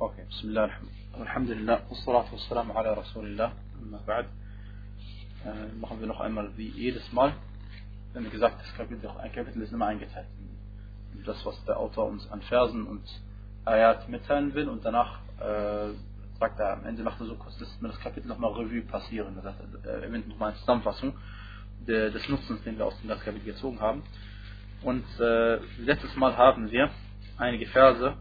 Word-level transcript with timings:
Okay, 0.00 0.22
Bismillah, 0.28 0.70
Alhamdulillah, 1.18 1.82
wassalamu 1.90 2.72
ala 2.76 2.94
Rasulillah, 2.94 3.50
amma 3.82 3.98
ba'd. 4.06 4.26
Äh, 5.44 5.74
machen 5.80 5.98
wir 5.98 6.06
noch 6.06 6.20
einmal 6.20 6.56
wie 6.56 6.68
jedes 6.68 7.12
Mal. 7.12 7.34
Wenn 8.12 8.22
wir 8.22 8.30
gesagt, 8.30 8.60
das 8.60 8.72
Kapitel, 8.76 9.08
ein 9.08 9.32
Kapitel 9.32 9.60
ist 9.60 9.72
immer 9.72 9.86
eingeteilt. 9.86 10.28
Das, 11.26 11.44
was 11.44 11.64
der 11.64 11.78
Autor 11.78 12.06
uns 12.06 12.30
an 12.30 12.42
Versen 12.42 12.86
und 12.86 13.02
Ayat 13.64 14.08
mitteilen 14.08 14.54
will 14.54 14.68
und 14.68 14.84
danach 14.84 15.18
äh, 15.40 15.90
sagt 16.38 16.60
er, 16.60 16.74
am 16.74 16.86
Ende 16.86 17.02
macht 17.02 17.20
er 17.20 17.26
so 17.26 17.34
kurz, 17.34 17.58
dass 17.58 17.68
wir 17.80 17.88
das 17.88 17.98
Kapitel 17.98 18.28
nochmal 18.28 18.52
Revue 18.52 18.82
passieren. 18.82 19.34
Das 19.34 19.46
heißt, 19.46 19.58
er 19.82 20.02
erwähnt 20.04 20.28
nochmal 20.28 20.50
eine 20.50 20.60
Zusammenfassung 20.60 21.14
des 21.88 22.28
Nutzens, 22.28 22.62
den 22.62 22.78
wir 22.78 22.86
aus 22.86 23.00
dem 23.00 23.10
Kapitel 23.10 23.40
gezogen 23.44 23.80
haben. 23.80 24.04
Und 24.82 25.04
äh, 25.18 25.56
letztes 25.80 26.14
Mal 26.14 26.36
haben 26.36 26.70
wir 26.70 26.88
einige 27.36 27.66
Verse 27.66 28.16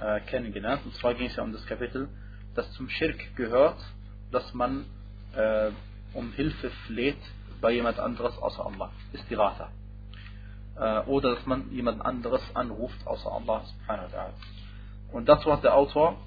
äh, 0.00 0.20
kennengelernt. 0.20 0.82
Und 0.84 0.94
zwar 0.96 1.14
ging 1.14 1.26
es 1.26 1.36
ja 1.36 1.42
um 1.42 1.52
das 1.52 1.64
Kapitel, 1.66 2.08
das 2.54 2.70
zum 2.72 2.88
Schirk 2.88 3.36
gehört, 3.36 3.78
dass 4.30 4.52
man 4.54 4.84
äh, 5.36 5.70
um 6.12 6.32
Hilfe 6.32 6.70
fleht 6.86 7.18
bei 7.60 7.72
jemand 7.72 7.98
anderes 7.98 8.36
außer 8.38 8.64
Allah. 8.64 8.90
Ist 9.12 9.28
die 9.30 9.34
Rata. 9.34 9.70
Äh, 10.76 11.00
oder 11.06 11.34
dass 11.34 11.46
man 11.46 11.70
jemand 11.70 12.04
anderes 12.04 12.42
anruft 12.54 13.06
außer 13.06 13.30
Allah 13.30 13.62
subhanahu 13.64 14.12
wa 14.12 14.18
ta'ala. 14.18 14.32
Und 15.12 15.28
dazu 15.28 15.52
hat 15.52 15.62
der 15.62 15.74
Autor 15.74 16.18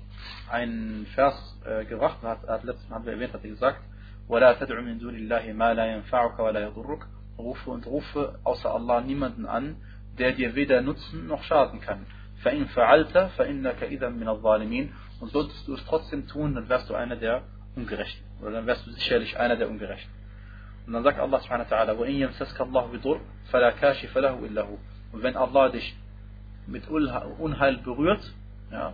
einen 0.49 1.05
Vers 1.13 1.35
äh, 1.65 1.85
gebracht, 1.85 2.21
hat, 2.23 2.47
hat 2.47 2.63
letztes 2.63 2.87
Mal 2.89 2.95
haben 2.95 3.05
wir 3.05 3.13
erwähnt, 3.13 3.33
hat 3.33 3.43
er 3.43 3.49
gesagt, 3.49 3.81
وَلَا 4.29 4.53
تَدْعُ 4.53 4.81
مِن 4.81 4.99
دُونِ 4.99 5.15
اللَّهِ 5.15 5.53
مَا 5.53 5.73
لَا 5.73 5.85
يَنْفَعُكَ 5.85 6.39
وَلَا 6.39 6.59
يَضُرُّكَ 6.67 7.05
Rufe 7.37 7.69
und 7.69 7.85
rufe 7.85 8.39
außer 8.43 8.73
Allah 8.73 9.01
niemanden 9.01 9.45
an, 9.45 9.77
der 10.17 10.31
dir 10.33 10.55
weder 10.55 10.81
nutzen 10.81 11.27
noch 11.27 11.43
schaden 11.43 11.81
kann. 11.81 12.07
فَإِنْ 12.43 12.65
فَعَلْتَ 12.67 13.17
فَإِنَّكَ 13.37 13.83
إِذًا 13.83 14.09
مِنَ 14.09 14.27
الظَّالِمِينَ 14.27 14.93
Und 15.19 15.31
solltest 15.31 15.67
du 15.67 15.73
es 15.73 15.85
trotzdem 15.85 16.27
tun, 16.27 16.55
dann 16.55 16.69
wärst 16.69 16.89
du 16.89 16.93
einer 16.93 17.15
der 17.15 17.43
Ungerechten. 17.75 18.23
Oder 18.41 18.51
dann 18.51 18.67
wärst 18.67 18.85
du 18.85 18.91
sicherlich 18.91 19.37
einer 19.39 19.55
der 19.55 19.69
Ungerechten. 19.69 20.11
Und 20.85 20.93
dann 20.93 21.03
sagt 21.03 21.19
Allah 21.19 21.39
subhanahu 21.39 21.69
wa 21.69 21.75
ta'ala, 21.75 21.97
وَإِنْ 21.97 22.15
يَمْسَسْكَ 22.15 22.61
اللَّهُ 22.61 22.91
بِضُرٍ 22.91 23.19
فَلَا 23.51 23.71
كَاشِفَ 23.71 24.15
لَهُ 24.17 24.39
إِلَّا 24.39 24.61
هُ 24.61 24.77
Und 25.13 25.23
wenn 25.23 25.35
Allah 25.35 25.69
dich 25.69 25.95
mit 26.67 26.87
Unheil 26.87 27.77
berührt, 27.77 28.21
ja, 28.71 28.93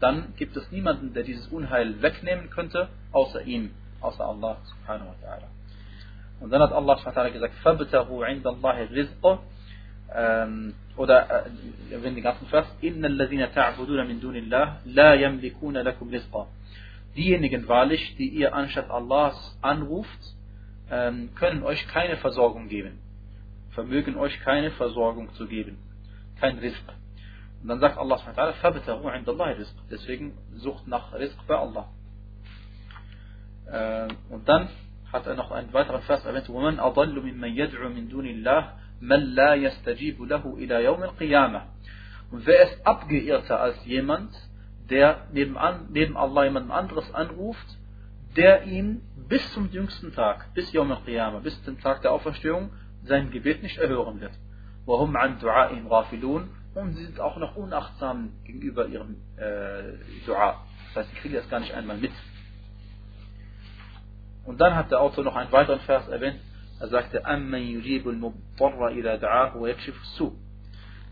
dann 0.00 0.34
gibt 0.36 0.56
es 0.56 0.70
niemanden, 0.72 1.12
der 1.14 1.22
dieses 1.22 1.46
Unheil 1.48 2.02
wegnehmen 2.02 2.50
könnte, 2.50 2.88
außer 3.12 3.42
ihm, 3.42 3.70
außer 4.00 4.24
Allah 4.24 4.56
subhanahu 4.64 5.08
wa 5.08 5.26
ta'ala. 5.26 5.48
Und 6.40 6.50
dann 6.50 6.62
hat 6.62 6.72
Allah 6.72 6.96
subhanahu 6.96 7.16
wa 7.16 7.22
ta'ala 7.22 7.32
gesagt, 7.32 7.54
فَبْتَغُوا 7.62 8.26
عِنْدَ 8.26 8.46
اللَّهِ 8.46 8.88
الرِّزْقَ 8.88 9.38
oder 10.96 11.46
äh, 11.46 12.02
wenn 12.02 12.14
den 12.14 12.24
ganzen 12.24 12.46
Vers, 12.46 12.66
إِنَّ 12.82 13.04
الَّذِينَ 13.04 13.52
تَعْبُدُونَ 13.52 14.06
مِن 14.06 14.20
دُونِ 14.20 14.36
اللَّهِ 14.36 14.80
لَا 14.86 15.14
يَمْلِكُونَ 15.14 15.76
لَكُمْ 15.78 16.10
رِزْقًا 16.10 16.46
Diejenigen 17.16 17.66
wahrlich, 17.68 18.16
die 18.16 18.28
ihr 18.28 18.54
anstatt 18.54 18.90
Allahs 18.90 19.58
anruft, 19.62 20.20
ähm, 20.90 21.30
können 21.34 21.62
euch 21.62 21.86
keine 21.88 22.16
Versorgung 22.16 22.68
geben. 22.68 22.98
Vermögen 23.70 24.16
euch 24.16 24.38
keine 24.40 24.70
Versorgung 24.72 25.32
zu 25.34 25.46
geben. 25.46 25.78
Kein 26.40 26.58
Rizq. 26.58 26.84
Und 27.62 27.68
dann 27.68 27.80
sagt 27.80 27.98
Allah 27.98 28.18
subhanahu 28.18 28.54
wa 28.62 28.68
ta'ala, 28.68 29.12
عِنْدَ 29.12 29.28
اللَّهِ 29.28 29.58
رِزْق 29.58 29.74
Deswegen 29.90 30.34
sucht 30.56 30.86
nach 30.86 31.12
Rizq 31.12 31.38
bei 31.46 31.56
Allah. 31.56 31.88
Äh, 33.66 34.08
und 34.30 34.48
dann 34.48 34.68
hat 35.12 35.26
er 35.26 35.34
noch 35.34 35.50
einen 35.50 35.72
weiteren 35.72 36.02
Vers 36.02 36.24
erwähnt, 36.24 36.48
وَمَنْ 36.48 36.78
أَضَلُّ 36.78 37.20
مِمَّنْ 37.20 37.56
يَدْعُ 37.56 37.88
مِن 37.88 38.08
دُونِ 38.08 38.26
اللَّهِ 38.26 38.72
und 42.31 42.45
wer 42.45 42.63
ist 42.63 42.85
abgeirrter 42.85 43.59
als 43.59 43.85
jemand, 43.85 44.31
der 44.89 45.27
nebenan, 45.31 45.87
neben 45.91 46.17
Allah 46.17 46.45
jemand 46.45 46.71
anderes 46.71 47.13
anruft, 47.13 47.65
der 48.35 48.63
ihm 48.63 49.01
bis 49.27 49.53
zum 49.53 49.71
jüngsten 49.71 50.13
Tag, 50.13 50.53
bis 50.53 50.71
Yom 50.73 50.91
al-Qiyamah, 50.91 51.39
bis 51.39 51.61
zum 51.63 51.79
Tag 51.79 52.01
der 52.01 52.11
Auferstehung, 52.11 52.71
sein 53.03 53.31
Gebet 53.31 53.63
nicht 53.63 53.77
erhören 53.77 54.19
wird. 54.21 54.33
Wahum 54.85 55.15
an 55.15 55.39
du'a'in 55.39 55.89
rafilun. 55.89 56.49
Und 56.73 56.93
sie 56.93 57.05
sind 57.05 57.19
auch 57.19 57.37
noch 57.37 57.55
unachtsam 57.55 58.33
gegenüber 58.43 58.87
ihrem 58.87 59.15
äh, 59.37 59.93
Dua. 60.25 60.65
Das 60.93 61.05
heißt, 61.05 61.09
sie 61.11 61.15
kriegen 61.21 61.35
das 61.35 61.49
gar 61.49 61.61
nicht 61.61 61.73
einmal 61.73 61.97
mit. 61.97 62.11
Und 64.45 64.59
dann 64.59 64.75
hat 64.75 64.91
der 64.91 64.99
Autor 64.99 65.23
noch 65.23 65.35
einen 65.35 65.51
weiteren 65.51 65.79
Vers 65.81 66.07
erwähnt, 66.07 66.39
er 66.79 66.87
sagte, 66.89 67.25
Amman 67.25 67.61
yujibul 67.61 68.15
mubtarra 68.15 68.91
ila 68.91 69.15
da'ahu 69.15 69.61
wa 69.61 69.67
yakshif 69.67 69.95
su. 70.17 70.33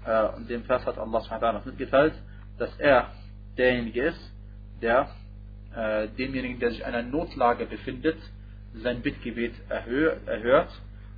Äh, 0.06 0.28
und 0.36 0.50
dem 0.50 0.64
Vers 0.64 0.86
hat 0.86 0.98
Allah 0.98 1.22
subhanahu 1.22 1.70
mitgeteilt, 1.70 2.14
dass 2.58 2.76
er 2.80 3.10
derjenige 3.58 4.04
ist, 4.08 4.34
der 4.82 5.10
äh, 5.76 6.08
demjenigen, 6.10 6.60
der 6.60 6.72
sich 6.72 6.80
in 6.80 6.86
einer 6.86 7.04
Notlage 7.04 7.66
befindet, 7.66 8.18
sein 8.74 9.02
Bittgebet 9.02 9.54
erhört 9.70 10.70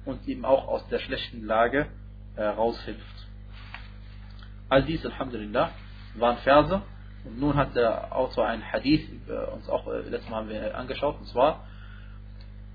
und 0.06 0.28
ihm 0.28 0.46
auch 0.46 0.68
aus 0.68 0.88
der 0.90 1.00
schlechten 1.00 1.46
Lage 1.46 1.88
äh, 2.36 2.44
raushilft. 2.44 3.28
All 4.70 4.84
dies, 4.84 5.06
Alhamdulillah, 5.06 5.72
waren 6.16 6.38
Verse. 6.38 6.82
Und 7.24 7.40
nun 7.40 7.56
hat 7.56 7.76
der 7.76 8.16
Autor 8.16 8.48
einen 8.48 8.64
Hadith, 8.72 9.10
äh, 9.28 9.52
uns 9.52 9.68
auch 9.70 9.88
äh, 9.88 10.02
letztes 10.10 10.30
Mal 10.30 10.38
haben 10.38 10.50
wir 10.50 10.78
angeschaut, 10.78 11.18
und 11.20 11.28
zwar 11.28 11.66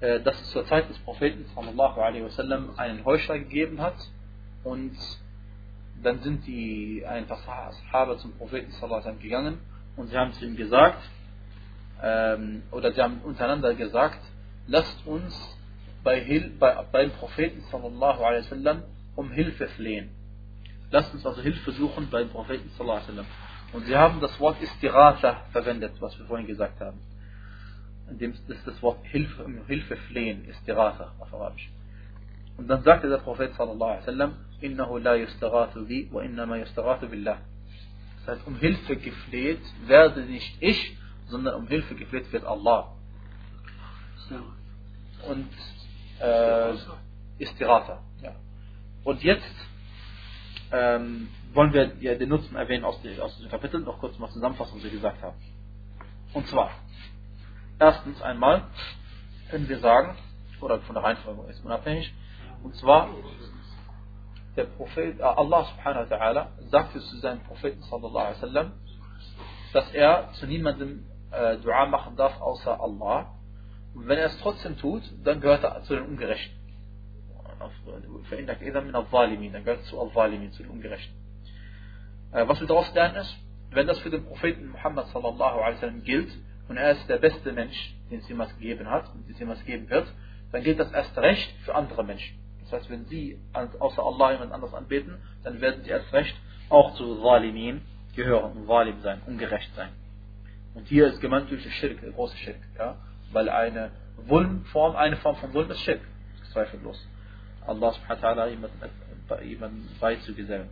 dass 0.01 0.41
es 0.41 0.51
zur 0.51 0.65
Zeit 0.67 0.89
des 0.89 0.99
Propheten 1.01 1.45
sallallahu 1.55 2.01
alaihi 2.01 2.25
wasallam 2.25 2.71
einen 2.77 3.05
Heuchler 3.05 3.39
gegeben 3.39 3.81
hat 3.81 3.97
und 4.65 4.97
dann 6.03 6.21
sind 6.21 6.47
die 6.47 7.05
ein 7.07 7.27
paar 7.27 7.73
Sahaba 7.73 8.17
zum 8.17 8.33
Propheten 8.33 8.73
sallallahu 8.73 9.07
alaihi 9.07 9.23
gegangen 9.23 9.59
und 9.97 10.09
sie 10.09 10.17
haben 10.17 10.33
zu 10.33 10.47
ihm 10.47 10.57
gesagt 10.57 11.03
ähm, 12.03 12.63
oder 12.71 12.93
sie 12.93 13.03
haben 13.03 13.21
untereinander 13.23 13.75
gesagt 13.75 14.21
lasst 14.67 15.07
uns 15.07 15.35
bei, 16.03 16.51
bei, 16.59 16.83
beim 16.91 17.11
Propheten 17.11 17.63
sallallahu 17.71 18.23
alaihi 18.25 18.45
wasallam 18.45 18.83
um 19.17 19.31
Hilfe 19.31 19.69
flehen. 19.69 20.11
Lasst 20.91 21.13
uns 21.13 21.27
also 21.27 21.43
Hilfe 21.43 21.73
suchen 21.73 22.09
beim 22.11 22.31
Propheten 22.31 22.71
sallallahu 22.71 22.97
alaihi 22.97 23.09
wasallam. 23.09 23.27
Und 23.75 23.85
sie 23.85 23.97
haben 23.97 24.21
das 24.21 24.41
Wort 24.41 24.61
Istirata 24.63 25.45
verwendet 25.53 25.93
was 26.01 26.19
wir 26.19 26.25
vorhin 26.27 26.47
gesagt 26.47 26.81
haben 26.81 26.99
dem 28.19 28.33
ist 28.33 28.67
das 28.67 28.83
Wort 28.83 29.05
Hilfe, 29.07 29.45
um 29.45 29.65
Hilfe 29.67 29.97
flehen, 29.97 30.45
Istirata 30.49 31.13
auf 31.19 31.33
Arabisch. 31.33 31.71
Und 32.57 32.69
dann 32.69 32.83
sagte 32.83 33.09
der 33.09 33.19
Prophet 33.19 33.55
sallallahu 33.55 33.91
alaihi 33.91 34.03
wasallam, 34.03 34.35
innahu 34.61 34.99
la 34.99 35.15
yustagathu 35.15 35.87
bi 35.87 36.09
wa 36.13 36.23
innama 36.23 36.57
yustagathu 36.57 37.09
billah. 37.09 37.39
Das 38.19 38.37
heißt, 38.37 38.47
um 38.47 38.57
Hilfe 38.57 38.97
gefleht 38.97 39.63
werde 39.87 40.23
nicht 40.23 40.57
ich, 40.61 40.97
sondern 41.27 41.55
um 41.55 41.69
Hilfe 41.69 41.95
gefleht 41.95 42.31
wird 42.33 42.45
Allah. 42.45 42.93
Und 45.29 45.49
äh, 46.21 46.75
Istirata. 47.39 48.03
Ja. 48.23 48.35
Und 49.05 49.23
jetzt 49.23 49.55
ähm, 50.73 51.29
wollen 51.53 51.73
wir 51.73 51.93
ja 52.01 52.15
den 52.15 52.29
Nutzen 52.29 52.55
erwähnen 52.57 52.85
aus, 52.85 53.01
aus 53.21 53.37
diesem 53.37 53.51
Kapitel, 53.51 53.81
noch 53.81 53.99
kurz 53.99 54.19
mal 54.19 54.31
zusammenfassen, 54.31 54.77
was 54.77 54.85
wir 54.85 54.91
gesagt 54.91 55.23
haben. 55.23 55.37
Und 56.33 56.47
zwar, 56.49 56.71
Erstens 57.81 58.21
einmal 58.21 58.65
können 59.51 59.69
wir 59.69 59.79
sagen, 59.79 60.17
oder 60.61 60.81
von 60.81 60.95
der 60.95 61.03
Reihenfolge 61.03 61.51
ist 61.51 61.65
unabhängig, 61.65 62.13
und 62.63 62.77
zwar, 62.77 63.09
der 64.55 64.65
Prophet, 64.65 65.19
äh, 65.19 65.23
Allah 65.23 65.65
subhanahu 65.65 66.11
wa 66.11 66.17
ta'ala 66.17 66.49
sagte 66.69 67.01
zu 67.01 67.17
seinem 67.21 67.41
Propheten 67.41 67.83
sallallahu 67.83 68.19
alaihi 68.19 68.43
wasallam, 68.43 68.73
dass 69.73 69.91
er 69.93 70.31
zu 70.35 70.47
niemandem 70.47 71.07
äh, 71.31 71.57
Dua 71.57 71.87
machen 71.87 72.17
darf 72.17 72.39
außer 72.41 72.79
Allah. 72.79 73.35
Und 73.95 74.09
wenn 74.09 74.19
er 74.19 74.27
es 74.27 74.39
trotzdem 74.41 74.77
tut, 74.77 75.03
dann 75.25 75.41
gehört 75.41 75.65
er 75.65 75.83
zu 75.85 75.95
den 75.95 76.05
Ungerechten. 76.05 76.55
Dann 77.59 77.71
gehört 79.65 79.81
er 79.81 79.85
zu 79.85 80.01
Al-Zalimin, 80.01 80.53
zu 80.53 80.65
den 80.65 80.71
Ungerechten. 80.71 81.17
Äh, 82.33 82.47
was 82.47 82.61
wir 82.61 82.67
daraus 82.67 82.93
lernen 82.93 83.17
ist, 83.17 83.35
wenn 83.71 83.87
das 83.87 83.99
für 84.01 84.11
den 84.11 84.27
Propheten 84.27 84.69
Muhammad 84.69 85.07
sallallahu 85.09 85.61
alaihi 85.61 85.77
wasallam 85.77 86.03
gilt, 86.03 86.31
und 86.71 86.77
er 86.77 86.93
ist 86.93 87.09
der 87.09 87.19
beste 87.19 87.53
Mensch, 87.53 87.97
den 88.13 88.21
es 88.21 88.29
jemals 88.29 88.57
gegeben 88.57 88.89
hat 88.89 89.13
und 89.13 89.27
den 89.27 89.35
es 89.35 89.41
jemals 89.41 89.65
geben 89.65 89.91
wird, 89.91 90.07
dann 90.53 90.63
gilt 90.63 90.79
das 90.79 90.93
erst 90.93 91.19
recht 91.19 91.53
für 91.65 91.75
andere 91.75 92.05
Menschen. 92.05 92.39
Das 92.61 92.73
heißt, 92.73 92.91
wenn 92.91 93.07
sie 93.07 93.41
außer 93.53 94.01
Allah 94.01 94.31
jemand 94.31 94.53
anderes 94.53 94.73
anbeten, 94.73 95.17
dann 95.43 95.61
werden 95.61 95.83
sie 95.83 95.91
erst 95.91 96.13
recht 96.13 96.37
auch 96.69 96.95
zu 96.95 97.21
Zalimin 97.23 97.83
gehören 98.15 98.53
und 98.53 98.69
Zalim 98.69 99.01
sein, 99.01 99.21
ungerecht 99.27 99.75
sein. 99.75 99.89
Und 100.75 100.87
hier 100.87 101.09
ist 101.09 101.21
gemeint 101.21 101.51
durch 101.51 101.69
Schirk, 101.75 102.01
der 102.03 102.13
große 102.13 102.37
Schirk, 102.37 102.61
ja? 102.79 102.97
weil 103.33 103.49
eine 103.49 103.91
Wulmform, 104.29 104.95
eine 104.95 105.17
Form 105.17 105.35
von 105.37 105.53
Wulm 105.53 105.73
ist 105.73 105.81
Schirk, 105.81 106.03
zweifellos. 106.53 107.05
Allah 107.67 107.93
subhanahu 107.95 108.23
wa 108.23 108.29
ta'ala 108.29 108.49
jemanden, 108.49 108.79
jemanden 109.43 109.89
beizugesellen. 110.01 110.69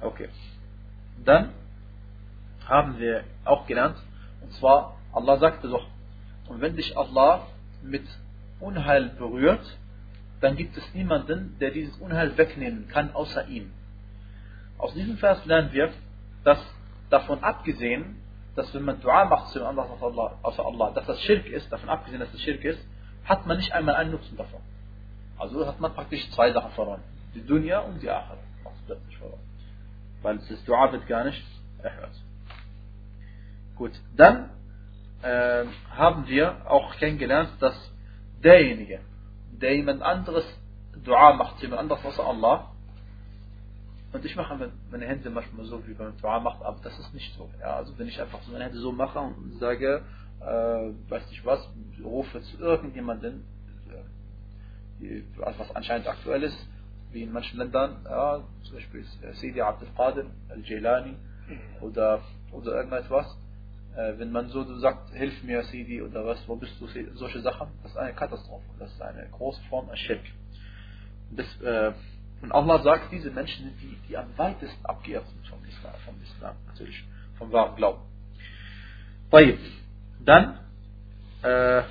Okay. 0.00 0.28
Dann 1.24 1.50
haben 2.68 3.00
wir 3.00 3.24
auch 3.44 3.66
gelernt, 3.66 3.96
und 4.44 4.52
zwar, 4.54 4.96
Allah 5.12 5.38
sagte 5.38 5.68
doch, 5.68 5.86
und 6.48 6.60
wenn 6.60 6.76
dich 6.76 6.96
Allah 6.96 7.46
mit 7.82 8.06
Unheil 8.60 9.08
berührt, 9.18 9.64
dann 10.40 10.56
gibt 10.56 10.76
es 10.76 10.94
niemanden, 10.94 11.56
der 11.60 11.70
dieses 11.70 11.96
Unheil 11.96 12.36
wegnehmen 12.36 12.88
kann, 12.88 13.14
außer 13.14 13.48
ihm. 13.48 13.72
Aus 14.76 14.92
diesem 14.92 15.16
Vers 15.16 15.44
lernen 15.46 15.72
wir, 15.72 15.92
dass 16.44 16.58
davon 17.08 17.42
abgesehen, 17.42 18.16
dass 18.54 18.72
wenn 18.74 18.82
man 18.82 19.00
Dua 19.00 19.24
macht 19.24 19.48
zu 19.48 19.64
Allah, 19.64 20.38
außer 20.42 20.64
Allah, 20.64 20.90
dass 20.90 21.06
das 21.06 21.20
Schirk 21.22 21.46
ist, 21.46 21.72
davon 21.72 21.88
abgesehen, 21.88 22.20
dass 22.20 22.30
das 22.30 22.42
Schirk 22.42 22.62
ist, 22.64 22.80
hat 23.24 23.46
man 23.46 23.56
nicht 23.56 23.72
einmal 23.72 23.94
einen 23.94 24.10
Nutzen 24.10 24.36
davon. 24.36 24.60
Also 25.38 25.66
hat 25.66 25.80
man 25.80 25.94
praktisch 25.94 26.30
zwei 26.32 26.52
Sachen 26.52 26.70
verloren. 26.72 27.02
Die 27.34 27.44
Dunya 27.44 27.80
und 27.80 28.02
die 28.02 28.10
Akhir. 28.10 28.36
plötzlich 28.86 29.16
verloren. 29.16 29.40
Weil 30.20 30.36
das 30.36 30.64
Dua 30.64 30.92
wird 30.92 31.06
gar 31.06 31.24
nicht 31.24 31.42
erhört. 31.82 32.12
Gut, 33.76 33.92
dann 34.16 34.50
äh, 35.22 35.64
haben 35.90 36.26
wir 36.28 36.70
auch 36.70 36.96
kennengelernt, 36.96 37.50
dass 37.60 37.74
derjenige, 38.42 39.00
der 39.52 39.76
jemand 39.76 40.02
anderes 40.02 40.44
Dua 41.02 41.34
macht, 41.34 41.60
jemand 41.60 41.80
anderes 41.80 42.04
außer 42.04 42.24
Allah, 42.24 42.70
und 44.12 44.24
ich 44.24 44.36
mache 44.36 44.70
meine 44.92 45.06
Hände 45.06 45.28
manchmal 45.28 45.66
so, 45.66 45.84
wie 45.88 45.94
beim 45.94 46.16
Dua 46.18 46.38
macht, 46.38 46.62
aber 46.62 46.78
das 46.84 46.96
ist 47.00 47.12
nicht 47.14 47.34
so. 47.36 47.50
Ja, 47.58 47.76
also 47.76 47.98
wenn 47.98 48.06
ich 48.06 48.20
einfach 48.20 48.40
so 48.42 48.52
meine 48.52 48.64
Hände 48.64 48.78
so 48.78 48.92
mache 48.92 49.18
und 49.18 49.58
sage, 49.58 50.04
äh, 50.40 51.10
weiß 51.10 51.28
nicht 51.30 51.44
was, 51.44 51.68
rufe 52.02 52.40
zu 52.42 52.58
irgendjemandem, 52.58 53.42
äh, 55.00 55.22
was 55.36 55.74
anscheinend 55.74 56.06
aktuell 56.06 56.44
ist, 56.44 56.68
wie 57.10 57.22
in 57.24 57.32
manchen 57.32 57.58
Ländern, 57.58 58.04
ja, 58.04 58.44
zum 58.62 58.74
Beispiel 58.74 59.04
Sidi 59.32 59.60
Abdel 59.60 59.88
Qadir, 59.96 60.26
Al-Jilani 60.48 61.16
oder, 61.80 62.20
oder 62.52 62.72
irgendetwas, 62.76 63.26
äh, 63.26 63.43
wenn 64.18 64.32
man 64.32 64.48
so 64.48 64.64
sagt, 64.78 65.10
hilf 65.10 65.42
mir 65.44 65.62
Sidi 65.64 66.02
oder 66.02 66.26
was, 66.26 66.46
wo 66.48 66.56
bist 66.56 66.80
du, 66.80 66.86
solche 67.14 67.40
Sachen, 67.40 67.68
das 67.82 67.92
ist 67.92 67.98
eine 67.98 68.12
Katastrophe, 68.12 68.64
das 68.78 68.92
ist 68.92 69.00
eine 69.00 69.28
große 69.30 69.62
Form 69.68 69.88
an 69.88 69.96
Schirk. 69.96 70.24
Das, 71.30 71.46
äh, 71.62 71.92
und 72.42 72.52
Allah 72.52 72.82
sagt, 72.82 73.12
diese 73.12 73.30
Menschen 73.30 73.64
sind 73.64 73.80
die, 73.80 73.96
die 74.08 74.16
am 74.16 74.36
weitesten 74.36 74.84
abgeirrt 74.84 75.26
sind 75.28 75.46
vom 75.46 75.64
Islam, 75.64 75.94
vom 76.04 76.14
Islam, 76.22 76.56
natürlich, 76.66 77.04
vom 77.38 77.52
wahren 77.52 77.76
Glauben. 77.76 78.02
Dann 80.24 80.58
äh, 81.42 81.82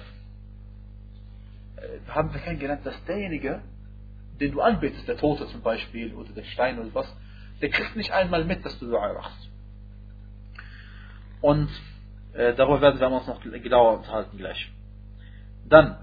haben 2.08 2.34
wir 2.34 2.40
kennengelernt, 2.42 2.86
dass 2.86 3.04
derjenige, 3.06 3.62
den 4.40 4.52
du 4.52 4.62
anbetest, 4.62 5.08
der 5.08 5.18
Tote 5.18 5.48
zum 5.48 5.62
Beispiel 5.62 6.14
oder 6.14 6.32
der 6.34 6.44
Stein 6.44 6.80
oder 6.80 6.94
was, 6.94 7.08
der 7.62 7.70
kriegt 7.70 7.96
nicht 7.96 8.12
einmal 8.12 8.46
mit, 8.46 8.66
dass 8.66 8.78
du 8.80 8.88
Dua 8.88 9.14
machst. 9.14 9.50
Und 11.42 11.70
äh, 12.33 12.55
darüber 12.55 12.81
werden 12.81 13.01
wir 13.01 13.11
uns 13.11 13.27
noch 13.27 13.41
genauer 13.41 13.99
unterhalten 13.99 14.37
gleich. 14.37 14.71
Dann 15.69 15.99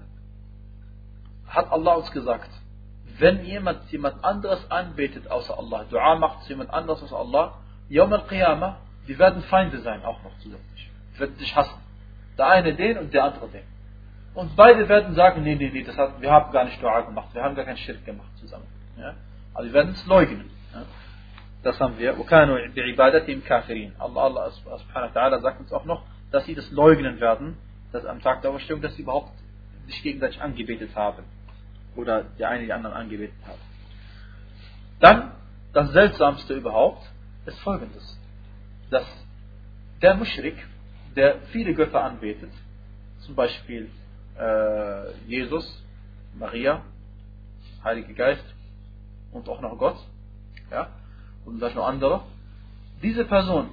hat 1.46 1.70
Allah 1.70 1.94
uns 1.94 2.10
gesagt, 2.10 2.50
wenn 3.18 3.44
jemand 3.44 3.90
jemand 3.90 4.22
anderes 4.24 4.70
anbetet 4.70 5.30
außer 5.30 5.58
Allah, 5.58 5.84
Dua 5.90 6.16
macht 6.16 6.42
zu 6.42 6.50
jemand 6.50 6.70
anderes 6.70 7.02
außer 7.02 7.16
Allah, 7.16 7.54
Yom 7.88 8.12
al-Qiyamah, 8.12 8.78
die 9.08 9.18
werden 9.18 9.42
Feinde 9.42 9.78
sein, 9.80 10.04
auch 10.04 10.22
noch 10.22 10.36
zusätzlich. 10.38 10.90
Die 11.14 11.20
werden 11.20 11.36
sich 11.36 11.54
hassen. 11.54 11.80
Der 12.36 12.48
eine 12.48 12.74
den 12.74 12.98
und 12.98 13.14
der 13.14 13.24
andere 13.24 13.48
den. 13.48 13.64
Und 14.34 14.54
beide 14.54 14.86
werden 14.88 15.14
sagen, 15.14 15.42
nee, 15.44 15.54
nee, 15.54 15.70
nee, 15.72 15.82
das 15.82 15.96
hat, 15.96 16.20
wir 16.20 16.30
haben 16.30 16.52
gar 16.52 16.64
nicht 16.64 16.82
Dua 16.82 17.00
gemacht, 17.00 17.28
wir 17.32 17.42
haben 17.42 17.54
gar 17.54 17.64
keinen 17.64 17.78
Schirk 17.78 18.04
gemacht 18.04 18.28
zusammen. 18.38 18.66
Ja? 18.98 19.14
Also 19.54 19.70
wir 19.70 19.74
werden 19.74 19.92
es 19.92 20.04
leugnen. 20.06 20.50
Ja? 20.74 20.82
Das 21.62 21.80
haben 21.80 21.98
wir. 21.98 22.18
وَكَانُوا 22.18 22.74
بِعِبَادَتِهِمْ 22.74 23.42
كَافِرِينَ 23.42 23.92
Allah, 23.98 24.24
Allah 24.24 24.50
subhanahu 24.50 25.14
wa 25.14 25.20
ta'ala 25.20 25.40
sagt 25.40 25.60
uns 25.60 25.72
auch 25.72 25.84
noch, 25.84 26.02
dass 26.31 26.45
sie 26.45 26.55
das 26.55 26.69
leugnen 26.71 27.19
werden, 27.19 27.57
dass 27.91 28.05
am 28.05 28.21
Tag 28.21 28.41
der 28.41 28.51
Auferstehung, 28.51 28.81
dass 28.81 28.95
sie 28.95 29.01
überhaupt 29.03 29.33
sich 29.87 30.01
gegenseitig 30.01 30.41
angebetet 30.41 30.95
haben 30.95 31.23
oder 31.95 32.23
der 32.23 32.49
eine 32.49 32.65
die 32.65 32.73
anderen 32.73 32.95
angebetet 32.95 33.35
hat. 33.45 33.57
Dann, 34.99 35.31
das 35.73 35.91
Seltsamste 35.91 36.53
überhaupt, 36.53 37.03
ist 37.45 37.59
folgendes. 37.59 38.17
Dass 38.89 39.05
der 40.01 40.15
Muschrik, 40.15 40.55
der 41.15 41.41
viele 41.51 41.73
Götter 41.73 42.03
anbetet, 42.03 42.51
zum 43.21 43.35
Beispiel 43.35 43.89
äh, 44.37 45.11
Jesus, 45.27 45.83
Maria, 46.37 46.81
Heilige 47.83 48.13
Geist 48.13 48.45
und 49.31 49.49
auch 49.49 49.59
noch 49.59 49.77
Gott, 49.77 49.97
ja, 50.69 50.89
und 51.45 51.57
vielleicht 51.57 51.75
noch 51.75 51.87
andere, 51.87 52.23
diese 53.01 53.25
Person, 53.25 53.69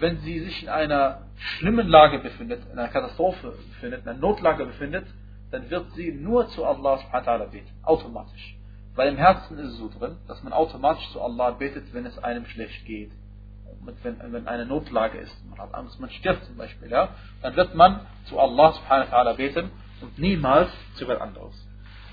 wenn 0.00 0.18
sie 0.20 0.40
sich 0.40 0.62
in 0.62 0.68
einer 0.68 1.22
schlimmen 1.36 1.88
Lage 1.88 2.18
befindet, 2.18 2.62
in 2.72 2.78
einer 2.78 2.88
Katastrophe 2.88 3.54
befindet, 3.70 4.02
in 4.02 4.08
einer 4.08 4.18
Notlage 4.18 4.66
befindet, 4.66 5.06
dann 5.50 5.70
wird 5.70 5.92
sie 5.92 6.12
nur 6.12 6.48
zu 6.48 6.64
Allah 6.64 6.98
subhanahu 6.98 7.50
beten. 7.50 7.70
Automatisch. 7.82 8.56
Weil 8.94 9.08
im 9.08 9.16
Herzen 9.16 9.58
ist 9.58 9.72
es 9.72 9.78
so 9.78 9.88
drin, 9.88 10.16
dass 10.28 10.42
man 10.42 10.52
automatisch 10.52 11.08
zu 11.12 11.20
Allah 11.20 11.50
betet, 11.52 11.92
wenn 11.92 12.06
es 12.06 12.18
einem 12.18 12.46
schlecht 12.46 12.84
geht. 12.86 13.10
Wenn, 14.02 14.32
wenn 14.32 14.48
eine 14.48 14.66
Notlage 14.66 15.18
ist, 15.18 15.36
man 15.48 15.58
hat 15.58 15.74
Angst, 15.74 16.00
man 16.00 16.10
stirbt 16.10 16.44
zum 16.44 16.56
Beispiel, 16.56 16.90
ja, 16.90 17.10
dann 17.42 17.54
wird 17.56 17.74
man 17.74 18.00
zu 18.24 18.38
Allah 18.38 18.72
subhanahu 18.72 19.36
beten 19.36 19.70
und 20.00 20.18
niemals 20.18 20.70
zu 20.94 21.06
wer 21.06 21.20
anderes. 21.20 21.54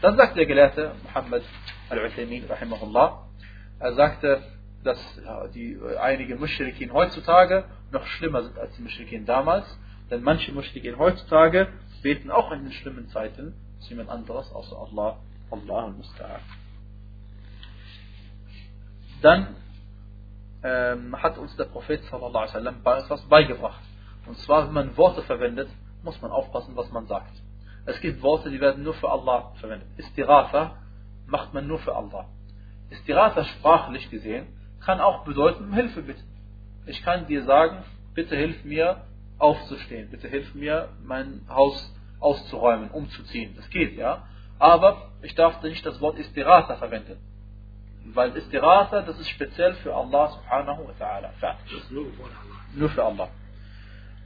Dann 0.02 0.18
sagt 0.18 0.36
der 0.36 0.46
Gelehrte 0.46 0.94
Muhammad 1.04 1.44
al-Uthaymin 1.90 2.46
rahimahullah, 2.50 3.28
er 3.80 3.94
sagte, 3.94 4.44
dass 4.84 5.00
die 5.54 5.78
einige 6.00 6.36
Mushrikin 6.36 6.92
heutzutage 6.94 7.66
noch 7.92 8.06
schlimmer 8.06 8.44
sind 8.44 8.58
als 8.58 8.76
die 8.76 8.82
Mushrikin 8.82 9.26
damals, 9.26 9.66
denn 10.10 10.24
manche 10.24 10.52
Mushrikin 10.52 10.98
heutzutage 10.98 11.68
beten 12.02 12.32
auch 12.32 12.52
in 12.52 12.64
den 12.64 12.72
schlimmen 12.72 13.08
Zeiten 13.10 13.54
zu 13.80 13.90
jemand 13.90 14.10
anderes 14.10 14.52
außer 14.52 14.78
Allah, 14.78 15.18
Allah 15.52 15.86
al-Musta'an. 15.86 16.40
Dann 19.22 19.56
ähm, 20.64 21.22
hat 21.22 21.38
uns 21.38 21.56
der 21.58 21.66
Prophet 21.66 22.04
sallallahu 22.06 22.38
alaihi 22.38 22.54
wasallam 22.54 22.76
etwas 23.04 23.22
beigebracht. 23.28 23.82
Und 24.26 24.38
zwar, 24.40 24.68
wenn 24.68 24.74
man 24.74 24.98
Worte 24.98 25.22
verwendet, 25.24 25.70
muss 26.04 26.22
man 26.22 26.32
aufpassen, 26.32 26.76
was 26.76 26.92
man 26.92 27.08
sagt. 27.08 27.32
Es 27.86 28.00
gibt 28.02 28.22
Worte, 28.22 28.50
die 28.50 28.60
werden 28.60 28.84
nur 28.84 28.94
für 28.96 29.10
Allah 29.10 29.54
verwendet. 29.56 29.88
Istirafa 29.98 30.78
macht 31.26 31.54
man 31.54 31.68
nur 31.68 31.80
für 31.80 31.96
Allah. 31.96 32.26
Istirafa 32.90 33.44
sprachlich 33.46 34.10
gesehen 34.10 34.48
kann 34.86 35.00
auch 35.00 35.24
bedeuten, 35.24 35.74
Hilfe 35.74 36.02
bitten. 36.02 36.24
Ich 36.86 37.04
kann 37.04 37.28
dir 37.28 37.44
sagen, 37.46 37.84
bitte 38.14 38.36
hilf 38.36 38.64
mir 38.64 39.06
aufzustehen. 39.38 40.10
Bitte 40.10 40.28
hilf 40.28 40.54
mir, 40.56 40.90
mein 41.04 41.42
Haus 41.50 41.94
auszuräumen, 42.20 42.90
umzuziehen. 42.92 43.54
Das 43.56 43.70
geht, 43.70 43.96
ja. 43.98 44.28
Aber 44.60 45.10
ich 45.22 45.34
darf 45.36 45.62
nicht 45.64 45.86
das 45.86 46.00
Wort 46.02 46.18
Istirata 46.18 46.76
verwenden. 46.76 47.18
Weil 48.06 48.36
Istirata, 48.36 49.02
das 49.02 49.20
ist 49.20 49.30
speziell 49.30 49.74
für 49.76 49.96
Allah 49.96 50.30
subhanahu 50.30 50.88
wa 50.88 50.94
ta'ala. 51.00 51.30
Nur 52.76 52.90
für 52.90 53.04
Allah. 53.04 53.30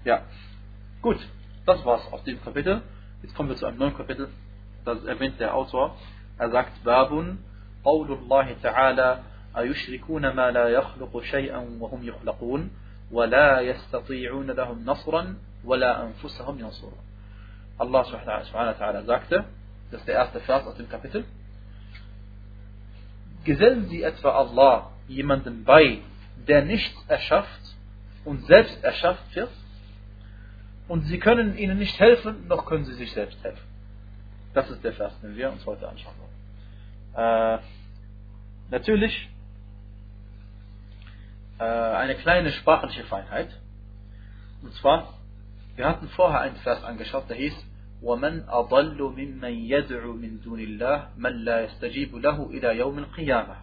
Ja. 0.04 0.22
Gut, 1.02 1.18
das 1.66 1.85
war's 1.85 2.12
aus 2.12 2.24
dem 2.24 2.42
Kapitel. 2.42 2.81
Jetzt 3.21 3.35
kommen 3.35 3.50
wir 3.50 3.56
zu 3.56 3.66
einem 3.66 3.78
neuen 3.78 3.95
Kapitel. 3.95 4.30
Das 4.83 5.04
erwähnt 5.04 5.40
der 5.40 5.56
Autor. 5.56 5.97
Er 6.38 6.50
sagt, 6.52 6.83
Babun, 6.83 7.40
Qaulullahi 7.83 8.56
ta'ala, 8.62 9.19
أيشركون 9.58 10.29
ما 10.29 10.51
لا 10.51 10.69
يخلق 10.69 11.22
شيئا 11.22 11.58
وهم 11.81 12.05
يخلقون 12.05 12.70
ولا 13.13 13.60
يستطيعون 13.60 14.51
لهم 14.51 14.84
نصرا 14.84 15.37
ولا 15.65 16.05
أنفسهم 16.05 16.58
ينصرون 16.58 16.99
Allah 17.81 18.05
subhanahu 18.05 18.53
wa 18.53 18.75
ta'ala 18.75 19.05
sagte, 19.05 19.44
das 19.91 20.01
ist 20.01 20.06
der 20.06 20.17
erste 20.17 20.41
Vers 20.41 20.67
aus 20.67 20.77
dem 20.77 20.89
Kapitel, 20.91 21.25
Gesellen 23.44 23.89
Sie 23.89 24.03
etwa 24.03 24.32
Allah 24.32 24.91
jemanden 25.08 25.65
bei, 25.65 26.01
der 26.46 26.63
nichts 26.63 26.96
erschafft 27.08 27.60
und 28.25 28.44
selbst 28.46 28.84
erschafft 28.84 29.34
wird? 29.34 29.51
Und 30.89 31.05
Sie 31.05 31.19
können 31.19 31.56
ihnen 31.56 31.79
nicht 31.79 31.99
helfen, 31.99 32.49
noch 32.49 32.67
können 32.67 32.84
Sie 32.84 32.94
sich 32.94 33.13
selbst 33.13 33.43
helfen. 33.43 33.67
Das 34.53 34.69
ist 34.70 34.84
der 34.84 34.93
Vers, 34.93 35.19
den 35.22 35.37
wir 35.37 35.51
uns 35.51 35.65
heute 35.65 35.89
anschauen 35.89 36.15
wollen. 36.19 37.58
Äh, 37.58 37.58
natürlich 38.70 39.15
äh, 39.27 39.33
eine 41.58 42.15
kleine 42.17 42.53
sprachliche 42.53 43.05
Feinheit. 43.05 43.51
Und 44.63 44.72
zwar, 44.75 45.15
wir 45.77 45.87
hatten 45.87 46.08
vorher 46.08 46.41
einen 46.41 46.56
Vers 46.56 46.82
angeschaut, 46.84 47.29
der 47.29 47.37
hieß, 47.37 47.55
ومن 48.03 48.49
أضل 48.49 49.03
ممن 49.03 49.53
يدعو 49.70 50.13
من 50.13 50.41
دون 50.41 50.60
الله 50.60 51.08
من 51.17 51.44
لا 51.44 51.60
يستجيب 51.65 52.17
له 52.17 52.51
إلى 52.51 52.79
يوم 52.79 52.99
القيامة. 52.99 53.56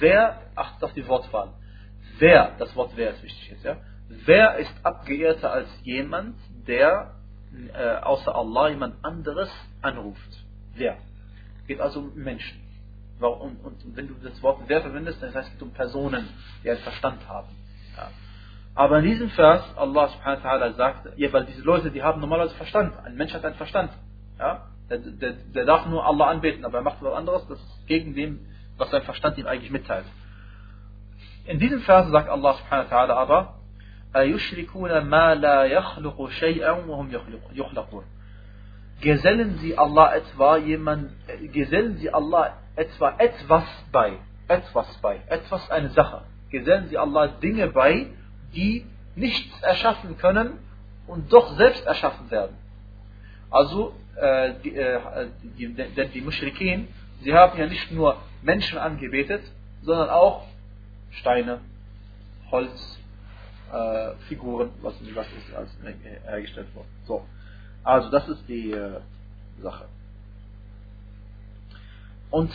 Wer, 0.00 0.40
achtet 0.54 0.84
auf 0.84 0.92
die 0.94 1.06
Wortwahl, 1.06 1.52
wer, 2.18 2.52
das 2.58 2.74
Wort 2.76 2.92
wer 2.96 3.10
ist 3.10 3.22
wichtig 3.22 3.50
jetzt, 3.50 3.64
ja, 3.64 3.76
wer 4.08 4.56
ist 4.56 4.72
abgeehrter 4.84 5.52
als 5.52 5.68
jemand, 5.82 6.36
der 6.66 7.14
äh, 7.74 7.96
außer 7.96 8.34
Allah 8.34 8.68
jemand 8.68 9.04
anderes 9.04 9.50
anruft? 9.82 10.44
Wer? 10.74 10.96
Geht 11.66 11.80
also 11.80 12.00
um 12.00 12.14
Menschen. 12.14 12.59
Und, 13.20 13.64
und, 13.64 13.96
wenn 13.96 14.08
du 14.08 14.14
das 14.22 14.42
Wort 14.42 14.60
wer 14.66 14.82
verwendest, 14.82 15.22
dann 15.22 15.34
heißt 15.34 15.52
es 15.56 15.62
um 15.62 15.70
Personen, 15.70 16.28
die 16.62 16.70
einen 16.70 16.80
Verstand 16.80 17.26
haben. 17.26 17.48
Ja. 17.96 18.10
Aber 18.74 18.98
in 18.98 19.04
diesem 19.06 19.30
Vers, 19.30 19.64
Allah 19.76 20.08
subhanahu 20.08 20.44
wa 20.44 20.50
ta'ala 20.50 20.72
sagt, 20.74 21.08
ja, 21.16 21.32
weil 21.32 21.46
diese 21.46 21.62
Leute, 21.62 21.90
die 21.90 22.02
haben 22.02 22.20
normalerweise 22.20 22.54
Verstand. 22.56 22.92
Ein 23.04 23.16
Mensch 23.16 23.32
hat 23.32 23.44
einen 23.44 23.54
Verstand. 23.54 23.90
Ja? 24.38 24.66
Der, 24.90 24.98
der, 24.98 25.32
der 25.32 25.64
darf 25.64 25.86
nur 25.86 26.04
Allah 26.04 26.28
anbeten, 26.28 26.64
aber 26.64 26.78
er 26.78 26.84
macht 26.84 26.98
was 27.00 27.14
anderes, 27.14 27.46
das 27.48 27.58
ist 27.58 27.86
gegen 27.86 28.14
dem, 28.14 28.46
was 28.76 28.90
sein 28.90 29.02
Verstand 29.02 29.38
ihm 29.38 29.46
eigentlich 29.46 29.70
mitteilt. 29.70 30.04
In 31.46 31.58
diesem 31.58 31.80
Vers 31.80 32.08
sagt 32.08 32.28
Allah 32.28 32.54
subhanahu 32.54 32.90
wa 32.90 32.96
ta'ala 32.96 33.14
aber, 33.14 33.56
أيشركون 34.16 34.98
ما 34.98 35.34
لا 35.34 35.64
يخلق 35.64 36.28
شيئا 36.28 36.70
وهم 36.70 37.10
يخلقون 37.52 38.04
Gesellen 38.98 39.58
Sie 39.58 39.76
Allah 39.76 40.16
etwa 40.16 40.56
jemand, 40.56 41.10
gesellen 41.52 41.98
Sie 41.98 42.10
Allah 42.10 42.56
etwa 42.75 43.15
etwas 43.17 43.63
bei, 43.91 44.13
etwas 44.47 44.87
bei, 45.01 45.21
etwas 45.27 45.69
eine 45.69 45.89
Sache. 45.89 46.23
Gesellen 46.49 46.89
Sie 46.89 46.97
Allah 46.97 47.27
Dinge 47.27 47.67
bei, 47.67 48.07
die 48.53 48.85
nichts 49.15 49.61
erschaffen 49.61 50.17
können 50.17 50.59
und 51.07 51.31
doch 51.31 51.55
selbst 51.57 51.85
erschaffen 51.85 52.29
werden. 52.31 52.55
Also, 53.49 53.93
äh, 54.15 54.53
die, 54.63 54.75
äh, 54.75 55.27
die, 55.57 55.73
die, 55.73 56.07
die 56.07 56.21
Mushrikin, 56.21 56.87
sie 57.21 57.33
haben 57.33 57.57
ja 57.57 57.67
nicht 57.67 57.91
nur 57.91 58.17
Menschen 58.41 58.77
angebetet, 58.77 59.43
sondern 59.83 60.09
auch 60.09 60.47
Steine, 61.11 61.59
Holz, 62.49 62.99
äh, 63.71 64.11
Figuren, 64.27 64.71
was, 64.81 64.93
was 65.15 65.27
ist 65.27 65.55
als 65.55 65.69
hergestellt 66.25 66.73
worden. 66.75 66.89
So. 67.05 67.25
Also 67.83 68.09
das 68.09 68.27
ist 68.29 68.47
die 68.47 68.71
äh, 68.71 68.99
Sache. 69.61 69.85
Und 72.31 72.51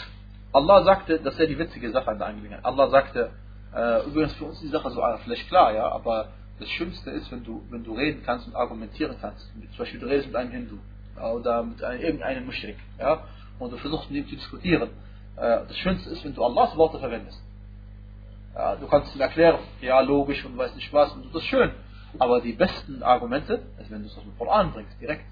Allah 0.53 0.83
sagte, 0.85 1.21
das 1.21 1.35
ist 1.35 1.41
ja 1.41 1.47
die 1.47 1.59
witzige 1.59 1.91
Sache 1.93 2.09
an 2.09 2.19
der 2.19 2.29
Angelegenheit. 2.29 2.65
Allah 2.65 2.89
sagte, 2.89 3.31
äh, 3.75 4.07
übrigens 4.07 4.33
für 4.35 4.47
uns 4.47 4.55
ist 4.57 4.65
die 4.65 4.69
Sache 4.69 4.91
so 4.91 5.03
vielleicht 5.23 5.49
klar, 5.49 5.73
ja, 5.75 5.93
aber 5.93 6.29
das 6.59 6.69
Schönste 6.71 7.11
ist, 7.11 7.31
wenn 7.31 7.45
du, 7.45 7.63
wenn 7.71 7.85
du 7.85 7.95
reden 7.95 8.23
kannst 8.25 8.47
und 8.47 8.57
argumentieren 8.57 9.17
kannst. 9.21 9.47
Zum 9.53 9.79
Beispiel 9.79 10.01
du 10.01 10.07
redest 10.07 10.29
mit 10.29 10.37
einem 10.37 10.51
Hindu 10.51 10.79
oder 11.21 11.63
mit 11.63 11.83
einem, 11.85 12.01
irgendeinem 12.01 12.47
Mushrik, 12.47 12.79
ja, 12.99 13.23
und 13.59 13.71
du 13.71 13.77
versuchst 13.77 14.11
mit 14.11 14.25
ihm 14.25 14.29
zu 14.31 14.37
diskutieren. 14.37 14.91
Äh, 15.37 15.61
das 15.69 15.77
Schönste 15.77 16.11
ist, 16.11 16.25
wenn 16.25 16.35
du 16.35 16.43
Allahs 16.43 16.75
Worte 16.77 16.99
verwendest. 16.99 17.39
Ja, 18.55 18.77
du 18.77 18.87
kannst 18.87 19.15
ihm 19.15 19.21
erklären, 19.21 19.59
ja, 19.83 20.01
logisch 20.01 20.43
und 20.47 20.57
weiß 20.57 20.75
nicht 20.75 20.91
was, 20.95 21.13
und 21.13 21.27
das 21.27 21.43
ist 21.43 21.49
schön. 21.49 21.71
Aber 22.19 22.41
die 22.41 22.53
besten 22.55 23.03
Argumente, 23.03 23.63
also 23.77 23.91
wenn 23.91 24.01
du 24.01 24.09
es 24.09 24.17
aus 24.17 24.23
dem 24.23 24.39
Koran 24.39 24.73
bringst, 24.73 24.99
direkt, 24.99 25.27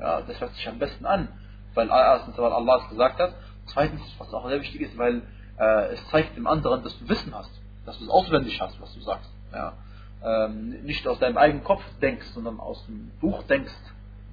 ja, 0.00 0.20
das 0.22 0.40
hört 0.40 0.52
sich 0.54 0.68
am 0.68 0.80
besten 0.80 1.06
an, 1.06 1.28
weil 1.74 1.88
erstens, 1.88 2.36
weil 2.36 2.52
Allah 2.52 2.80
es 2.82 2.88
gesagt 2.88 3.20
hat, 3.20 3.34
Zweitens, 3.66 4.02
was 4.18 4.32
auch 4.32 4.48
sehr 4.48 4.60
wichtig 4.60 4.80
ist, 4.82 4.98
weil 4.98 5.22
äh, 5.58 5.94
es 5.94 6.08
zeigt 6.10 6.36
dem 6.36 6.46
anderen, 6.46 6.82
dass 6.82 6.98
du 6.98 7.08
Wissen 7.08 7.34
hast, 7.34 7.50
dass 7.86 7.98
du 7.98 8.04
es 8.04 8.10
auswendig 8.10 8.60
hast, 8.60 8.80
was 8.80 8.92
du 8.94 9.00
sagst. 9.00 9.30
Ja. 9.52 9.74
Ähm, 10.22 10.82
nicht 10.84 11.06
aus 11.06 11.18
deinem 11.18 11.36
eigenen 11.36 11.64
Kopf 11.64 11.82
denkst, 12.00 12.26
sondern 12.34 12.60
aus 12.60 12.84
dem 12.86 13.10
Buch 13.20 13.42
denkst, 13.44 13.72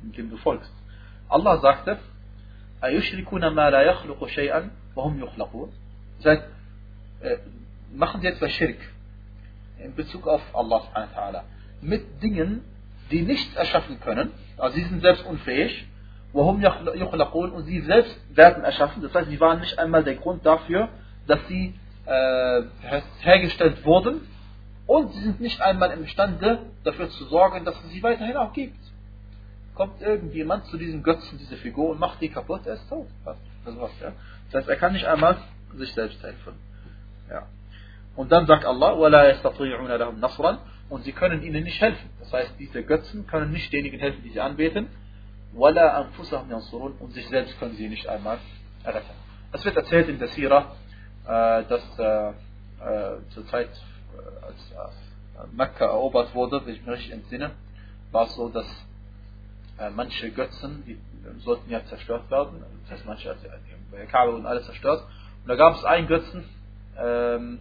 dem 0.02 0.30
du 0.30 0.38
folgst. 0.38 0.72
Allah 1.28 1.58
sagte, 1.60 2.00
das 2.82 2.90
heißt, 6.26 6.44
äh, 7.22 7.38
machen 7.94 8.22
sie 8.22 8.28
etwa 8.28 8.50
Schirk 8.50 8.78
in 9.84 9.96
Bezug 9.96 10.28
auf 10.28 10.42
Allah 10.54 11.44
mit 11.82 12.24
Dingen, 12.24 12.64
die 13.12 13.22
nichts 13.22 13.56
erschaffen 13.56 14.00
können, 14.00 14.32
also 14.58 14.76
sie 14.76 14.84
sind 14.84 15.02
selbst 15.02 15.26
unfähig, 15.26 15.88
warum 16.33 16.63
und 17.53 17.65
sie 17.65 17.81
selbst 17.81 18.17
werden 18.37 18.65
erschaffen, 18.65 19.03
das 19.03 19.15
heißt, 19.15 19.31
sie 19.31 19.41
waren 19.41 19.61
nicht 19.61 19.79
einmal 19.79 20.05
der 20.05 20.17
Grund 20.17 20.45
dafür, 20.45 20.89
dass 21.27 21.41
sie 21.49 21.75
äh, 22.05 22.63
hergestellt 23.21 23.85
wurden 23.85 24.21
und 24.87 25.13
sie 25.13 25.23
sind 25.23 25.41
nicht 25.41 25.61
einmal 25.61 25.91
imstande 25.91 26.61
dafür 26.85 27.09
zu 27.11 27.25
sorgen, 27.25 27.65
dass 27.65 27.75
es 27.85 27.91
sie 27.91 28.03
weiterhin 28.03 28.37
auch 28.37 28.53
gibt. 28.53 28.79
Kommt 29.75 30.01
irgendjemand 30.01 30.67
zu 30.67 30.79
diesem 30.79 31.03
Götzen, 31.03 31.39
diese 31.39 31.57
Figur 31.57 31.91
und 31.91 32.01
macht 32.01 32.21
die 32.21 32.29
kaputt, 32.29 32.67
er 32.67 32.75
ist 32.75 32.89
tot. 32.89 33.09
Das, 33.25 33.77
war's, 33.77 33.91
ja. 34.01 34.13
das 34.51 34.61
heißt, 34.61 34.69
er 34.69 34.77
kann 34.77 34.93
nicht 34.93 35.07
einmal 35.07 35.37
sich 35.75 35.93
selbst 35.93 36.23
helfen. 36.23 36.55
Ja. 37.29 37.47
Und 38.15 38.33
dann 38.33 38.47
sagt 38.47 38.65
Allah, 38.65 38.93
وَلَا 38.93 39.31
يَسْتَطِيعُونَ 39.31 39.91
لَهُمْ 39.91 40.21
نَصْرًا 40.21 40.59
und 40.89 41.05
sie 41.05 41.13
können 41.13 41.43
ihnen 41.43 41.65
nicht 41.65 41.81
helfen. 41.81 42.09
Das 42.21 42.33
heißt, 42.33 42.55
diese 42.59 42.83
Götzen 42.83 43.27
können 43.27 43.51
nicht 43.51 43.73
denjenigen 43.73 44.01
helfen, 44.01 44.23
die 44.23 44.31
sie 44.31 44.41
anbeten. 44.41 44.87
und 45.54 47.14
sich 47.14 47.28
selbst 47.30 47.60
können 47.60 47.76
sie 47.76 47.90
nicht 47.90 48.08
einmal 48.08 48.40
retten. 48.86 49.14
Es 49.52 49.66
wird 49.66 49.76
erzählt 49.76 50.08
in 50.08 50.18
der 50.18 50.30
Sira, 50.30 50.76
äh, 51.26 51.64
dass 51.66 52.00
äh, 52.00 52.30
äh, 52.30 52.34
zur 53.30 53.46
Zeit, 53.48 53.70
als 54.42 55.52
Mekka 55.52 55.86
erobert 55.86 56.34
wurde, 56.34 56.66
wenn 56.66 56.74
ich 56.74 56.82
mich 56.82 56.96
richtig 56.98 57.12
entsinne, 57.12 57.52
war 58.12 58.26
es 58.26 58.36
so, 58.36 58.50
dass 58.50 58.66
manche 59.96 60.30
Götzen, 60.32 60.84
die 60.86 61.00
sollten 61.40 61.72
ja 61.72 61.84
zerstört 61.86 62.30
werden, 62.30 62.64
das 62.84 62.92
heißt 62.92 63.06
manche 63.06 63.36
Kabel 64.12 64.36
und 64.36 64.46
alles 64.46 64.66
zerstört. 64.66 65.04
Und 65.42 65.48
da 65.48 65.56
gab 65.56 65.76
es 65.76 65.84
einen 65.84 66.08
Götzen, 66.08 66.44
ähm, 66.98 67.60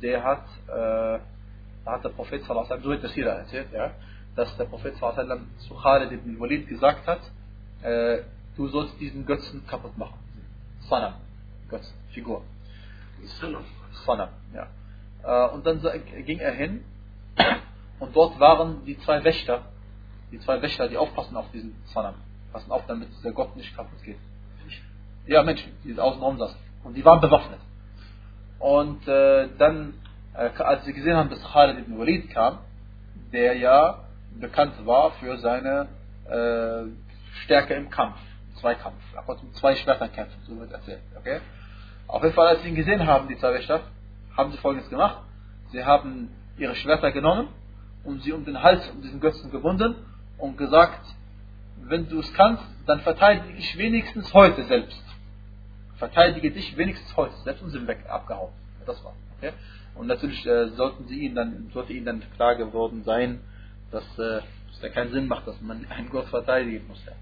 der 0.00 0.22
hat, 0.22 0.44
da 0.66 1.20
hat 1.86 2.04
der 2.04 2.10
Prophet 2.10 2.42
sallallahu 2.42 2.66
alaihi 2.66 2.70
wasallam, 2.70 2.82
so 2.84 2.90
wird 2.90 3.04
das 3.04 3.12
hier 3.12 3.26
erzählt, 3.26 3.72
ja, 3.72 3.92
dass 4.36 4.56
der 4.56 4.64
Prophet 4.64 4.96
sallam, 4.96 5.48
zu 5.58 5.74
Khalid 5.74 6.12
ibn 6.12 6.38
Walid 6.38 6.68
gesagt 6.68 7.06
hat, 7.06 7.20
äh, 7.82 8.22
du 8.56 8.68
sollst 8.68 9.00
diesen 9.00 9.26
Götzen 9.26 9.66
kaputt 9.66 9.96
machen. 9.98 10.18
Sanam, 10.88 11.14
Götzen, 11.68 11.94
Figur. 12.10 12.42
Sanam, 14.04 14.28
ja. 14.54 14.68
Äh, 15.24 15.50
und 15.52 15.66
dann 15.66 15.80
ging 16.24 16.38
er 16.38 16.52
hin 16.52 16.84
und 17.98 18.14
dort 18.14 18.38
waren 18.38 18.84
die 18.84 18.98
zwei 19.00 19.24
Wächter, 19.24 19.62
die 20.30 20.38
zwei 20.40 20.60
Wächter, 20.60 20.88
die 20.88 20.96
aufpassen 20.96 21.36
auf 21.36 21.50
diesen 21.52 21.74
Sanam. 21.86 22.14
Passen 22.52 22.70
auf, 22.70 22.86
damit 22.86 23.08
der 23.24 23.32
Gott 23.32 23.56
nicht 23.56 23.74
kaputt 23.74 24.02
geht. 24.04 24.18
Ja, 25.26 25.42
Menschen, 25.42 25.72
die 25.82 25.98
außen 25.98 26.22
rum 26.22 26.38
saßen. 26.38 26.56
Und 26.84 26.94
die 26.94 27.04
waren 27.04 27.20
bewaffnet. 27.20 27.58
Und 28.60 29.06
äh, 29.08 29.48
dann 29.58 29.94
äh, 30.36 30.50
als 30.58 30.84
sie 30.84 30.92
gesehen 30.92 31.16
haben, 31.16 31.30
dass 31.30 31.42
Khalid 31.42 31.78
ibn 31.78 31.98
Walid 31.98 32.30
kam, 32.30 32.58
der 33.32 33.56
ja 33.56 34.05
bekannt 34.40 34.74
war 34.84 35.12
für 35.12 35.38
seine 35.38 35.88
äh, 36.28 36.90
Stärke 37.44 37.74
im 37.74 37.90
Kampf, 37.90 38.16
Zweikampf. 38.60 39.02
Er 39.14 39.22
konnte 39.22 39.44
mit 39.44 39.54
zwei 39.56 39.74
Schwertern 39.76 40.12
kämpfen, 40.12 40.40
so 40.46 40.58
wird 40.58 40.72
erzählt. 40.72 41.00
Okay? 41.18 41.40
Auf 42.06 42.22
jeden 42.22 42.34
Fall, 42.34 42.48
als 42.48 42.62
sie 42.62 42.68
ihn 42.68 42.74
gesehen 42.74 43.06
haben, 43.06 43.28
die 43.28 43.36
zwei 43.38 43.54
Wächter, 43.54 43.80
haben 44.36 44.52
sie 44.52 44.58
folgendes 44.58 44.88
gemacht. 44.90 45.22
Sie 45.72 45.84
haben 45.84 46.30
ihre 46.58 46.74
Schwerter 46.74 47.12
genommen 47.12 47.48
und 48.04 48.22
sie 48.22 48.32
um 48.32 48.44
den 48.44 48.62
Hals 48.62 48.88
um 48.90 49.02
diesen 49.02 49.20
Götzen 49.20 49.50
gebunden 49.50 49.96
und 50.38 50.56
gesagt, 50.56 51.00
wenn 51.82 52.08
du 52.08 52.20
es 52.20 52.32
kannst, 52.34 52.64
dann 52.86 53.00
verteidige 53.00 53.58
ich 53.58 53.76
wenigstens 53.76 54.32
heute 54.32 54.64
selbst. 54.64 55.02
Verteidige 55.96 56.50
dich 56.50 56.76
wenigstens 56.76 57.16
heute 57.16 57.34
selbst 57.44 57.62
und 57.62 57.70
sind 57.70 57.86
weg, 57.86 58.04
abgehauen. 58.08 58.52
Das 58.86 59.02
war. 59.04 59.14
Okay? 59.38 59.52
Und 59.94 60.06
natürlich 60.06 60.46
äh, 60.46 60.68
sollten 60.70 61.06
sie 61.08 61.20
ihnen 61.20 61.34
dann, 61.34 61.70
sollte 61.72 61.92
ihnen 61.92 62.06
dann 62.06 62.22
klar 62.36 62.54
geworden 62.54 63.02
sein, 63.04 63.40
dass 63.91 64.03
äh, 64.17 64.41
es 64.71 64.81
ja 64.81 64.89
keinen 64.89 65.11
Sinn 65.11 65.27
macht, 65.27 65.47
dass 65.47 65.59
man 65.61 65.85
einen 65.89 66.09
Gott 66.09 66.27
verteidigen 66.27 66.87
muss. 66.87 67.03
Ja. 67.05 67.13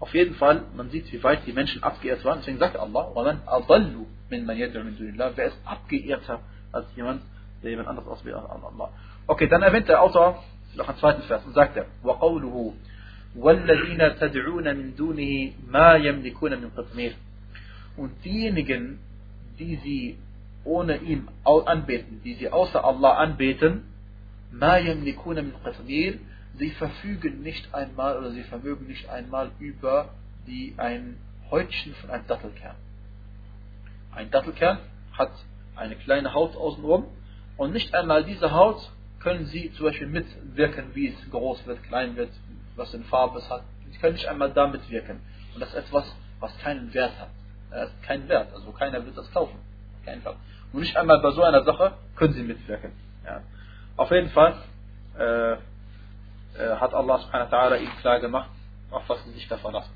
Auf 0.00 0.12
jeden 0.14 0.34
Fall, 0.34 0.62
man 0.74 0.90
sieht, 0.90 1.12
wie 1.12 1.22
weit 1.22 1.46
die 1.46 1.52
Menschen 1.52 1.82
abgeirrt 1.82 2.24
waren. 2.24 2.40
Deswegen 2.40 2.58
sagt 2.58 2.76
Allah, 2.76 3.12
وَمَنْ 3.14 3.46
أَضَلُّ 3.46 4.04
مِنْ 4.30 4.46
مَنْ 4.46 4.56
يَدْعُ 4.56 4.82
مِنْ 4.82 4.96
دُونِ 4.98 5.14
اللَّهِ 5.14 5.32
Wer 5.36 5.46
ist 5.46 5.58
abgeirrter 5.64 6.40
als 6.72 6.86
jemand, 6.96 7.22
der 7.62 7.70
jemand 7.70 7.88
anderes 7.88 8.08
auswählt 8.08 8.34
als 8.34 8.64
Allah. 8.64 8.90
Okay, 9.28 9.46
dann 9.46 9.62
erwähnt 9.62 9.88
der 9.88 10.02
Autor 10.02 10.42
noch 10.74 10.88
einen 10.88 10.98
zweiten 10.98 11.22
Vers 11.22 11.44
und 11.44 11.54
sagt 11.54 11.76
er, 11.76 11.86
وَقَوْلُهُ 12.02 12.74
وَالَّذِينَ 13.36 14.18
تَدْعُونَ 14.18 14.76
مِنْ 14.76 14.96
دُونِهِ 14.96 15.54
مَا 15.70 15.96
يَمْلِكُونَ 15.96 16.60
مِنْ 16.60 16.70
قِطْمِيرٍ 16.76 17.12
Und 17.96 18.24
diejenigen, 18.24 18.98
die 19.58 19.76
sie 19.76 20.18
ohne 20.64 20.96
ihn 20.96 21.28
anbeten, 21.44 22.20
die 22.24 22.34
sie 22.34 22.50
außer 22.50 22.84
Allah 22.84 23.18
anbeten, 23.18 23.84
sie 26.57 26.71
verfügen 26.71 27.41
nicht 27.41 27.73
einmal 27.73 28.17
oder 28.17 28.31
sie 28.31 28.43
vermögen 28.43 28.87
nicht 28.87 29.09
einmal 29.09 29.51
über 29.59 30.09
die 30.47 30.73
ein 30.77 31.17
Häutchen 31.51 31.93
von 31.95 32.09
einem 32.09 32.27
Dattelkern. 32.27 32.75
Ein 34.11 34.31
Dattelkern 34.31 34.79
hat 35.13 35.31
eine 35.75 35.95
kleine 35.95 36.33
Haut 36.33 36.55
außenrum 36.55 37.05
und 37.57 37.73
nicht 37.73 37.93
einmal 37.93 38.23
diese 38.23 38.51
Haut 38.51 38.91
können 39.19 39.45
sie 39.47 39.71
zum 39.73 39.87
Beispiel 39.87 40.07
mitwirken, 40.07 40.93
wie 40.93 41.09
es 41.09 41.31
groß 41.31 41.65
wird, 41.65 41.83
klein 41.83 42.15
wird, 42.15 42.31
was 42.75 42.93
in 42.93 43.03
Farbe 43.05 43.39
es 43.39 43.49
hat. 43.49 43.63
Sie 43.91 43.97
können 43.97 44.13
nicht 44.13 44.27
einmal 44.27 44.51
da 44.53 44.67
mitwirken. 44.67 45.19
Und 45.53 45.61
das 45.61 45.69
ist 45.69 45.75
etwas, 45.75 46.05
was 46.39 46.57
keinen 46.59 46.93
Wert 46.93 47.19
hat. 47.19 47.29
Das 47.71 47.89
ist 47.89 48.03
kein 48.03 48.27
Wert, 48.29 48.53
also 48.53 48.71
keiner 48.71 49.03
wird 49.05 49.17
das 49.17 49.31
kaufen. 49.31 49.57
Kein 50.05 50.21
Fall. 50.21 50.35
Und 50.71 50.81
nicht 50.81 50.95
einmal 50.95 51.19
bei 51.21 51.31
so 51.31 51.43
einer 51.43 51.63
Sache 51.63 51.93
können 52.15 52.33
sie 52.33 52.43
mitwirken. 52.43 52.91
Ja. 53.25 53.41
Auf 53.96 54.10
jeden 54.10 54.30
Fall 54.30 54.54
äh, 55.18 55.52
äh, 55.52 55.56
hat 56.76 56.94
Allah 56.94 57.18
subhanahu 57.18 57.50
wa 57.50 57.56
ta'ala 57.56 57.76
ihnen 57.76 57.96
klar 58.00 58.20
gemacht, 58.20 58.50
auf 58.90 59.08
was 59.08 59.24
sie 59.24 59.32
sich 59.32 59.48
da 59.48 59.56
verlassen. 59.58 59.92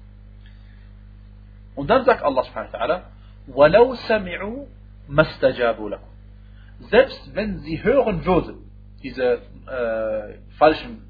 Und 1.75 1.88
dann 1.88 2.04
sagt 2.04 2.23
Allah 2.23 2.44
subhanahu 2.44 2.73
wa 2.73 2.78
ta'ala, 2.78 3.02
وَلَوْ 3.49 3.94
سَمِعُوا 4.08 4.66
مَسْتَجَابُوا 5.08 5.90
لَكُمْ 5.90 6.88
Selbst 6.90 7.35
wenn 7.35 7.58
sie 7.61 7.82
hören 7.82 8.25
würden, 8.25 8.70
diese 9.02 9.42
äh, 9.66 10.38
falschen 10.58 11.02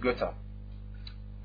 Götter, 0.00 0.34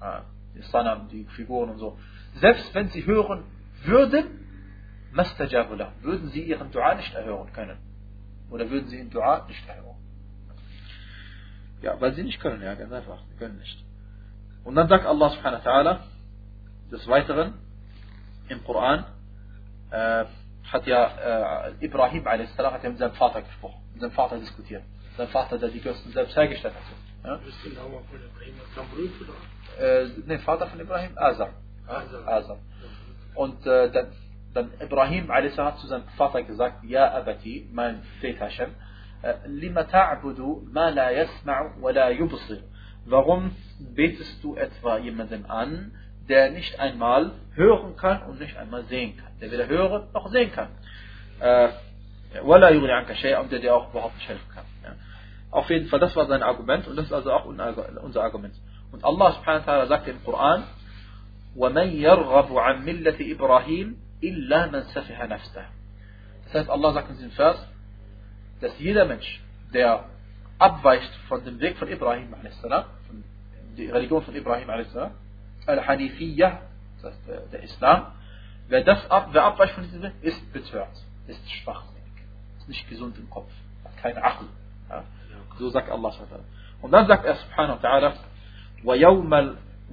äh, 0.02 0.22
die 0.56 0.62
Sanam, 0.62 1.08
die 1.10 1.26
Figuren 1.36 1.72
und 1.72 1.80
so, 1.80 1.98
selbst 2.36 2.74
wenn 2.74 2.90
sie 2.90 3.06
hören 3.06 3.44
würden, 3.84 4.46
Mastajabullah, 5.12 5.94
würden 6.02 6.28
sie 6.30 6.42
ihren 6.42 6.72
Dua 6.72 6.96
nicht 6.96 7.14
erhören 7.14 7.52
können. 7.54 7.78
Oder 8.50 8.70
würden 8.70 8.90
sie 8.90 8.98
ihren 8.98 9.10
Dua 9.10 9.46
nicht 9.48 9.68
erhören. 9.68 9.96
Ja, 11.83 12.01
weil 12.01 12.15
sie 12.15 12.23
nicht 12.23 12.41
können, 12.41 12.63
ja, 12.63 12.75
ganz 12.75 12.93
einfach. 12.93 13.19
Sie 13.31 13.37
können 13.39 13.59
nicht. 13.59 13.85
Und 14.65 14.75
dann 14.75 14.89
sagt 14.89 15.07
Allah 15.07 15.31
subhanahu 15.31 15.65
wa 15.65 15.71
ta'ala, 15.71 16.01
des 16.91 17.07
Weiteren, 17.09 17.55
im 18.49 18.63
Koran, 18.65 19.05
äh, 19.91 20.25
hat 20.71 20.87
ja 20.87 21.67
äh, 21.69 21.85
Ibrahim 21.85 22.27
a.s. 22.27 22.57
hat 22.59 22.83
ja 22.83 22.91
mit 22.91 22.99
seinem 22.99 23.15
Vater 23.15 23.43
gesprochen, 23.43 23.81
mit 23.93 24.03
seinem 24.03 24.13
Vater 24.13 24.39
diskutiert. 24.39 24.83
Sein 25.17 25.29
Vater, 25.29 25.59
der 25.59 25.71
die 25.71 25.81
Götzen 25.81 26.13
selbst 26.13 26.37
hergestellt 26.37 26.75
hat. 26.75 26.83
Ja? 27.25 27.41
Äh, 29.85 30.09
ne, 30.27 30.39
Vater 30.41 30.67
von 30.67 30.81
Ibrahim, 30.81 31.13
Azar. 31.17 31.51
Azar. 32.27 32.59
Und 33.35 33.67
äh, 33.67 33.91
dann, 33.91 34.13
dann 34.55 34.71
Ibrahim 34.81 35.31
a.s. 35.31 35.57
hat 35.57 35.79
zu 35.79 35.87
seinem 35.87 36.05
Vater 36.17 36.43
gesagt, 36.43 36.85
Ja 36.85 37.13
Abati, 37.13 37.69
mein 37.73 38.03
Väterchen, 38.21 38.75
lima 39.48 39.84
ta'budu 39.84 40.68
ma 40.72 40.90
la 40.90 41.12
yasma'u 41.12 41.80
wa 41.82 41.92
la 41.92 42.10
yubsir. 42.10 42.62
Warum 43.06 43.52
betest 43.96 44.44
du 44.44 44.56
etwa 44.56 44.98
jemanden 44.98 45.46
an, 45.46 45.92
der 46.28 46.52
nicht 46.52 46.80
einmal 46.80 47.32
hören 47.54 47.96
kann 47.96 48.24
und 48.24 48.40
nicht 48.40 48.58
einmal 48.58 48.84
sehen 48.86 49.18
kann? 49.18 49.32
Der 49.40 49.52
weder 49.52 49.68
hören 49.68 50.08
noch 50.14 50.30
sehen 50.32 50.52
kann. 50.52 50.70
Äh, 51.40 51.70
wala 52.44 52.72
yughni 52.72 52.92
anka 52.92 53.14
shay'a 53.14 53.40
und 53.42 53.52
der 53.52 53.60
dir 53.60 53.76
auch 53.76 53.90
überhaupt 53.92 54.16
nicht 54.16 54.28
helfen 54.28 54.50
kann. 54.54 54.66
Ja. 54.84 54.96
Auf 55.52 55.70
jeden 55.70 55.88
Fall, 55.88 56.00
das 56.00 56.16
war 56.16 56.26
sein 56.28 56.44
Argument 56.44 56.88
und 56.88 56.96
das 56.96 57.06
ist 57.06 57.14
also 57.14 57.32
auch 57.32 57.46
unser 57.46 58.24
Argument. 58.24 58.54
Und 58.92 59.04
Allah 59.04 59.32
subhanahu 59.34 59.66
wa 59.66 59.72
ta'ala 59.72 59.88
sagt 59.88 60.08
im 60.08 60.24
Koran, 60.24 60.64
وَمَنْ 61.56 61.88
يَرْغَبُ 61.96 62.52
عَنْ 62.52 62.84
مِلَّةِ 62.84 63.16
إِبْرَاهِيمِ 63.36 63.96
إِلَّا 64.22 64.68
مَنْ 64.72 64.84
سَفِهَ 64.92 65.28
نَفْسَهُ 65.28 65.66
Das 66.46 66.54
heißt, 66.54 66.70
Allah 66.70 66.94
sagt 66.94 67.10
in 67.10 67.16
diesem 67.16 67.32
Vers, 67.32 67.58
dass 68.62 68.78
jeder 68.80 69.06
Mensch, 69.06 69.42
der 69.74 70.06
abweicht 70.60 71.14
von 71.28 71.44
dem 71.44 71.60
Weg 71.60 71.78
von 71.78 71.88
Ibrahim 71.88 72.34
a.s., 72.34 72.60
von 72.62 73.24
der 73.78 73.94
Religion 73.94 74.24
von 74.24 74.36
Ibrahim 74.36 74.70
a.s., 74.70 74.96
Al-Hanifiyya, 75.68 76.62
das 77.02 77.12
heißt 77.12 77.28
der, 77.28 77.40
der 77.52 77.64
Islam, 77.64 78.08
wer, 78.68 78.84
das 78.84 79.10
ab, 79.10 79.30
wer 79.32 79.44
abweicht 79.44 79.74
von 79.74 79.84
diesem 79.84 80.04
Weg, 80.04 80.14
ist 80.22 80.54
betört, 80.54 80.96
ist 81.28 81.52
schwachsinnig, 81.52 82.04
ist 82.60 82.68
nicht 82.68 82.88
gesund 82.90 83.18
im 83.18 83.30
Kopf, 83.30 83.52
hat 83.84 83.98
keine 83.98 84.24
Achel. 84.24 84.48
Ja? 84.90 85.04
So 85.58 85.70
sagt 85.70 85.90
Allah. 85.90 86.14
Und 86.82 86.92
dann 86.92 87.08
sagt 87.08 87.26
er 87.26 87.36
subhanahu 87.36 87.82
wa 87.82 87.90
ta'ala, 87.90 88.14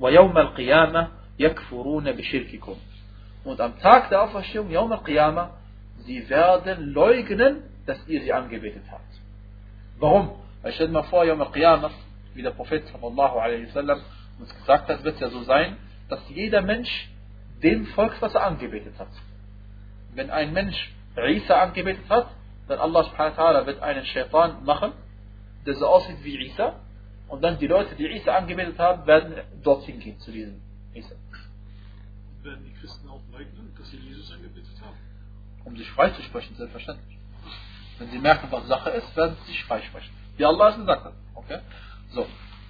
وَيَوْمَ 0.00 0.36
الْقِيَامَةِ 0.38 1.08
يَكْفُرُونَ 1.38 2.12
بِشِرْكِكُمْ 2.12 2.76
Und 3.44 3.60
am 3.60 3.78
Tag 3.78 4.08
der 4.10 4.22
Auferstehung, 4.22 4.70
Yawm 4.70 4.92
al-Qiyamah, 4.92 5.50
sie 6.06 6.28
werden 6.28 6.92
leugnen, 6.92 7.62
dass 7.87 7.97
ihr 8.07 8.21
sie 8.21 8.31
angebetet 8.31 8.83
habt. 8.91 9.11
Warum? 9.97 10.35
Weil 10.61 10.73
stell 10.73 10.87
dir 10.87 10.93
mal 10.93 11.03
vor, 11.03 11.25
Yawm 11.25 11.41
al-Qiyamah, 11.41 11.91
wie 12.35 12.43
der 12.43 12.51
Prophet 12.51 12.85
sallallahu 12.87 13.39
alaihi 13.39 13.67
wasallam 13.67 14.01
uns 14.39 14.53
gesagt 14.53 14.87
hat, 14.87 15.03
wird 15.03 15.15
es 15.15 15.21
ja 15.21 15.29
so 15.29 15.41
sein, 15.43 15.77
dass 16.09 16.19
jeder 16.29 16.61
Mensch 16.61 17.09
dem 17.63 17.87
folgt, 17.87 18.21
was 18.21 18.35
er 18.35 18.43
angebetet 18.43 18.93
hat. 18.99 19.09
Wenn 20.13 20.29
ein 20.29 20.53
Mensch 20.53 20.93
Isa 21.15 21.61
angebetet 21.61 22.07
hat, 22.09 22.27
dann 22.67 22.79
Allah 22.79 23.03
subhanahu 23.05 23.37
wa 23.37 23.43
ta'ala 23.43 23.65
wird 23.65 23.81
einen 23.81 24.05
Shaitan 24.05 24.63
machen, 24.63 24.91
der 25.65 25.75
so 25.75 25.87
aussieht 25.87 26.23
wie 26.23 26.45
Isa, 26.45 26.79
und 27.27 27.41
dann 27.41 27.57
die 27.57 27.67
Leute, 27.67 27.95
die 27.95 28.05
Isa 28.07 28.35
angebetet 28.35 28.77
haben, 28.77 29.07
werden 29.07 29.33
dorthin 29.63 29.99
gehen, 29.99 30.19
zu 30.19 30.31
diesem 30.31 30.61
Isa. 30.93 31.15
Werden 32.43 32.63
die 32.65 32.73
Christen 32.79 33.09
auch 33.09 33.21
leugnen, 33.31 33.73
dass 33.77 33.89
sie 33.89 33.97
Jesus 33.97 34.31
angebetet 34.31 34.79
haben? 34.81 34.95
Um 35.65 35.75
sich 35.75 35.89
freizusprechen, 35.91 36.55
selbstverständlich. 36.55 37.16
Wenn 37.99 38.09
sie 38.09 38.19
merken, 38.19 38.47
was 38.51 38.67
Sache 38.67 38.91
ist, 38.91 39.15
werden 39.15 39.35
sie 39.41 39.51
sich 39.51 39.63
freisprechen. 39.65 40.13
Wie 40.37 40.45
Allah 40.45 40.69
es 40.69 40.75
gesagt 40.77 41.05
hat. 41.05 41.13
Okay? 41.35 41.59
So. 42.09 42.27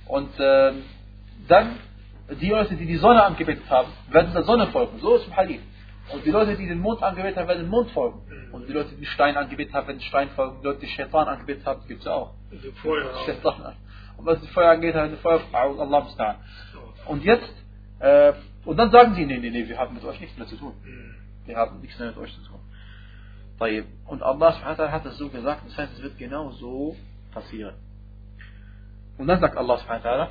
Und 0.07 0.39
äh, 0.39 0.74
dann, 1.48 1.75
die 2.41 2.50
Leute, 2.50 2.75
die 2.75 2.86
die 2.86 2.98
Sonne 2.98 3.24
angebetet 3.24 3.69
haben, 3.69 3.90
werden 4.09 4.33
der 4.33 4.44
Sonne 4.44 4.68
folgen. 4.68 5.00
So 5.00 5.16
ist 5.16 5.27
im 5.27 5.35
Hadith. 5.35 5.61
Und 6.13 6.25
die 6.25 6.31
Leute, 6.31 6.55
die 6.55 6.68
den 6.68 6.79
Mond 6.79 7.03
angebetet 7.03 7.37
haben, 7.37 7.48
werden 7.50 7.63
den 7.63 7.70
Mond 7.70 7.92
folgen. 7.92 8.22
Und 8.53 8.68
die 8.68 8.74
Leute, 8.74 8.92
die 8.92 8.98
den 8.98 9.05
Stein 9.05 9.35
angebetet 9.35 9.74
haben, 9.74 9.87
werden 9.87 10.00
den 10.00 10.05
Stein 10.05 10.29
folgen. 10.29 10.61
Die 10.61 10.68
Leute, 10.68 10.79
die 10.79 10.87
Shaitan 10.87 11.27
angebetet 11.27 11.66
haben, 11.66 11.85
gibt 11.87 12.00
es 12.00 12.05
ja 12.05 12.13
auch. 12.13 12.33
Also 12.51 12.72
Feuer. 12.81 13.11
Shaitan. 13.25 13.75
Und 14.18 14.25
was 14.25 14.40
die 14.42 14.48
Feuer 14.48 14.72
angeht, 14.72 14.96
haben 14.96 15.11
die 15.11 15.18
Feuer, 15.18 15.42
Allah 15.51 16.00
musta'an. 16.00 16.35
Und 17.05 17.24
jetzt, 17.24 17.53
äh, 18.00 18.33
und 18.66 18.77
dann 18.77 18.92
sagen 18.92 19.16
sie, 19.16 19.25
nee, 19.25 19.37
nee, 19.37 19.50
nee, 19.50 19.68
wir 19.68 19.77
haben 19.77 19.94
mit 19.94 20.03
euch 20.03 20.20
nichts 20.20 20.37
mehr 20.37 20.48
zu 20.48 20.55
tun. 20.55 20.74
Wir 21.46 21.55
haben 21.55 21.79
nichts 21.81 22.00
mehr 22.00 22.09
mit 22.09 22.18
euch 22.18 22.33
zu 22.33 22.42
tun. 22.42 22.59
Und 23.59 24.22
Allah 24.22 24.61
hat 24.61 25.05
es 25.05 25.17
so 25.17 25.29
gesagt, 25.29 25.63
das 25.65 25.77
heißt, 25.77 25.93
es 25.93 26.03
wird 26.03 26.17
genau 26.17 26.51
so 26.51 26.96
passieren. 27.33 27.75
Und 29.17 29.27
dann 29.27 29.39
sagt 29.39 29.57
Allah 29.57 29.77
subhanahu 29.77 30.27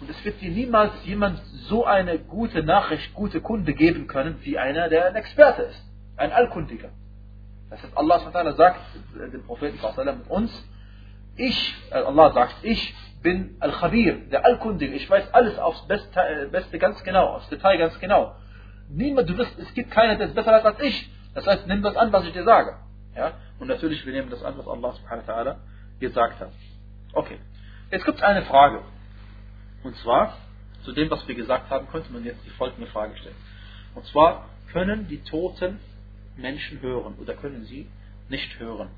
und 0.00 0.08
es 0.08 0.24
wird 0.24 0.40
dir 0.40 0.50
niemals 0.50 0.92
jemand 1.04 1.40
so 1.68 1.84
eine 1.84 2.18
gute 2.18 2.62
Nachricht, 2.62 3.12
gute 3.14 3.40
Kunde 3.40 3.74
geben 3.74 4.06
können, 4.06 4.38
wie 4.42 4.58
einer, 4.58 4.88
der 4.88 5.06
ein 5.06 5.14
Experte 5.14 5.62
ist, 5.62 5.82
ein 6.16 6.32
Allkundiger. 6.32 6.90
Das 7.68 7.82
heißt, 7.82 7.96
Allah 7.96 8.18
subhanahu 8.20 8.56
sagt 8.56 8.80
äh, 9.16 9.30
dem 9.30 9.44
Propheten 9.44 9.78
uns, 10.28 10.50
ich, 11.36 11.74
äh, 11.90 11.94
Allah 11.94 12.32
sagt, 12.32 12.56
ich 12.62 12.94
bin 13.22 13.56
Al-Khabir, 13.60 14.28
der 14.30 14.44
Allkundige, 14.44 14.94
ich 14.94 15.08
weiß 15.08 15.32
alles 15.32 15.58
aufs 15.58 15.86
Beste, 15.86 16.20
äh, 16.20 16.46
Beste 16.50 16.78
ganz 16.78 17.02
genau, 17.04 17.34
aufs 17.34 17.48
Detail 17.48 17.78
ganz 17.78 17.98
genau. 18.00 18.34
Niemand, 18.90 19.28
du 19.28 19.36
wirst, 19.38 19.58
es 19.58 19.72
gibt 19.74 19.90
keiner, 19.90 20.16
der 20.16 20.28
es 20.28 20.34
besser 20.34 20.52
hat 20.52 20.64
als 20.64 20.80
ich. 20.80 21.10
Das 21.34 21.46
heißt, 21.46 21.66
nimm 21.66 21.82
das 21.82 21.96
an, 21.96 22.12
was 22.12 22.24
ich 22.26 22.32
dir 22.32 22.44
sage. 22.44 22.76
Ja? 23.14 23.34
Und 23.58 23.68
natürlich, 23.68 24.04
wir 24.04 24.12
nehmen 24.12 24.30
das 24.30 24.42
an, 24.42 24.58
was 24.58 24.66
Allah 24.66 24.92
subhanahu 24.92 25.26
wa 25.26 25.32
ta'ala 25.32 25.56
gesagt 26.00 26.40
hat. 26.40 26.50
Okay. 27.12 27.38
Jetzt 27.90 28.04
gibt 28.04 28.18
es 28.18 28.22
eine 28.24 28.42
Frage. 28.42 28.82
Und 29.82 29.96
zwar, 29.96 30.36
zu 30.82 30.92
dem, 30.92 31.10
was 31.10 31.26
wir 31.26 31.34
gesagt 31.34 31.70
haben, 31.70 31.88
könnte 31.88 32.12
man 32.12 32.24
jetzt 32.24 32.44
die 32.44 32.50
folgende 32.50 32.86
Frage 32.90 33.16
stellen. 33.16 33.36
Und 33.94 34.06
zwar, 34.06 34.48
können 34.72 35.08
die 35.08 35.22
toten 35.22 35.78
Menschen 36.36 36.80
hören 36.80 37.14
oder 37.20 37.34
können 37.34 37.64
sie 37.64 37.88
nicht 38.28 38.58
hören? 38.58 38.90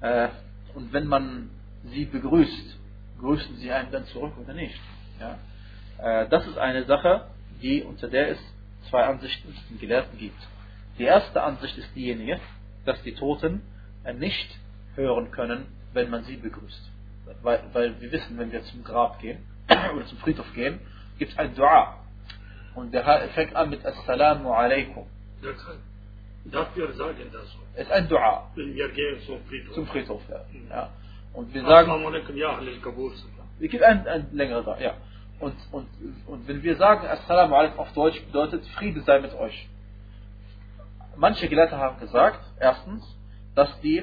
Äh, 0.00 0.28
und 0.74 0.92
wenn 0.92 1.06
man 1.06 1.50
sie 1.84 2.04
begrüßt, 2.04 2.78
grüßen 3.18 3.56
sie 3.56 3.70
einen 3.72 3.90
dann 3.90 4.06
zurück 4.06 4.32
oder 4.38 4.52
nicht? 4.54 4.78
Ja? 5.18 5.38
Äh, 5.98 6.28
das 6.28 6.46
ist 6.46 6.58
eine 6.58 6.84
Sache, 6.84 7.26
die 7.62 7.82
unter 7.82 8.08
der 8.08 8.30
es 8.30 8.38
zwei 8.88 9.04
Ansichten 9.04 9.54
in 9.70 9.78
Gelehrten 9.78 10.18
gibt. 10.18 10.40
Die 10.98 11.04
erste 11.04 11.42
Ansicht 11.42 11.76
ist 11.78 11.94
diejenige, 11.94 12.40
dass 12.84 13.02
die 13.02 13.14
Toten 13.14 13.62
äh, 14.04 14.12
nicht 14.12 14.58
hören 14.94 15.30
können, 15.30 15.66
wenn 15.92 16.10
man 16.10 16.24
sie 16.24 16.36
begrüßt. 16.36 16.90
Weil, 17.42 17.62
weil 17.72 18.00
wir 18.00 18.12
wissen, 18.12 18.38
wenn 18.38 18.52
wir 18.52 18.62
zum 18.64 18.82
Grab 18.84 19.20
gehen 19.20 19.38
oder 19.94 20.06
zum 20.06 20.18
Friedhof 20.18 20.52
gehen, 20.54 20.80
gibt 21.18 21.32
es 21.32 21.38
ein 21.38 21.54
Dua. 21.54 21.98
Und 22.74 22.92
der 22.92 23.04
fängt 23.34 23.54
an 23.54 23.70
mit 23.70 23.84
Assalamu 23.84 24.52
alaikum. 24.52 25.06
Dafür 26.44 26.92
sagen 26.94 27.30
das 27.32 27.52
so. 27.52 27.58
Es 27.74 27.82
ist 27.86 27.92
ein 27.92 28.08
Dua. 28.08 28.50
Wenn 28.54 28.74
wir 28.74 28.88
gehen 28.90 29.20
zum 29.26 29.42
Friedhof. 29.44 29.74
Zum 29.74 29.86
Friedhof, 29.86 30.22
ja. 30.28 30.40
ja. 30.70 30.90
Und 31.32 31.52
wir 31.54 31.62
sagen, 31.62 31.90
es 33.60 33.70
gibt 33.70 33.82
ein, 33.82 34.06
ein 34.06 34.26
längerer 34.32 34.62
Dua, 34.62 34.80
ja. 34.80 34.94
Und, 35.40 35.54
und, 35.72 35.88
und 36.26 36.46
wenn 36.48 36.62
wir 36.62 36.76
sagen 36.76 37.06
Assalamu 37.06 37.54
alaikum 37.54 37.80
auf 37.80 37.92
Deutsch, 37.94 38.22
bedeutet 38.26 38.64
Friede 38.76 39.00
sei 39.00 39.20
mit 39.20 39.34
euch. 39.34 39.68
Manche 41.16 41.48
Gelehrte 41.48 41.76
haben 41.78 41.98
gesagt, 41.98 42.40
erstens, 42.58 43.02
dass 43.54 43.80
die, 43.80 44.02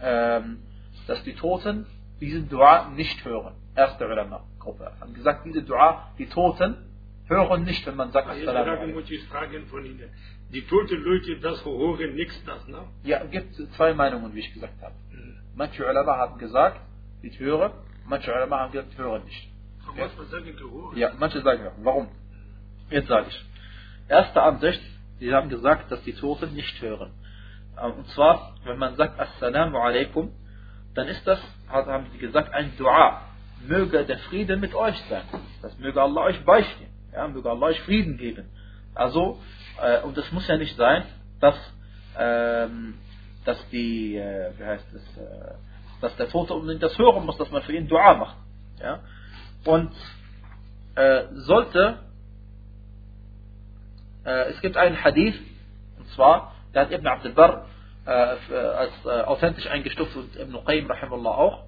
ähm, 0.00 0.58
dass 1.06 1.22
die 1.24 1.34
Toten 1.34 1.86
diesen 2.20 2.48
Dua 2.48 2.90
nicht 2.90 3.24
hören. 3.24 3.54
Erste 3.74 4.06
Ulama-Gruppe 4.06 4.92
haben 5.00 5.14
gesagt, 5.14 5.46
diese 5.46 5.62
Dua, 5.62 6.10
die 6.18 6.26
Toten 6.26 6.76
hören 7.28 7.64
nicht, 7.64 7.86
wenn 7.86 7.96
man 7.96 8.12
sagt 8.12 8.28
Assalamu 8.28 8.70
alaikum. 8.70 8.92
muss 8.92 9.10
ich 9.10 9.24
fragen 9.24 9.66
von 9.66 9.84
Ihnen. 9.84 10.10
Die 10.50 10.62
toten 10.66 11.02
Leute, 11.02 11.40
das 11.40 11.64
hören 11.64 12.14
nichts, 12.14 12.44
das, 12.44 12.68
ne? 12.68 12.78
Ja, 13.02 13.22
es 13.24 13.30
gibt 13.30 13.54
zwei 13.74 13.94
Meinungen, 13.94 14.34
wie 14.34 14.40
ich 14.40 14.52
gesagt 14.52 14.80
habe. 14.82 14.94
Mhm. 15.10 15.38
Manche 15.56 15.84
Ulama 15.86 16.16
haben 16.18 16.38
gesagt, 16.38 16.80
ich 17.22 17.40
höre, 17.40 17.72
manche 18.06 18.32
Ulama 18.32 18.60
haben 18.60 18.72
gesagt, 18.72 18.92
ich 18.92 18.98
höre 18.98 19.18
nicht. 19.20 19.53
Gehört. 19.92 20.12
Ja, 20.98 21.12
manche 21.18 21.42
sagen 21.42 21.64
ja. 21.64 21.72
Warum? 21.82 22.08
Jetzt 22.90 23.08
sage 23.08 23.26
ich. 23.30 23.44
Erste 24.08 24.42
Ansicht, 24.42 24.82
sie 25.20 25.34
haben 25.34 25.48
gesagt, 25.48 25.90
dass 25.92 26.02
die 26.04 26.14
Toten 26.14 26.54
nicht 26.54 26.80
hören. 26.82 27.12
Ähm, 27.82 27.92
Und 27.92 28.08
zwar, 28.10 28.54
wenn 28.64 28.78
man 28.78 28.96
sagt 28.96 29.18
Assalamu 29.20 29.78
alaikum, 29.78 30.32
dann 30.94 31.08
ist 31.08 31.26
das, 31.26 31.40
haben 31.68 32.06
sie 32.12 32.18
gesagt, 32.18 32.52
ein 32.52 32.76
Dua. 32.78 33.22
Möge 33.66 34.04
der 34.04 34.18
Friede 34.20 34.56
mit 34.56 34.74
euch 34.74 34.96
sein. 35.10 35.24
Das 35.62 35.78
möge 35.78 36.00
Allah 36.02 36.22
euch 36.24 36.44
beistehen. 36.44 36.90
Ja, 37.12 37.28
möge 37.28 37.50
Allah 37.50 37.68
euch 37.68 37.80
Frieden 37.82 38.18
geben. 38.18 38.48
Also, 38.94 39.40
äh, 39.82 40.02
und 40.02 40.16
es 40.18 40.30
muss 40.32 40.46
ja 40.48 40.56
nicht 40.58 40.76
sein, 40.76 41.04
dass, 41.40 41.56
ähm, 42.18 42.94
dass 43.44 43.58
die, 43.70 44.16
äh, 44.16 44.52
wie 44.58 44.64
heißt 44.64 44.86
es, 44.94 45.16
äh, 45.18 45.54
dass 46.00 46.16
der 46.16 46.28
Tote 46.28 46.54
unbedingt 46.54 46.82
das 46.82 46.98
hören 46.98 47.24
muss, 47.26 47.38
dass 47.38 47.50
man 47.50 47.62
für 47.62 47.72
ihn 47.72 47.88
Dua 47.88 48.14
macht. 48.14 48.36
Ja? 48.80 49.00
Und 49.65 49.91
äh, 50.95 51.23
sollte, 51.33 51.99
äh, 54.25 54.51
es 54.51 54.61
gibt 54.61 54.77
einen 54.77 55.01
Hadith, 55.03 55.35
und 55.97 56.07
zwar, 56.09 56.53
der 56.73 56.83
hat 56.83 56.91
Ibn 56.91 57.07
Abdul 57.07 57.33
Barr 57.33 57.65
äh, 58.05 58.33
f- 58.33 58.51
äh, 58.51 58.55
als 58.55 58.91
äh, 59.05 59.09
authentisch 59.23 59.67
eingestuft 59.67 60.15
und 60.15 60.35
Ibn 60.35 60.63
Qayyim 60.65 60.87
rahimahullah 60.89 61.31
auch. 61.31 61.63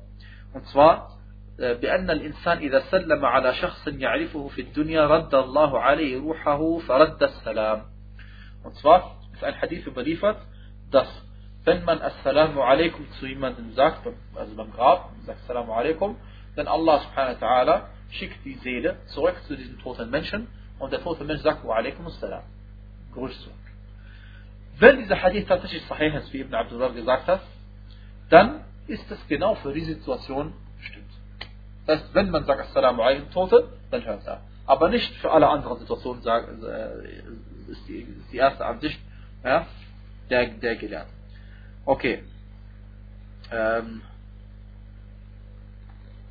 Und 0.53 0.65
zwar, 0.67 1.17
بأن 1.57 2.09
الإنسان 2.09 2.57
إذا 2.57 2.79
سلم 2.89 3.25
على 3.25 3.53
شخص 3.53 3.87
يعرفه 3.87 4.47
في 4.47 4.61
الدنيا 4.61 5.05
رد 5.07 5.35
الله 5.35 5.79
عليه 5.79 6.17
روحه 6.21 6.79
فرد 6.87 7.23
السلام. 7.23 7.83
Und 8.63 8.75
zwar 8.77 9.17
ist 9.33 9.43
ein 9.43 9.61
Hadith 9.61 9.85
überliefert, 9.85 10.37
dass 10.89 11.07
wenn 11.63 11.83
man 11.85 12.01
Assalamu 12.01 12.63
alaikum 12.63 13.05
zu 13.19 13.27
jemandem 13.27 13.73
sagt, 13.73 14.07
also 14.33 14.55
beim 14.55 14.71
Grab, 14.71 15.11
sagt 15.27 15.41
Assalamu 15.43 15.73
alaikum, 15.73 16.15
dann 16.56 16.66
Allah 16.68 17.00
subhanahu 17.00 17.40
wa 17.40 17.46
ta'ala 17.46 17.82
schickt 18.10 18.44
die 18.44 18.54
Seele 18.54 18.96
zurück 19.06 19.36
zu 19.46 19.56
diesem 19.56 19.78
toten 19.80 20.10
Menschen 20.10 20.48
und 20.78 20.92
der 20.92 21.02
tote 21.02 21.24
Mensch 21.24 21.42
sagt 21.42 21.66
Wa 21.66 21.76
alaikum 21.76 22.06
assalam. 22.06 22.42
Grüß 23.14 23.40
zurück. 23.42 23.54
Wenn 24.78 24.98
dieser 24.98 25.22
Hadith 25.22 25.46
tatsächlich 25.48 25.84
sahih 25.86 26.14
ist, 26.14 26.32
wie 26.32 26.40
Ibn 26.40 26.54
Abdullah 26.54 26.88
gesagt 26.88 27.26
hat, 27.28 27.40
dann 28.28 28.64
ist 28.86 29.10
es 29.10 29.18
genau 29.28 29.54
für 29.56 29.72
die 29.72 29.84
Situation 29.84 30.52
bestimmt. 30.78 31.10
Das 31.86 32.00
heißt, 32.00 32.14
wenn 32.14 32.30
man 32.30 32.44
sagt 32.44 32.60
Assalamu 32.60 33.02
alaikum 33.02 33.30
Tote, 33.30 33.68
dann 33.90 34.04
hört 34.04 34.26
er. 34.26 34.40
Aber 34.66 34.88
nicht 34.88 35.14
für 35.16 35.30
alle 35.30 35.48
anderen 35.48 35.78
Situationen 35.78 36.22
äh, 36.26 37.70
ist, 37.70 37.88
die, 37.88 38.00
ist 38.00 38.32
die 38.32 38.36
erste 38.36 38.66
Ansicht 38.66 39.00
ja, 39.44 39.66
der, 40.28 40.46
der 40.46 40.76
Gelehrten. 40.76 41.12
Okay. 41.84 42.24
Ähm, 43.52 44.02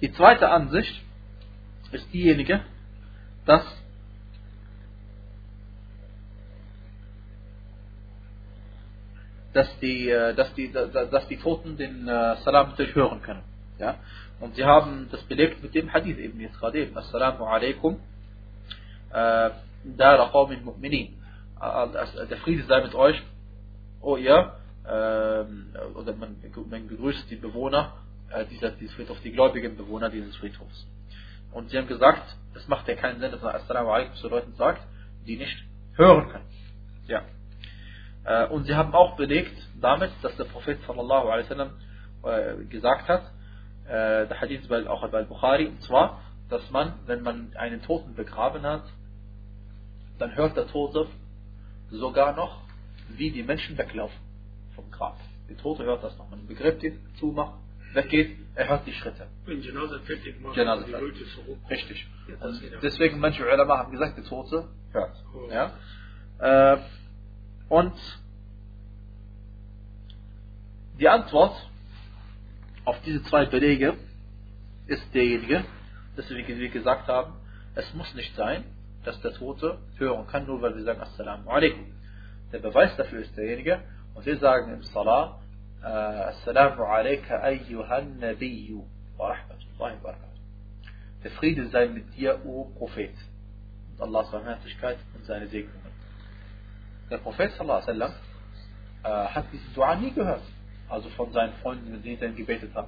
die 0.02 0.12
zweite 0.14 0.50
Ansicht 0.50 1.02
ist 1.92 2.12
diejenige, 2.14 2.62
dass 3.46 3.64
dass 9.54 9.80
die, 9.80 10.10
äh, 10.10 10.36
dass 10.36 10.54
die, 10.56 10.72
dass 10.72 11.28
die 11.30 11.38
Toten 11.38 11.78
den 11.78 12.08
äh, 12.08 12.36
Salam 12.44 12.72
natürlich 12.72 12.94
hören 12.94 13.22
können. 13.22 13.42
Ja? 13.80 13.96
Und 14.42 14.56
sie 14.56 14.66
haben 14.66 15.08
das 15.12 15.22
belegt 15.24 15.64
mit 15.64 15.74
dem 15.74 15.94
Hadith 15.94 16.18
eben 16.18 16.40
jetzt 16.42 16.60
gerade 16.60 16.80
eben. 16.80 16.98
Assalamu 16.98 17.46
alaikum. 17.46 18.00
Äh, 19.12 19.52
Dara 19.86 20.30
qawmin 20.30 20.66
mu'minin. 20.66 21.14
Der 21.62 22.38
Friede 22.40 22.64
sei 22.64 22.82
mit 22.82 22.94
euch, 22.96 23.24
oh 24.02 24.18
ihr, 24.18 24.56
ähm, 24.88 25.74
oder 25.96 26.14
man, 26.14 26.36
man 26.70 26.88
begrüßt 26.88 27.32
die 27.32 27.38
Bewohner 27.38 27.94
dieser, 28.52 28.72
dieses 28.72 28.96
Friedhofs, 28.96 29.22
die 29.22 29.32
gläubigen 29.32 29.78
Bewohner 29.78 30.10
dieses 30.10 30.36
Friedhofs. 30.38 30.88
Und 31.52 31.70
sie 31.70 31.78
haben 31.78 31.88
gesagt, 31.88 32.36
es 32.54 32.68
macht 32.68 32.88
ja 32.88 32.96
keinen 32.96 33.20
Sinn, 33.20 33.32
dass 33.32 33.42
man 33.42 33.56
Assalamu 33.56 33.90
alaikum 33.92 34.16
zu 34.16 34.28
Leuten 34.28 34.54
sagt, 34.56 34.82
die 35.26 35.38
nicht 35.38 35.64
hören 35.96 36.30
können. 36.30 36.46
Ja. 37.08 37.24
Äh, 38.26 38.48
und 38.48 38.66
sie 38.66 38.76
haben 38.76 38.94
auch 38.94 39.16
belegt 39.16 39.56
damit, 39.80 40.12
dass 40.22 40.36
der 40.36 40.46
Prophet 40.46 40.80
sallallahu 40.86 41.30
alaihi 41.30 41.50
wasallam 41.50 41.72
äh, 42.24 42.66
gesagt 42.66 43.08
hat, 43.08 43.32
äh, 43.88 44.28
der 44.28 44.42
Hadith 44.42 44.64
ist 44.64 44.88
auch 44.88 45.08
bei 45.10 45.24
Bukhari, 45.24 45.68
und 45.68 45.82
zwar, 45.84 46.22
dass 46.50 46.70
man, 46.72 46.94
wenn 47.06 47.22
man 47.22 47.56
einen 47.56 47.82
Toten 47.82 48.16
begraben 48.16 48.64
hat, 48.64 48.84
dann 50.18 50.36
hört 50.36 50.58
der 50.58 50.68
Tote 50.68 51.08
sogar 51.90 52.36
noch, 52.36 52.62
wie 53.10 53.32
die 53.32 53.44
Menschen 53.44 53.78
weglaufen 53.78 54.20
vom 54.76 54.90
Grab. 54.92 55.18
Der 55.50 55.58
Tote 55.58 55.84
hört 55.84 56.04
das 56.04 56.18
noch. 56.18 56.30
Man 56.30 56.48
begräbt 56.48 56.84
ihn, 56.84 57.00
zumacht, 57.20 57.60
weggeht, 57.96 58.38
er 58.56 58.70
hört 58.70 58.86
die 58.86 58.94
Schritte. 58.94 59.28
Wenn 59.46 59.62
Janaza 59.62 60.00
fertig 60.00 60.40
macht, 60.42 60.58
Janaza 60.58 60.86
fertig. 60.86 61.28
Richtig. 61.70 62.08
Und 62.40 62.62
deswegen 62.82 63.20
manche 63.20 63.46
Ulama 63.46 63.78
haben 63.78 63.92
gesagt, 63.92 64.18
der 64.18 64.26
Tote 64.26 64.68
hört. 64.92 65.16
Ja? 65.50 66.74
Äh, 66.74 66.78
und 67.70 67.94
die 71.00 71.10
Antwort 71.10 71.56
auf 72.86 73.02
diese 73.02 73.24
zwei 73.24 73.46
Belege 73.46 73.96
ist 74.88 75.14
derjenige, 75.14 75.66
dass 76.16 76.30
wir, 76.30 76.48
wie 76.48 76.70
gesagt 76.70 77.08
haben, 77.08 77.34
es 77.76 77.94
muss 77.94 78.14
nicht 78.14 78.36
sein, 78.36 78.64
dass 79.04 79.20
der 79.22 79.34
Tote 79.34 79.80
hören 79.98 80.28
kann, 80.28 80.46
nur 80.46 80.62
weil 80.62 80.76
wir 80.76 80.84
sagen 80.84 81.02
Assalamu 81.02 81.50
alaikum. 81.50 81.86
Der 82.52 82.60
Beweis 82.60 82.96
dafür 82.96 83.20
ist 83.20 83.36
derjenige, 83.36 83.82
und 84.14 84.26
wir 84.26 84.38
sagen 84.38 84.74
im 84.74 84.84
Salah, 84.84 85.42
Assalamu 85.86 86.84
alayka 86.84 87.44
ayyuhan 87.44 88.20
nabiyyu 88.20 88.84
wa 89.18 89.30
rahmatullahi 89.30 89.96
wa 90.02 90.02
barakatuh. 90.02 90.40
Der 91.24 91.32
Friede 91.32 91.68
sei 91.70 91.88
mit 91.88 92.16
dir, 92.18 92.40
o 92.44 92.66
Prophet. 92.78 93.14
Und 93.94 94.02
Allahs 94.02 94.32
Barmherzigkeit 94.32 94.98
und 95.14 95.26
seine 95.26 95.48
Segnungen. 95.48 95.94
Der 97.12 97.20
Prophet 97.20 97.52
sallallahu 97.52 97.84
alaihi 97.84 98.00
wasallam 98.00 98.14
hat 99.36 99.46
diesen 99.54 99.74
Dua 99.76 99.96
nie 99.96 100.12
gehört. 100.12 100.42
Also 100.90 101.10
von 101.10 101.32
seinen 101.32 101.54
Freunden, 101.62 101.92
mit 101.92 102.04
denen 102.04 102.22
er 102.22 102.30
gebetet 102.30 102.74
hat. 102.74 102.88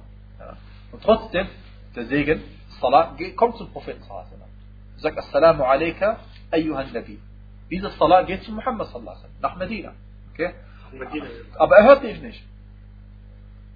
Und 0.90 1.02
trotzdem, 1.02 1.46
der 1.94 2.06
Segen, 2.06 2.42
Salah, 2.80 3.16
kommt 3.36 3.56
zum 3.58 3.70
Propheten 3.70 4.02
sallallahu 4.02 4.26
alaihi 4.26 4.40
wasallam. 4.40 4.50
Sagt 4.98 5.18
Assalamu 5.18 5.62
alayka 5.62 6.18
ayyuhan 6.50 6.92
nabi. 6.92 7.20
Dieser 7.70 7.90
Salah 7.90 8.24
geht 8.24 8.42
zu 8.42 8.50
Muhammad 8.50 8.88
sallallahu 8.88 9.18
alaihi 9.18 9.34
wasallam, 9.34 9.40
nach 9.40 9.56
Medina. 9.56 9.92
Okay? 10.34 10.54
Aber 11.58 11.76
er 11.76 11.84
hört 11.84 12.02
dich 12.02 12.20
nicht. 12.20 12.42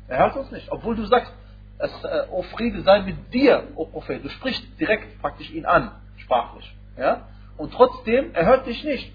Er 0.09 0.19
hört 0.19 0.37
uns 0.37 0.51
nicht. 0.51 0.71
Obwohl 0.71 0.97
du 0.97 1.05
sagst, 1.07 1.33
es, 1.79 2.05
äh, 2.05 2.27
oh 2.31 2.43
Friede 2.43 2.83
sei 2.83 3.03
mit 3.03 3.33
dir, 3.33 3.69
o 3.75 3.87
Prophet. 3.87 4.25
Du 4.25 4.29
sprichst 4.29 4.63
direkt 4.79 5.21
praktisch 5.21 5.51
ihn 5.51 5.67
an, 5.67 5.91
sprachlich. 6.17 6.75
Ja? 6.97 7.29
Und 7.57 7.73
trotzdem, 7.73 8.35
er 8.35 8.47
hört 8.47 8.67
dich 8.67 8.85
nicht. 8.85 9.13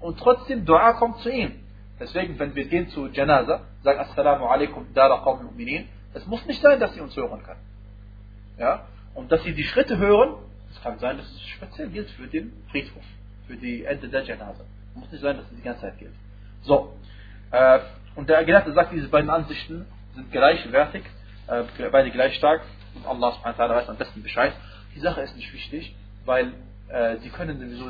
Und 0.00 0.18
trotzdem, 0.18 0.64
Dua 0.64 0.92
kommt 0.94 1.18
zu 1.18 1.30
ihm. 1.30 1.60
Deswegen, 2.00 2.38
wenn 2.38 2.54
wir 2.54 2.66
gehen 2.66 2.88
zu 2.88 3.08
Janaza, 3.08 3.62
sagen 3.82 4.00
Assalamu 4.00 4.46
alaikum, 4.46 4.86
dara 4.94 5.18
qawm 5.18 5.46
mu'minin, 5.46 5.86
es 6.14 6.26
muss 6.26 6.44
nicht 6.46 6.62
sein, 6.62 6.78
dass 6.80 6.94
sie 6.94 7.00
uns 7.00 7.16
hören 7.16 7.42
können. 7.42 7.60
Ja? 8.58 8.86
Und 9.14 9.32
dass 9.32 9.42
sie 9.42 9.52
die 9.52 9.64
Schritte 9.64 9.98
hören, 9.98 10.36
es 10.70 10.80
kann 10.82 10.98
sein, 10.98 11.16
dass 11.18 11.26
es 11.26 11.40
speziell 11.42 11.88
gilt 11.88 12.10
für 12.10 12.26
den 12.26 12.52
Friedhof, 12.70 13.02
für 13.46 13.56
die 13.56 13.84
Ende 13.84 14.08
der 14.08 14.22
Janaza. 14.22 14.64
Muss 14.94 15.10
nicht 15.10 15.22
sein, 15.22 15.36
dass 15.36 15.46
es 15.46 15.56
die 15.56 15.62
ganze 15.62 15.82
Zeit 15.82 15.98
gilt. 15.98 16.14
So. 16.62 16.92
Äh, 17.50 17.80
und 18.14 18.28
der 18.28 18.44
Gelehrte 18.44 18.72
sagt, 18.72 18.92
diese 18.92 19.08
beiden 19.08 19.30
Ansichten 19.30 19.86
sind 20.17 20.31
gleichwertig, 20.31 21.03
äh, 21.47 21.63
beide 21.91 22.11
gleich 22.11 22.35
stark. 22.35 22.61
Und 22.95 23.05
Allah 23.05 23.31
subhanahu 23.31 23.57
wa 23.57 23.63
ta'ala 23.63 23.75
weiß 23.75 23.89
am 23.89 23.97
besten 23.97 24.21
Bescheid. 24.21 24.53
Die 24.95 24.99
Sache 24.99 25.21
ist 25.21 25.35
nicht 25.35 25.51
wichtig, 25.53 25.95
weil 26.25 26.53
äh, 26.89 27.17
sie 27.17 27.29
können 27.29 27.59
sowieso, 27.59 27.85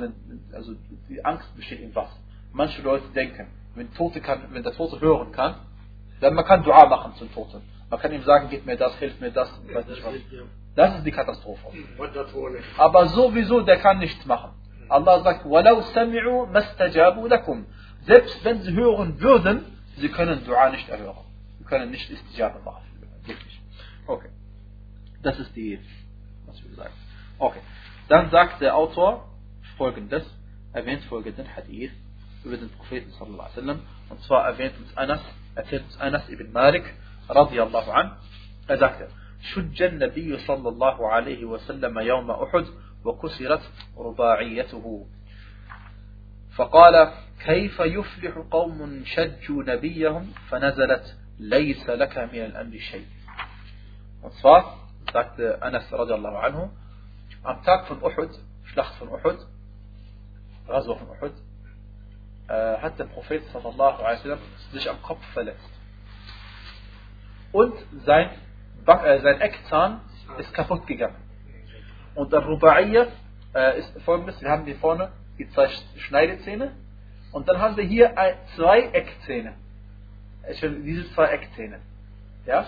also 0.53 0.73
die 1.09 1.23
Angst 1.25 1.55
besteht 1.55 1.81
in 1.81 1.93
was. 1.93 2.09
Manche 2.53 2.81
Leute 2.81 3.07
denken, 3.13 3.47
wenn, 3.75 3.93
Tote 3.93 4.21
kann, 4.21 4.47
wenn 4.51 4.63
der 4.63 4.73
Tote 4.73 4.99
hören 5.01 5.31
kann, 5.31 5.55
dann 6.21 6.35
man 6.35 6.45
kann 6.45 6.63
Dua 6.63 6.85
machen 6.85 7.13
zum 7.15 7.33
Toten. 7.33 7.61
Man 7.89 7.99
kann 7.99 8.13
ihm 8.13 8.23
sagen, 8.23 8.47
gib 8.49 8.65
mir 8.65 8.77
das, 8.77 8.95
hilf 8.95 9.19
mir 9.19 9.31
das, 9.31 9.49
weiß 9.71 9.87
nicht 9.87 10.03
was. 10.05 10.13
Das 10.75 10.95
ist 10.97 11.05
die 11.05 11.11
Katastrophe. 11.11 11.67
Aber 12.77 13.07
sowieso, 13.07 13.61
der 13.61 13.77
kann 13.77 13.99
nichts 13.99 14.25
machen. 14.25 14.51
Allah 14.89 15.21
sagt, 15.21 15.45
وَلَوْ 15.45 15.81
سَمِعُوا 15.93 16.47
مَسْتَجَابُوا 16.51 17.27
لَكُمْ 17.27 17.65
Selbst 18.05 18.43
wenn 18.43 18.61
sie 18.61 18.73
hören 18.73 19.19
würden, 19.19 19.65
sie 19.97 20.09
können 20.09 20.43
Dua 20.45 20.69
nicht 20.69 20.87
erhören. 20.89 21.25
Können 21.68 21.90
nicht 21.90 22.10
Istijaba 22.10 22.58
machen. 22.60 22.84
Wirklich. 23.24 23.60
Okay. 24.06 24.30
Das 25.22 25.38
ist 25.38 25.54
die, 25.54 25.78
was 26.46 26.62
wir 26.62 26.74
sagen. 26.74 26.94
Okay. 27.38 27.60
Dann 28.08 28.30
sagt 28.30 28.60
der 28.60 28.74
Autor 28.74 29.28
folgendes, 29.76 30.24
erwähnt 30.72 31.04
folgenden 31.04 31.54
Hadith 31.54 31.92
über 32.44 32.56
den 32.56 32.70
Propheten 32.70 33.10
sallallahu 33.12 33.42
alaihi 33.42 33.56
wasallam. 33.56 33.80
Und 34.08 34.22
zwar 34.22 34.46
erwähnt 34.46 34.74
uns 34.78 34.96
Anas, 34.96 35.20
erzählt 35.54 35.84
uns 35.84 36.00
Anas 36.00 36.28
ibn 36.28 36.52
Malik 36.52 36.84
radiallahu 37.28 37.90
an. 37.90 38.16
Er 38.66 38.78
sagte, 38.78 39.08
شج 39.42 39.82
النبي 39.82 40.38
صلى 40.38 40.68
الله 40.68 41.08
عليه 41.08 41.44
وسلم 41.44 41.98
يوم 41.98 42.30
أحد 42.30 42.66
وكسرت 43.04 43.70
رباعيته 43.96 45.06
فقال 46.56 47.12
كيف 47.44 47.80
يفلح 47.80 48.38
قوم 48.50 49.02
شجوا 49.04 49.62
نبيهم 49.62 50.32
فنزلت 50.48 51.16
ليس 51.39 51.89
لك 51.89 52.17
من 52.17 52.39
الأمر 52.39 52.77
شيء 52.77 53.05
Und 54.21 54.33
zwar 54.35 54.79
sagte 55.11 55.61
Anas 55.61 55.91
radiallahu 55.91 56.37
anhu, 56.37 56.69
am 57.43 57.61
Tag 57.63 57.87
von 57.87 58.01
Uhud, 58.01 58.29
Schlacht 58.63 58.95
von 58.95 59.09
Uhud, 59.09 59.37
Raswa 60.67 60.95
von 60.95 61.09
Uhud, 61.09 61.33
äh, 62.47 62.77
hat 62.77 62.97
der 62.99 63.05
Prophet 63.05 63.43
sallallahu 63.51 64.01
alaihi 64.01 64.19
wasallam 64.19 64.39
sich 64.71 64.89
am 64.89 65.01
Kopf 65.01 65.25
verletzt. 65.33 65.69
Und 67.51 67.73
sein, 68.05 68.29
Back, 68.85 69.03
äh, 69.03 69.19
sein 69.21 69.41
Eckzahn 69.41 70.01
ist 70.37 70.53
kaputt 70.53 70.87
gegangen. 70.87 71.17
Und 72.15 72.31
der 72.31 72.41
Ruba'iyya 72.41 73.07
äh, 73.53 73.79
ist 73.79 74.01
folgendes, 74.03 74.41
wir 74.41 74.49
haben 74.49 74.65
hier 74.65 74.77
vorne 74.77 75.11
die 75.37 75.49
zwei 75.49 75.69
Schneidezähne 75.97 76.71
und 77.31 77.47
dann 77.47 77.59
haben 77.59 77.75
wir 77.75 77.83
hier 77.83 78.17
ein, 78.17 78.35
zwei 78.55 78.81
Eckzähne. 78.81 79.53
Diese 80.84 81.12
zwei 81.14 81.26
Eckzähne. 81.26 81.80
Ja? 82.46 82.66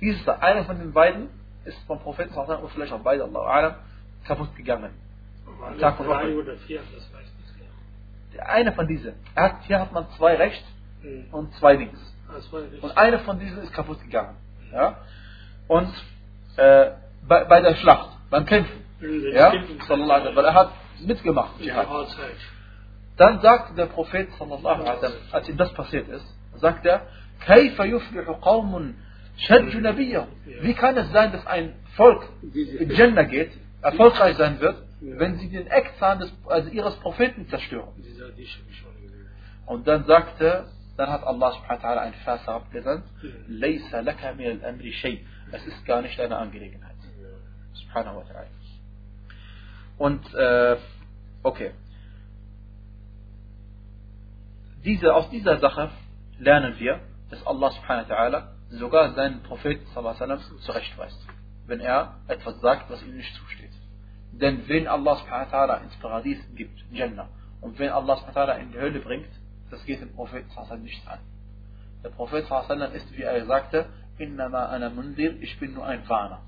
Dieses, 0.00 0.26
einer 0.28 0.64
von 0.64 0.78
den 0.78 0.92
beiden 0.92 1.28
ist 1.64 1.78
vom 1.86 1.98
Propheten 2.00 2.32
sallallahu 2.32 2.62
oder 2.64 2.72
vielleicht 2.72 2.92
auch 2.92 3.00
beide, 3.00 3.24
Allah 3.24 3.76
kaputt 4.24 4.54
gegangen. 4.56 4.90
Tag 5.80 5.96
von 5.96 6.06
drei 6.06 6.34
oder 6.36 6.56
vier, 6.58 6.80
das 6.94 7.12
weiß 7.12 7.26
ich 8.32 8.40
Einer 8.40 8.72
von 8.72 8.86
diesen. 8.86 9.14
Hat, 9.34 9.62
hier 9.64 9.80
hat 9.80 9.92
man 9.92 10.06
zwei 10.16 10.36
rechts 10.36 10.64
Mhm. 11.02 11.26
und 11.32 11.54
zwei 11.54 11.74
links. 11.74 11.98
Ah, 12.28 12.40
Und 12.82 12.96
einer 12.96 13.20
von 13.20 13.38
diesen 13.38 13.62
ist 13.62 13.72
kaputt 13.72 14.00
gegangen. 14.02 14.36
Ja? 14.72 14.98
Und 15.68 15.92
äh, 16.56 16.90
bei, 17.26 17.44
bei 17.44 17.60
der 17.60 17.74
Schlacht, 17.76 18.10
beim 18.30 18.44
Kämpfen. 18.46 18.84
Ja, 19.32 19.52
sallallahu 19.86 20.12
alaihi 20.12 20.36
weil 20.36 20.44
er 20.44 20.54
hat 20.54 20.72
mitgemacht. 21.00 21.52
Dann 23.16 23.40
sagt 23.40 23.78
der 23.78 23.86
Prophet 23.86 24.28
sallallahu 24.38 24.82
alaihi 24.82 25.14
als 25.30 25.48
ihm 25.48 25.56
das 25.56 25.72
passiert 25.72 26.08
ist, 26.08 26.26
sagt 26.60 26.86
er, 26.86 27.06
Wie 30.60 30.74
kann 30.74 30.96
es 30.96 31.12
sein, 31.12 31.32
dass 31.32 31.46
ein 31.46 31.74
Volk 31.96 32.28
in 32.52 32.90
Jannah 32.90 33.22
geht, 33.22 33.52
erfolgreich 33.82 34.36
sein 34.36 34.60
wird, 34.60 34.82
wenn 35.00 35.38
sie 35.38 35.48
den 35.48 35.66
Eckzahn 35.68 36.18
des, 36.18 36.32
also 36.46 36.68
ihres 36.70 36.96
Propheten 36.96 37.48
zerstören? 37.48 37.90
Und 39.66 39.86
dann 39.86 40.04
sagte, 40.04 40.66
dann 40.96 41.10
hat 41.10 41.22
Allah 41.22 41.52
subhanahu 41.52 41.82
wa 41.82 41.88
ta'ala 41.88 42.00
ein 42.00 42.14
Vers 42.24 42.48
abgesandt, 42.48 43.04
Laysa 43.46 44.00
laka 44.00 44.34
min 44.34 44.60
al-amri 44.62 44.92
shay. 44.92 45.24
Es 45.52 45.64
ist 45.66 45.84
gar 45.86 46.02
nicht 46.02 46.18
deine 46.18 46.36
Angelegenheit. 46.36 46.96
Subhanahu 47.74 48.16
wa 48.16 48.22
ta'ala. 48.22 48.46
Und, 49.98 50.34
äh, 50.34 50.76
okay. 51.42 51.72
Diese, 54.84 55.14
aus 55.14 55.30
dieser 55.30 55.58
Sache 55.58 55.90
lernen 56.38 56.78
wir, 56.78 57.00
dass 57.30 57.44
Allah 57.46 57.70
subhanahu 57.72 58.08
wa 58.08 58.14
ta'ala 58.14 58.48
sogar 58.70 59.14
seinen 59.14 59.42
Propheten 59.42 59.86
sallam, 59.94 60.40
zurechtweist, 60.60 61.18
wenn 61.66 61.80
er 61.80 62.16
etwas 62.28 62.60
sagt, 62.60 62.90
was 62.90 63.02
ihm 63.02 63.16
nicht 63.16 63.34
zusteht. 63.34 63.72
Denn 64.32 64.68
wenn 64.68 64.86
Allah 64.86 65.16
subhanahu 65.16 65.52
wa 65.52 65.56
ta'ala 65.56 65.82
ins 65.82 65.96
Paradies 65.96 66.38
gibt, 66.54 66.78
Jannah, 66.90 67.28
und 67.60 67.78
wenn 67.78 67.90
Allah 67.90 68.16
subhanahu 68.16 68.34
wa 68.34 68.40
ta'ala 68.40 68.58
in 68.58 68.72
die 68.72 68.78
Hölle 68.78 69.00
bringt, 69.00 69.28
das 69.70 69.84
geht 69.84 70.00
dem 70.00 70.14
Propheten 70.14 70.50
sallam 70.50 70.82
nichts 70.82 71.06
an. 71.06 71.18
Der 72.02 72.10
Prophet 72.10 72.46
sallam 72.46 72.92
ist, 72.92 73.16
wie 73.16 73.22
er 73.22 73.44
sagte, 73.46 73.86
Innama 74.18 74.66
ana 74.66 74.90
mundir, 74.90 75.40
ich 75.42 75.58
bin 75.60 75.74
nur 75.74 75.86
ein 75.86 76.08
Warner. 76.08 76.40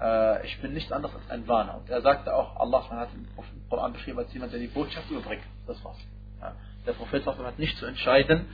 Äh, 0.00 0.46
ich 0.46 0.60
bin 0.60 0.74
nichts 0.74 0.92
anderes 0.92 1.14
als 1.14 1.30
ein 1.30 1.46
Warner. 1.48 1.78
Und 1.78 1.88
er 1.88 2.02
sagte 2.02 2.34
auch, 2.34 2.56
Allah 2.56 2.88
hat 2.90 3.08
im 3.14 3.26
Koran 3.68 3.92
beschrieben 3.92 4.18
als 4.18 4.32
jemand, 4.32 4.52
der 4.52 4.60
die 4.60 4.68
Botschaft 4.68 5.10
überbringt. 5.10 5.42
Das 5.66 5.82
war's. 5.84 5.96
Der 6.86 6.92
Prophet 6.92 7.26
hat 7.26 7.58
nicht 7.58 7.76
zu 7.78 7.86
entscheiden, 7.86 8.46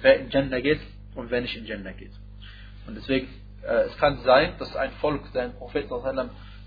wer 0.00 0.20
in 0.20 0.30
Jannah 0.30 0.60
geht 0.60 0.80
und 1.14 1.30
wer 1.30 1.40
nicht 1.40 1.56
in 1.56 1.66
Jannah 1.66 1.92
geht. 1.92 2.12
Und 2.86 2.96
deswegen, 2.96 3.28
äh, 3.62 3.82
es 3.82 3.96
kann 3.98 4.18
sein, 4.24 4.54
dass 4.58 4.74
ein 4.76 4.92
Volk 4.92 5.26
seinen 5.32 5.54
Propheten, 5.54 5.90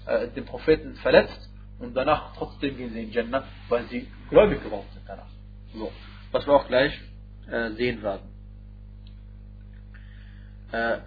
äh, 0.05 0.27
den 0.29 0.45
Propheten 0.45 0.95
verletzt 0.95 1.49
und 1.79 1.93
danach 1.95 2.35
trotzdem 2.37 2.77
gehen 2.77 2.93
sie 2.93 3.03
in 3.03 3.11
Jannah, 3.11 3.43
weil 3.69 3.85
sie 3.87 4.07
gläubig 4.29 4.63
geworden 4.63 4.87
sind 4.93 5.03
danach. 5.07 5.29
So, 5.73 5.91
was 6.31 6.45
wir 6.45 6.53
auch 6.53 6.67
gleich 6.67 6.99
äh, 7.49 7.71
sehen 7.71 8.01
werden. 8.01 8.29
Äh, 10.71 10.99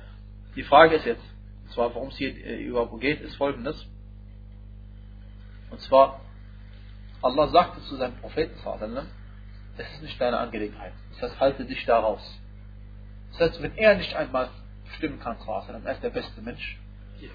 die 0.55 0.63
Frage 0.63 0.97
ist 0.97 1.07
jetzt, 1.07 1.25
und 1.65 1.73
zwar 1.73 1.95
worum 1.95 2.09
es 2.09 2.17
hier 2.17 2.35
äh, 2.37 2.63
überhaupt 2.63 3.01
geht, 3.01 3.21
ist 3.21 3.37
folgendes. 3.37 3.87
Und 5.71 5.81
zwar, 5.81 6.21
Allah 7.23 7.49
sagte 7.49 7.83
zu 7.83 7.97
seinem 7.97 8.17
Propheten, 8.17 8.57
es 9.79 9.93
ist 9.95 10.03
nicht 10.03 10.21
deine 10.21 10.39
Angelegenheit. 10.39 10.93
Das 11.13 11.31
heißt, 11.31 11.41
halte 11.41 11.65
dich 11.65 11.85
da 11.85 11.99
raus. 11.99 12.23
Das 13.33 13.41
heißt, 13.51 13.63
wenn 13.63 13.77
er 13.77 13.97
nicht 13.97 14.15
einmal 14.15 14.49
stimmen 14.97 15.21
kann, 15.21 15.37
sondern 15.39 15.85
er 15.85 15.93
ist 15.93 16.03
der 16.03 16.11
beste 16.11 16.41
Mensch, 16.41 16.79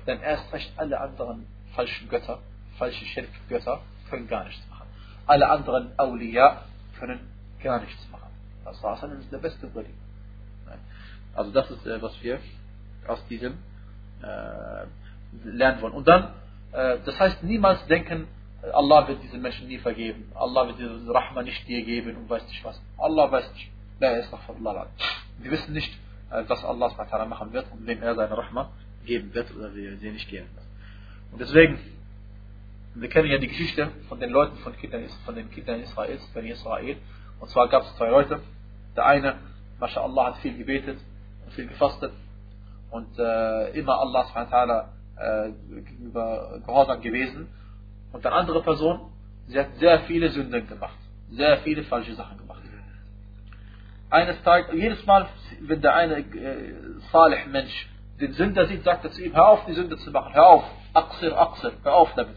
dann 0.05 0.21
erst 0.21 0.51
recht 0.53 0.71
alle 0.77 0.99
anderen 0.99 1.47
falschen 1.75 2.09
Götter, 2.09 2.39
falsche 2.77 3.05
Schirk-Götter 3.05 3.81
können 4.09 4.27
gar 4.27 4.43
nichts 4.45 4.67
machen. 4.69 4.87
Alle 5.25 5.49
anderen 5.49 5.91
Awliya 5.97 6.63
können 6.99 7.19
gar 7.63 7.81
nichts 7.81 8.01
machen. 8.11 8.31
Das 8.65 8.81
war 8.83 9.01
ist 9.03 9.31
der 9.31 9.37
beste 9.37 9.73
Wali. 9.73 9.93
Also 11.33 11.51
das 11.51 11.69
ist, 11.71 11.85
äh, 11.85 12.01
was 12.01 12.21
wir 12.21 12.39
aus 13.07 13.25
diesem 13.27 13.57
äh, 14.21 14.85
lernen 15.45 15.81
wollen. 15.81 15.93
Und 15.93 16.07
dann, 16.07 16.33
äh, 16.73 16.97
das 17.05 17.19
heißt, 17.19 17.43
niemals 17.43 17.85
denken, 17.87 18.27
Allah 18.73 19.07
wird 19.07 19.23
diese 19.23 19.37
Menschen 19.37 19.67
nie 19.67 19.79
vergeben. 19.79 20.31
Allah 20.35 20.67
wird 20.67 20.79
diese 20.79 21.13
Rahma 21.13 21.41
nicht 21.41 21.67
dir 21.67 21.83
geben 21.83 22.15
und 22.15 22.29
weiß 22.29 22.47
nicht 22.47 22.63
was. 22.63 22.79
Allah 22.97 23.31
weiß 23.31 23.51
nicht. 23.53 23.71
La 23.99 24.09
Allah. 24.09 24.87
Wir 25.39 25.51
wissen 25.51 25.73
nicht, 25.73 25.93
äh, 26.31 26.43
was 26.47 26.63
Allah 26.63 27.25
machen 27.25 27.53
wird 27.53 27.71
und 27.71 27.85
wem 27.85 28.01
er 28.01 28.15
seine 28.15 28.37
Rahma 28.37 28.71
geben 29.05 29.33
wird 29.33 29.55
oder 29.55 29.73
wir 29.75 29.97
sie 29.97 30.11
nicht 30.11 30.29
geben 30.29 30.47
wird. 30.55 30.65
Und 31.31 31.41
deswegen, 31.41 31.79
wir 32.95 33.09
kennen 33.09 33.29
ja 33.29 33.37
die 33.37 33.47
Geschichte 33.47 33.89
von 34.09 34.19
den 34.19 34.31
Leuten 34.31 34.57
von, 34.57 34.75
Kindern, 34.77 35.07
von 35.25 35.35
den 35.35 35.49
Kindern 35.49 35.81
Israels, 35.81 36.23
von 36.33 36.45
Israel. 36.45 36.97
Und 37.39 37.49
zwar 37.49 37.67
gab 37.69 37.83
es 37.83 37.95
zwei 37.95 38.09
Leute. 38.09 38.41
Der 38.95 39.05
eine, 39.05 39.35
MashaAllah, 39.79 40.27
hat 40.27 40.37
viel 40.37 40.57
gebetet 40.57 40.99
und 41.45 41.53
viel 41.53 41.67
gefastet 41.67 42.11
und 42.91 43.17
äh, 43.17 43.69
immer 43.71 43.99
Allah 43.99 44.87
äh, 45.17 45.51
gegenüber 45.69 46.59
gehorsam 46.65 47.01
gewesen. 47.01 47.47
Und 48.11 48.25
eine 48.25 48.35
andere 48.35 48.61
Person, 48.61 49.11
sie 49.47 49.59
hat 49.59 49.75
sehr 49.75 50.01
viele 50.01 50.29
Sünden 50.29 50.67
gemacht. 50.67 50.97
Sehr 51.31 51.57
viele 51.59 51.83
falsche 51.83 52.13
Sachen 52.15 52.37
gemacht. 52.37 52.61
Eines 54.09 54.41
Tages, 54.43 54.73
jedes 54.73 55.05
Mal, 55.05 55.27
wenn 55.61 55.81
der 55.81 55.95
eine 55.95 56.17
äh, 56.17 56.73
Salih 57.11 57.45
Mensch 57.49 57.87
den 58.19 58.33
Sünder 58.33 58.65
sieht, 58.67 58.83
sagt 58.83 59.05
er 59.05 59.11
zu 59.11 59.23
ihm, 59.23 59.33
hör 59.33 59.47
auf, 59.47 59.65
die 59.65 59.73
Sünde 59.73 59.97
zu 59.97 60.11
machen, 60.11 60.33
hör 60.33 60.47
auf, 60.47 60.63
Aqsir, 60.93 61.35
Aqsir, 61.37 61.71
hör 61.83 61.95
auf 61.95 62.13
damit. 62.15 62.35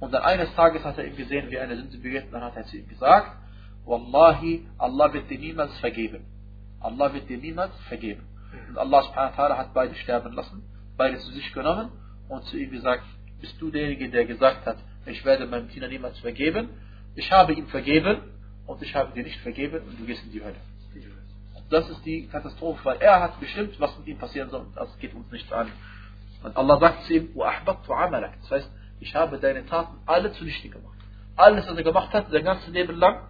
Und 0.00 0.12
dann 0.14 0.22
eines 0.22 0.54
Tages 0.54 0.84
hat 0.84 0.96
er 0.96 1.06
ihn 1.06 1.16
gesehen, 1.16 1.50
wie 1.50 1.58
eine 1.58 1.76
Sünde 1.76 1.98
begeht, 1.98 2.26
und 2.26 2.32
dann 2.32 2.44
hat 2.44 2.56
er 2.56 2.64
zu 2.64 2.76
ihm 2.76 2.88
gesagt, 2.88 3.32
Wallahi, 3.84 4.66
Allah 4.78 5.12
wird 5.12 5.28
dir 5.30 5.38
niemals 5.38 5.76
vergeben. 5.80 6.24
Allah 6.80 7.12
wird 7.12 7.28
dir 7.28 7.38
niemals 7.38 7.72
vergeben. 7.88 8.22
Und 8.68 8.78
Allah 8.78 9.02
subhanahu 9.02 9.36
wa 9.36 9.42
ta'ala 9.42 9.56
hat 9.56 9.74
beide 9.74 9.94
sterben 9.96 10.32
lassen, 10.32 10.62
beide 10.96 11.18
zu 11.18 11.32
sich 11.32 11.52
genommen 11.52 11.90
und 12.28 12.44
zu 12.44 12.56
ihm 12.56 12.70
gesagt, 12.70 13.04
bist 13.40 13.60
du 13.60 13.70
derjenige, 13.70 14.08
der 14.08 14.24
gesagt 14.24 14.66
hat, 14.66 14.78
ich 15.06 15.24
werde 15.24 15.46
meinem 15.46 15.68
Kinder 15.68 15.88
niemals 15.88 16.18
vergeben. 16.18 16.70
Ich 17.14 17.32
habe 17.32 17.52
ihm 17.52 17.66
vergeben 17.68 18.18
und 18.66 18.82
ich 18.82 18.94
habe 18.94 19.12
dir 19.14 19.22
nicht 19.22 19.40
vergeben 19.40 19.82
und 19.86 19.98
du 19.98 20.04
gehst 20.04 20.24
in 20.24 20.32
die 20.32 20.42
Hölle. 20.42 20.56
Das 21.70 21.88
ist 21.90 22.04
die 22.04 22.26
Katastrophe, 22.28 22.84
weil 22.84 22.96
er 22.98 23.20
hat 23.20 23.40
bestimmt, 23.40 23.78
was 23.78 23.96
mit 23.98 24.06
ihm 24.06 24.18
passieren 24.18 24.50
soll 24.50 24.60
und 24.60 24.76
das 24.76 24.96
geht 24.98 25.14
uns 25.14 25.30
nichts 25.30 25.52
an. 25.52 25.70
Und 26.42 26.56
Allah 26.56 26.78
sagt 26.78 27.04
zu 27.04 27.14
ihm, 27.14 27.30
das 27.34 28.50
heißt, 28.50 28.70
ich 29.00 29.14
habe 29.14 29.38
deine 29.38 29.66
Taten 29.66 29.98
alle 30.06 30.32
zunichte 30.32 30.68
gemacht. 30.68 30.96
Alles, 31.36 31.68
was 31.68 31.76
er 31.76 31.82
gemacht 31.82 32.12
hat, 32.12 32.30
sein 32.30 32.44
ganzes 32.44 32.68
Leben 32.68 32.96
lang, 32.96 33.20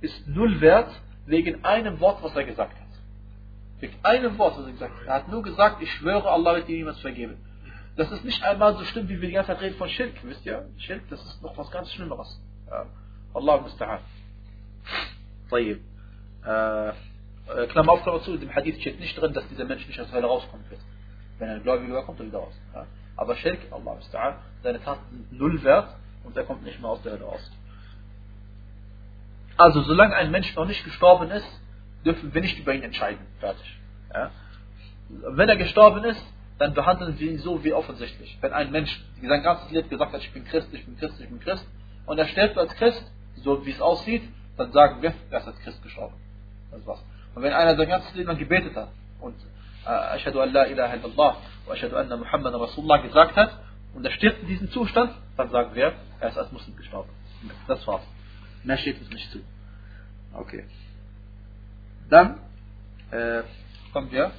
ist 0.00 0.26
null 0.28 0.60
wert 0.60 0.90
wegen 1.26 1.64
einem 1.64 2.00
Wort, 2.00 2.22
was 2.22 2.34
er 2.34 2.44
gesagt 2.44 2.74
hat. 2.74 2.82
Wegen 3.80 3.94
einem 4.02 4.38
Wort, 4.38 4.58
was 4.58 4.66
er 4.66 4.72
gesagt 4.72 4.94
hat. 5.00 5.06
Er 5.06 5.14
hat 5.14 5.28
nur 5.28 5.42
gesagt, 5.42 5.82
ich 5.82 5.90
schwöre, 5.92 6.30
Allah 6.30 6.56
wird 6.56 6.68
dir 6.68 6.76
niemals 6.76 7.00
vergeben. 7.00 7.36
Das 7.95 8.11
ist 8.11 8.23
nicht 8.23 8.43
einmal 8.43 8.75
so 8.77 8.85
schlimm, 8.85 9.09
wie 9.09 9.19
wir 9.19 9.27
die 9.27 9.33
ganze 9.33 9.51
Zeit 9.51 9.61
reden 9.61 9.75
von 9.77 9.89
Schirk, 9.89 10.13
wisst 10.23 10.45
ihr? 10.45 10.67
Schirk, 10.77 11.01
das 11.09 11.23
ist 11.25 11.41
noch 11.41 11.57
was 11.57 11.71
ganz 11.71 11.91
Schlimmeres. 11.91 12.39
Ja. 12.69 12.85
Allah 13.33 13.55
musta'an. 13.55 13.99
طيب. 15.49 15.81
Äh, 16.43 16.93
Klammer 17.69 17.93
auf, 17.93 18.03
Klammer 18.03 18.21
zu, 18.21 18.35
im 18.35 18.53
Hadith 18.53 18.79
steht 18.81 18.99
nicht 18.99 19.19
drin, 19.19 19.33
dass 19.33 19.47
dieser 19.47 19.65
Mensch 19.65 19.87
nicht 19.87 19.99
aus 19.99 20.07
der 20.07 20.17
Hölle 20.17 20.27
rauskommen 20.27 20.69
wird. 20.69 20.81
Wenn 21.39 21.49
er 21.49 21.59
gläubig 21.59 21.91
war, 21.91 22.05
kommt 22.05 22.19
er 22.19 22.25
wieder 22.25 22.39
raus. 22.39 22.53
Ja. 22.73 22.85
Aber 23.15 23.35
Schirk, 23.35 23.59
Allah 23.71 23.93
musta'an, 23.93 24.35
seine 24.63 24.81
Taten 24.81 25.03
sind 25.09 25.31
null 25.33 25.63
wert 25.63 25.95
und 26.23 26.35
er 26.37 26.43
kommt 26.43 26.63
nicht 26.63 26.79
mehr 26.79 26.89
aus 26.89 27.01
der 27.01 27.13
Hölle 27.13 27.25
raus. 27.25 27.51
Also, 29.57 29.81
solange 29.81 30.15
ein 30.15 30.29
Mensch 30.29 30.55
noch 30.55 30.65
nicht 30.65 30.83
gestorben 30.83 31.31
ist, 31.31 31.61
dürfen 32.05 32.33
wir 32.33 32.41
nicht 32.41 32.59
über 32.59 32.73
ihn 32.73 32.83
entscheiden. 32.83 33.25
Fertig. 33.39 33.79
Ja. 34.13 34.31
Wenn 35.09 35.49
er 35.49 35.57
gestorben 35.57 36.03
ist, 36.03 36.23
dann 36.62 36.74
behandeln 36.74 37.18
wir 37.18 37.32
ihn 37.32 37.38
so 37.38 37.64
wie 37.64 37.72
offensichtlich. 37.72 38.38
Wenn 38.40 38.52
ein 38.52 38.70
Mensch 38.70 39.02
sein 39.20 39.42
ganzes 39.42 39.68
Leben 39.72 39.88
gesagt 39.88 40.12
hat, 40.12 40.20
ich 40.20 40.32
bin 40.32 40.44
Christ, 40.44 40.68
ich 40.72 40.84
bin 40.84 40.96
Christ, 40.96 41.20
ich 41.20 41.28
bin 41.28 41.40
Christ, 41.40 41.66
und 42.06 42.18
er 42.18 42.28
stirbt 42.28 42.56
als 42.56 42.72
Christ, 42.76 43.02
so 43.34 43.66
wie 43.66 43.72
es 43.72 43.80
aussieht, 43.80 44.22
dann 44.56 44.70
sagen 44.70 45.02
wir, 45.02 45.12
er 45.30 45.40
ist 45.40 45.48
als 45.48 45.58
Christ 45.58 45.82
gestorben. 45.82 46.14
Das 46.70 46.86
war's. 46.86 47.02
Und 47.34 47.42
wenn 47.42 47.52
einer 47.52 47.74
sein 47.74 47.88
ganzes 47.88 48.14
Leben 48.14 48.28
lang 48.28 48.38
gebetet 48.38 48.76
hat 48.76 48.90
und 49.20 49.34
äh, 49.84 50.14
Ashadu 50.14 50.38
an 50.38 50.52
la 50.52 50.66
ilaha 50.66 50.94
illallah 50.94 51.36
wa 51.66 51.74
Ashadu 51.74 51.96
anna 51.96 52.16
Muhammad 52.16 52.54
Rasulullah 52.54 52.98
gesagt 52.98 53.34
hat 53.34 53.58
und 53.94 54.04
er 54.04 54.12
stirbt 54.12 54.42
in 54.42 54.46
diesem 54.46 54.70
Zustand, 54.70 55.16
dann 55.36 55.50
sagen 55.50 55.74
wir, 55.74 55.94
er 56.20 56.28
ist 56.28 56.38
als 56.38 56.52
Muslim 56.52 56.76
gestorben. 56.76 57.10
Das 57.66 57.84
war's. 57.88 58.02
Mehr 58.62 58.78
steht 58.78 59.00
uns 59.00 59.10
nicht 59.10 59.32
zu. 59.32 59.40
Okay. 60.32 60.64
Dann 62.08 62.38
äh, 63.10 63.42
kommen 63.92 64.12
wir 64.12 64.30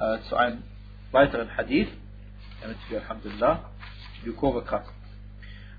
äh, 0.00 0.20
zu 0.30 0.36
einem 0.36 0.62
weiteren 1.12 1.56
Hadith, 1.56 1.88
damit 2.60 2.78
wir 2.88 3.00
Alhamdulillah 3.00 3.60
die 4.24 4.32
Kurve 4.32 4.62
kratzen. 4.62 4.94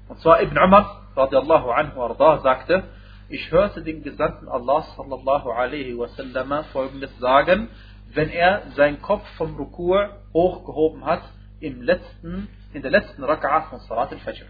Und 0.08 0.20
zwar 0.22 0.42
Ibn 0.42 0.58
Umar 0.58 1.02
radiallahu 1.16 1.72
anhu 1.72 2.02
arda 2.02 2.40
sagte, 2.40 2.84
ich 3.30 3.52
hörte 3.52 3.82
den 3.84 4.04
Gesandten 4.04 4.48
Allah 4.48 4.86
sallallahu 4.96 5.52
alaihi 5.52 5.98
wasallam 5.98 6.63
folgendes 6.72 7.18
sagen, 7.20 7.70
wenn 8.13 8.30
er 8.30 8.63
seinen 8.76 9.02
Kopf 9.02 9.28
vom 9.38 9.56
Rukur 9.58 10.10
hochgehoben 10.34 11.06
hat 11.06 11.24
im 11.60 11.82
letzten, 11.82 12.48
in 12.74 12.82
der 12.82 12.92
letzten 12.92 13.24
Raka'a 13.24 13.70
von 13.70 13.80
Salat 13.80 14.12
al-Fajr. 14.12 14.46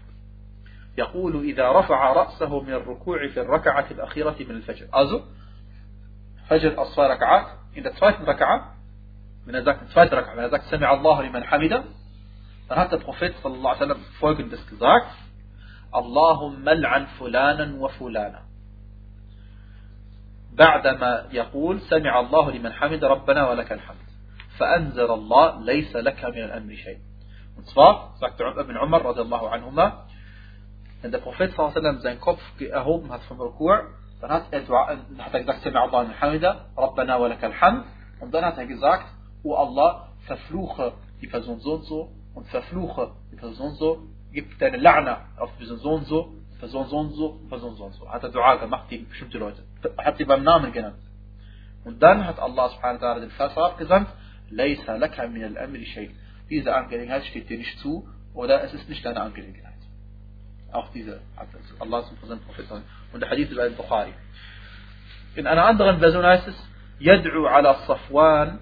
يقول 0.98 1.44
إذا 1.44 1.72
رفع 1.72 2.12
رأسه 2.12 2.60
من 2.60 2.72
الركوع 2.72 3.28
في 3.28 3.40
الركعة 3.40 3.86
الأخيرة 3.90 4.36
من 4.40 4.62
الفجر. 4.62 4.88
Also, 4.90 5.22
Fajr 6.48 6.76
aus 6.76 6.92
zwei 6.94 7.06
Raka'at. 7.06 7.46
In 7.74 7.84
der 7.84 7.94
zweiten 7.94 8.24
Raka'a 8.24 8.77
wenn 9.48 9.54
er 9.54 9.62
sagt, 9.62 9.90
zweite 9.92 10.14
Raka'a, 10.14 10.36
wenn 10.36 10.44
er 10.44 10.50
sagt, 10.50 10.66
Sami 10.66 10.84
Allahu 10.84 11.22
liman 11.22 11.50
hamida, 11.50 11.84
Dann 12.68 12.78
hat 12.78 12.92
der 12.92 12.98
Prophet 12.98 13.34
sallallahu 13.42 13.66
alaihi 13.66 13.80
wasallam 13.80 14.04
folgendes 14.20 14.66
gesagt: 14.68 15.16
Allahumma 15.90 16.70
al'an 16.72 17.06
fulanan 17.18 17.80
wa 17.80 17.88
fulana. 17.88 18.42
بعدما 20.58 21.28
يقول 21.32 21.80
سمع 21.80 22.20
الله 22.20 22.50
لمن 22.50 22.72
حمد 22.72 23.04
ربنا 23.04 23.50
ولك 23.50 23.72
الحمد 23.72 24.08
فأنزل 24.58 25.10
الله 25.10 25.64
ليس 25.64 25.96
لك 25.96 26.24
من 26.24 26.42
الأمر 26.44 26.74
شيء 26.74 26.98
Und 27.56 27.66
zwar 27.68 28.14
sagte 28.20 28.42
Ibn 28.42 28.76
Umar 28.76 29.04
radiallahu 29.04 29.46
anhuma, 29.46 30.06
wenn 31.00 31.12
der 31.12 31.18
Prophet 31.18 31.54
sallam 31.54 32.00
seinen 32.00 32.20
Kopf 32.20 32.42
erhoben 32.60 33.10
hat 33.10 33.22
vom 33.22 33.40
Rukur, 33.40 33.86
dann 34.20 34.30
hat 34.30 34.46
er, 34.50 34.62
hat 34.66 35.32
er 35.32 35.40
gesagt, 35.40 35.62
Sami 35.62 35.76
Allah 35.76 36.06
Hamida, 36.20 36.66
Rabbana 36.76 37.20
wa 37.20 37.28
lakal 37.28 37.54
hamd. 37.60 37.84
Und 38.20 38.34
dann 38.34 38.44
hat 38.44 38.58
er 38.58 38.66
gesagt, 38.66 39.06
O 39.42 39.54
Allah, 39.54 40.08
verfluche 40.26 40.92
die 41.20 41.26
Person 41.26 41.60
so 41.60 41.74
und 41.74 41.84
so 41.84 42.12
und 42.34 42.46
verfluche 42.48 43.12
die 43.32 43.36
Person 43.36 43.74
so, 43.74 44.02
gib 44.32 44.58
deine 44.58 44.78
La'na 44.78 45.18
auf 45.38 45.50
die 45.54 45.64
Person 45.64 45.78
so 45.78 45.90
und 45.90 46.06
so, 46.06 46.34
Person 46.58 46.88
so 46.88 46.98
und 46.98 47.12
so, 47.12 47.40
Person 47.48 47.76
so 47.76 47.84
und 47.84 47.94
so. 47.94 48.08
Hat 48.10 48.22
er 48.22 48.30
Dua 48.30 48.56
gemacht 48.56 48.88
gegen 48.88 49.08
bestimmte 49.08 49.38
Leute. 49.38 49.62
Hat 49.96 50.18
sie 50.18 50.24
beim 50.24 50.42
Namen 50.42 50.72
genannt. 50.72 50.98
Und 51.84 52.02
dann 52.02 52.26
hat 52.26 52.38
Allah 52.38 52.70
subhanahu 52.70 53.00
wa 53.00 53.06
ta'ala 53.06 53.20
den 53.20 53.30
Vers 53.30 53.56
abgesandt, 53.56 54.08
Laysa 54.50 54.96
laka 54.96 55.26
min 55.28 55.44
al-amri 55.44 55.86
shay. 55.86 56.10
Diese 56.50 56.74
Angelegenheit 56.74 57.24
steht 57.26 57.48
dir 57.48 57.58
nicht 57.58 57.78
zu 57.80 58.08
oder 58.34 58.62
es 58.64 58.74
ist 58.74 58.88
nicht 58.88 59.04
deine 59.04 59.20
Angelegenheit. 59.20 59.74
Auch 60.72 60.88
diese 60.92 61.20
hat 61.36 61.48
Allah 61.78 62.04
zum 62.04 62.16
Präsent 62.16 62.44
Propheten 62.44 62.82
und 63.12 63.20
der 63.20 63.30
Hadith 63.30 63.50
über 63.50 63.62
al-Bukhari. 63.62 64.12
In 65.34 65.46
einer 65.46 65.64
anderen 65.64 65.98
Version 65.98 66.24
heißt 66.24 66.48
es, 66.48 66.54
Yad'u 67.00 67.46
ala 67.46 67.86
Safwan 67.86 68.58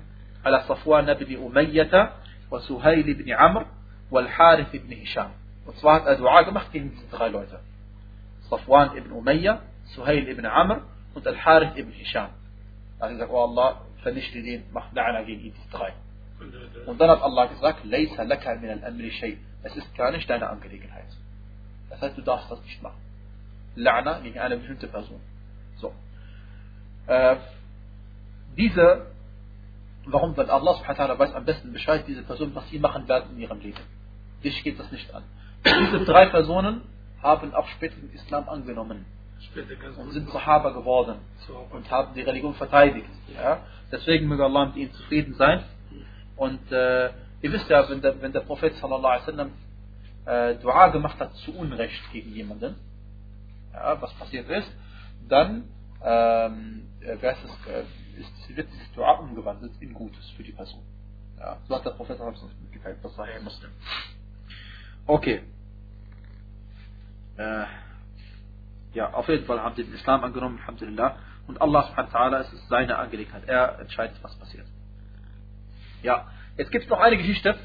على 0.46 0.64
صفوان 0.68 1.14
بن 1.14 1.46
أمية 1.46 2.12
وسهيل 2.50 3.14
بن 3.14 3.32
عمرو 3.32 3.66
والحارث 4.11 4.76
بن 4.76 5.02
هشام. 5.02 5.30
وصفات 5.66 6.06
أدعاء 6.06 6.50
ما 6.50 6.62
صفوان 8.50 9.00
بن 9.00 9.18
أمية 9.18 9.61
سهيل 9.96 10.35
بن 10.35 10.46
عمرو 10.46 10.80
وأنت 11.14 11.26
الحارث 11.26 11.74
بن 11.76 11.92
هشام. 12.00 12.28
أعني 13.02 13.24
الله 13.24 13.80
فنش 14.04 14.37
لدين 14.37 14.64
ما 14.72 14.82
دعنا 14.94 15.22
جين 15.22 15.52
يتغاي 15.68 15.92
وانضرب 16.87 17.24
الله 17.24 17.46
كذلك 17.46 17.76
ليس 17.85 18.20
لك 18.20 18.48
من 18.48 18.70
الأمر 18.70 19.11
شيء. 19.11 19.38
بس 19.64 19.78
استكانش 19.78 20.26
دعنا 20.26 20.52
أنك 20.52 20.66
ليك 20.66 20.85
الحيس 20.85 21.18
أثنت 21.92 22.20
داستة 22.20 22.61
مش 22.66 22.82
ما 22.82 22.92
لعنة 23.76 24.11
يعني 24.11 24.46
أنا 24.46 24.54
بشنت 24.54 24.87
فازون 24.87 25.20
so. 25.82 25.87
uh, 27.09 28.96
warum? 30.06 30.36
Weil 30.36 30.50
Allah 30.50 30.74
subhanahu 30.74 31.18
weiß 31.18 31.34
am 31.34 31.44
besten 31.44 31.72
Bescheid, 31.72 32.04
diese 32.06 32.22
Person, 32.22 32.54
was 32.54 32.68
sie 32.68 32.78
machen 32.78 33.08
werden 33.08 33.32
in 33.34 33.40
ihrem 33.42 33.60
Leben. 33.60 33.80
Dich 34.42 34.62
geht 34.62 34.78
das 34.78 34.90
nicht 34.92 35.12
an. 35.14 35.22
Diese 35.64 36.04
drei 36.04 36.26
Personen 36.26 36.82
haben 37.22 37.54
auch 37.54 37.66
später 37.68 37.96
den 37.96 38.12
Islam 38.12 38.48
angenommen 38.48 39.04
und 39.98 40.12
sind 40.12 40.30
Sahaba 40.30 40.70
geworden 40.70 41.16
und 41.70 41.90
haben 41.90 42.14
die 42.14 42.22
Religion 42.22 42.54
verteidigt. 42.54 43.08
Ja? 43.34 43.60
Deswegen 43.90 44.28
möge 44.28 44.44
Allah 44.44 44.66
mit 44.66 44.76
ihnen 44.76 44.92
zufrieden 44.92 45.34
sein. 45.34 45.64
Und 46.36 46.70
äh, 46.70 47.06
ihr 47.40 47.52
wisst 47.52 47.68
ja, 47.68 47.88
wenn 47.88 48.00
der, 48.00 48.20
wenn 48.20 48.32
der 48.32 48.40
Prophet 48.40 48.74
sallallahu 48.76 49.06
alaihi 49.06 49.26
wasallam 49.26 49.52
äh, 50.26 50.54
Dua 50.56 50.88
gemacht 50.88 51.18
hat 51.18 51.34
zu 51.36 51.56
Unrecht 51.56 52.12
gegen 52.12 52.32
jemanden, 52.32 52.76
ja, 53.72 54.00
was 54.00 54.12
passiert 54.14 54.48
ist, 54.48 54.70
dann 55.28 55.64
ähm, 56.06 56.88
äh, 57.00 57.16
es, 57.20 57.22
äh, 57.66 58.20
ist, 58.20 58.56
wird 58.56 58.68
dieses 58.72 58.92
Dua 58.92 59.12
umgewandelt 59.12 59.72
in 59.80 59.92
Gutes 59.92 60.30
für 60.36 60.44
die 60.44 60.52
Person. 60.52 60.82
Ja, 61.38 61.58
so 61.66 61.74
hat 61.74 61.84
der 61.84 61.90
Prophet 61.90 62.16
sallallahu 62.16 62.38
alaihi 62.38 62.44
wasallam 62.46 62.62
mitgeteilt, 62.62 62.98
das 63.02 63.18
war 63.18 63.26
Muslim. 63.42 63.70
Okay. 65.06 65.42
Äh, 67.36 67.64
ja, 68.94 69.12
auf 69.12 69.28
jeden 69.28 69.44
Fall 69.46 69.60
haben 69.60 69.74
sie 69.74 69.84
den 69.84 69.94
Islam 69.94 70.22
angenommen, 70.22 70.58
Alhamdulillah. 70.60 71.16
Und 71.48 71.60
Allah 71.60 71.88
subhanahu 71.88 72.12
wa 72.12 72.18
ta'ala, 72.18 72.40
es 72.40 72.52
ist 72.52 72.68
seine 72.68 72.98
Angelegenheit. 72.98 73.44
Er 73.46 73.78
entscheidet, 73.80 74.16
was 74.22 74.34
passiert. 74.36 74.66
Ja, 76.02 76.28
jetzt 76.56 76.70
gibt 76.70 76.84
es 76.84 76.90
noch 76.90 77.00
eine 77.00 77.16
Geschichte, 77.16 77.58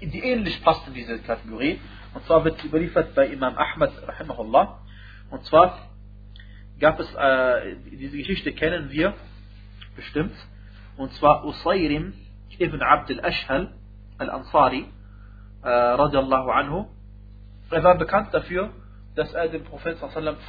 die 0.00 0.18
ähnlich 0.18 0.62
passt 0.64 0.86
in 0.88 0.94
diese 0.94 1.18
Kategorie. 1.20 1.80
Und 2.14 2.24
zwar 2.24 2.44
wird 2.44 2.62
überliefert 2.64 3.14
bei 3.14 3.26
Imam 3.26 3.56
Ahmad, 3.56 3.92
rahimahullah. 4.06 4.80
Und 5.30 5.44
zwar 5.44 5.91
gab 6.82 6.98
es, 6.98 7.14
äh, 7.14 7.76
diese 7.92 8.16
Geschichte 8.18 8.52
kennen 8.52 8.90
wir 8.90 9.14
bestimmt. 9.94 10.34
Und 10.96 11.12
zwar 11.14 11.44
Usayrim 11.44 12.12
ibn 12.58 12.82
Abd 12.82 13.18
al-Ashhal 13.18 13.72
al-Ansari, 14.18 14.86
äh, 15.62 15.68
radiallahu 15.68 16.50
anhu. 16.50 16.86
Er 17.70 17.84
war 17.84 17.96
bekannt 17.96 18.34
dafür, 18.34 18.70
dass 19.14 19.32
er 19.32 19.48
dem 19.48 19.64
Propheten 19.64 20.00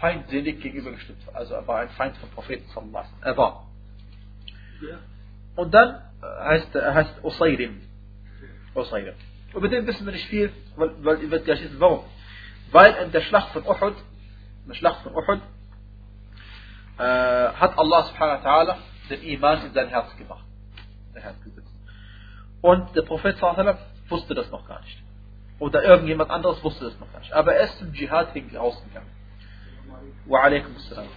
feindselig 0.01 0.59
gegenübergestimmt 0.61 1.25
war. 1.27 1.35
Also 1.35 1.53
er 1.53 1.67
war 1.67 1.81
ein 1.81 1.89
Feind 1.89 2.17
vom 2.17 2.29
Propheten. 2.31 2.65
Er 3.21 3.37
war. 3.37 3.67
Und 5.55 5.71
dann 5.71 6.01
heißt 6.21 6.73
er 6.75 6.95
heißt 6.95 7.23
Usayrim. 7.23 7.81
Usayrim. 8.73 9.13
Über 9.53 9.69
den 9.69 9.85
wissen 9.85 10.03
wir 10.05 10.13
nicht 10.13 10.27
viel, 10.27 10.51
weil, 10.77 10.91
weil 11.05 11.21
ihr 11.21 11.29
werdet 11.29 11.45
gleich 11.45 11.63
wissen, 11.63 11.79
warum. 11.79 12.05
Weil 12.71 12.95
in 13.05 13.11
der 13.11 13.21
Schlacht 13.21 13.49
von 13.53 13.63
Uhud, 13.63 13.95
in 14.63 14.69
der 14.69 14.75
Schlacht 14.75 15.03
von 15.03 15.13
Uhud, 15.13 15.41
äh, 16.97 17.03
hat 17.03 17.77
Allah 17.77 18.03
subhanahu 18.03 18.43
wa 18.43 18.49
ta'ala 18.49 18.75
den 19.09 19.23
Iman 19.23 19.65
in 19.65 19.73
sein 19.73 19.89
Herz 19.89 20.15
gemacht. 20.17 20.45
Und 22.61 22.95
der 22.95 23.01
Prophet 23.03 23.41
wusste 24.09 24.33
das 24.33 24.49
noch 24.51 24.67
gar 24.67 24.81
nicht. 24.81 25.01
Oder 25.59 25.83
irgendjemand 25.83 26.29
anderes 26.29 26.63
wusste 26.63 26.85
das 26.85 26.99
noch 26.99 27.11
gar 27.11 27.19
nicht. 27.19 27.33
Aber 27.33 27.53
er 27.53 27.65
ist 27.65 27.77
zum 27.79 27.93
Dschihad 27.93 28.29
rausgegangen. 28.55 29.09
Wa 30.25 30.41
alaikum 30.41 30.75
assalam. 30.75 31.07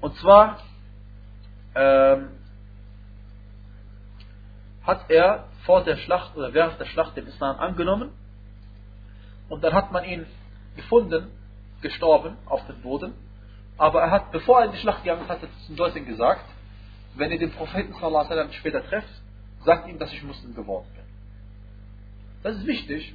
Und 0.00 0.16
zwar 0.16 0.58
ähm, 1.74 2.30
hat 4.82 5.10
er 5.10 5.48
vor 5.64 5.84
der 5.84 5.96
Schlacht 5.96 6.36
oder 6.36 6.54
während 6.54 6.80
der 6.80 6.86
Schlacht 6.86 7.16
den 7.16 7.26
Islam 7.26 7.58
angenommen 7.58 8.10
und 9.48 9.62
dann 9.64 9.72
hat 9.72 9.92
man 9.92 10.04
ihn 10.04 10.26
gefunden, 10.76 11.30
gestorben 11.82 12.36
auf 12.46 12.66
dem 12.66 12.80
Boden. 12.82 13.12
Aber 13.78 14.02
er 14.02 14.10
hat, 14.10 14.32
bevor 14.32 14.60
er 14.60 14.66
in 14.66 14.72
die 14.72 14.78
Schlacht 14.78 15.04
gegangen 15.04 15.22
ist, 15.22 15.28
hat 15.28 15.42
er 15.42 15.48
zu 15.48 15.68
den 15.68 15.76
Leuten 15.76 16.04
gesagt, 16.04 16.44
wenn 17.14 17.30
ihr 17.30 17.38
den 17.38 17.52
Propheten 17.52 17.92
sallallahu 17.94 18.30
alaihi 18.30 18.52
später 18.52 18.84
trefft, 18.84 19.08
sagt 19.64 19.88
ihm, 19.88 19.98
dass 19.98 20.12
ich 20.12 20.22
Muslim 20.22 20.54
geworden 20.54 20.86
bin. 20.94 21.04
Das 22.42 22.56
ist 22.56 22.66
wichtig, 22.66 23.14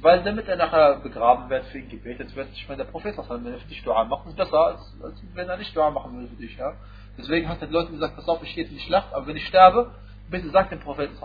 weil 0.00 0.22
damit 0.22 0.48
er 0.48 0.56
nachher 0.56 1.00
begraben 1.00 1.48
wird, 1.50 1.66
für 1.66 1.78
ihn 1.78 1.88
gebetet 1.88 2.34
wird. 2.34 2.48
Ich 2.52 2.68
meine, 2.68 2.84
der 2.84 2.90
Prophet 2.90 3.14
sallallahu 3.14 3.48
er 3.48 3.58
für 3.58 3.68
dich 3.68 3.82
Dua 3.82 4.04
macht, 4.04 4.26
ist 4.28 4.36
besser, 4.36 4.58
als, 4.58 4.80
als 5.02 5.22
wenn 5.34 5.48
er 5.48 5.56
nicht 5.56 5.74
Dua 5.76 5.90
machen 5.90 6.14
würde 6.14 6.28
für 6.28 6.36
dich. 6.36 6.56
Ja? 6.56 6.74
Deswegen 7.18 7.48
hat 7.48 7.60
er 7.60 7.68
den 7.68 7.72
Leuten 7.72 7.92
gesagt, 7.92 8.16
pass 8.16 8.28
auf, 8.28 8.42
ich 8.42 8.54
gehe 8.54 8.64
in 8.64 8.70
die 8.70 8.80
Schlacht, 8.80 9.12
aber 9.12 9.26
wenn 9.26 9.36
ich 9.36 9.46
sterbe, 9.46 9.92
bitte 10.30 10.50
sagt 10.50 10.72
dem 10.72 10.80
Propheten 10.80 11.16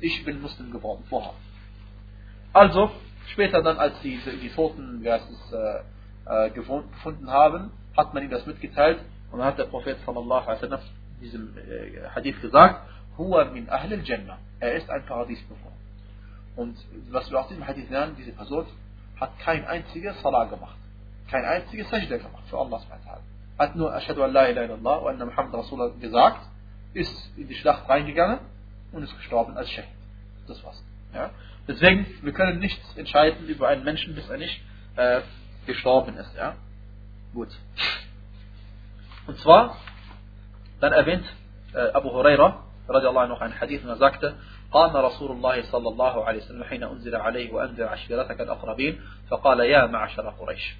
ich 0.00 0.24
bin 0.24 0.40
Muslim 0.40 0.70
geworden, 0.70 1.04
vorher. 1.08 1.34
Also, 2.52 2.90
später 3.28 3.62
dann, 3.62 3.78
als 3.78 4.00
die, 4.00 4.18
die 4.42 4.50
Toten 4.50 5.04
es, 5.04 5.52
äh, 5.52 6.46
äh, 6.46 6.50
gefunden 6.50 7.30
haben, 7.30 7.70
hat 8.00 8.14
man 8.14 8.22
ihm 8.22 8.30
das 8.30 8.46
mitgeteilt 8.46 8.98
und 9.30 9.38
dann 9.38 9.48
hat 9.48 9.58
der 9.58 9.64
Prophet 9.64 9.98
sallallahu 10.04 10.46
alaihi 10.46 10.62
wasallam 10.62 10.80
diesem 11.20 11.56
äh, 11.56 12.08
Hadith 12.14 12.40
gesagt, 12.40 12.88
Huwa 13.18 13.44
min 13.44 13.68
Ahl 13.68 13.92
al-Jannah. 13.92 14.38
Er 14.60 14.74
ist 14.74 14.88
ein 14.90 15.04
Paradiesbewohner. 15.04 15.76
Und 16.56 16.76
was 17.10 17.30
wir 17.30 17.40
aus 17.40 17.48
diesem 17.48 17.66
Hadith 17.66 17.90
lernen, 17.90 18.16
diese 18.18 18.32
Person 18.32 18.66
hat 19.18 19.38
kein 19.38 19.64
einziges 19.66 20.20
Salah 20.22 20.44
gemacht. 20.44 20.76
Kein 21.30 21.44
einziges 21.44 21.88
Sajda 21.90 22.16
gemacht 22.16 22.44
für 22.48 22.58
Allah 22.58 22.80
subhanahu 22.80 23.20
Hat 23.58 23.76
nur 23.76 23.94
Ashadu 23.94 24.22
an 24.24 24.32
la 24.32 24.48
ilaha 24.48 24.64
illallah 24.66 25.04
wa 25.04 25.10
anna 25.10 25.26
Muhammad 25.26 25.54
Rasulullah 25.54 25.92
gesagt, 26.00 26.40
ist 26.94 27.30
in 27.36 27.46
die 27.46 27.54
Schlacht 27.54 27.88
reingegangen 27.88 28.40
und 28.92 29.02
ist 29.02 29.16
gestorben 29.16 29.56
als 29.56 29.70
Shahid. 29.70 29.88
Das 30.48 30.62
war's. 30.64 30.82
Ja? 31.14 31.30
Deswegen, 31.68 32.06
wir 32.22 32.32
können 32.32 32.58
nichts 32.58 32.96
entscheiden 32.96 33.46
über 33.46 33.68
einen 33.68 33.84
Menschen, 33.84 34.14
bis 34.14 34.28
er 34.28 34.38
nicht 34.38 34.60
äh, 34.96 35.20
gestorben 35.66 36.16
ist. 36.16 36.34
Ja? 36.34 36.56
Gut. 37.33 37.49
Und 39.27 39.37
zwar, 39.39 39.77
dann 40.79 40.93
erwähnt 40.93 41.25
äh, 41.73 41.91
Abu 41.91 42.11
Huraira, 42.11 42.63
radiallahu 42.87 43.25
anhu, 43.25 43.35
ein 43.37 43.59
Hadith, 43.59 43.83
und 43.83 43.89
er 43.89 43.97
sagte, 43.97 44.35
قام 44.71 44.97
رسول 44.97 45.31
الله 45.31 45.71
صلى 45.71 45.87
الله 45.89 46.25
عليه 46.25 46.39
وسلم 46.43 46.63
حين 46.63 46.83
أنزل 46.83 47.15
عليه 47.15 47.53
وأنذر 47.53 47.87
عشيرتك 47.87 48.41
الأقربين 48.41 49.01
فقال 49.29 49.59
يا 49.59 49.85
معشر 49.85 50.29
قريش 50.29 50.75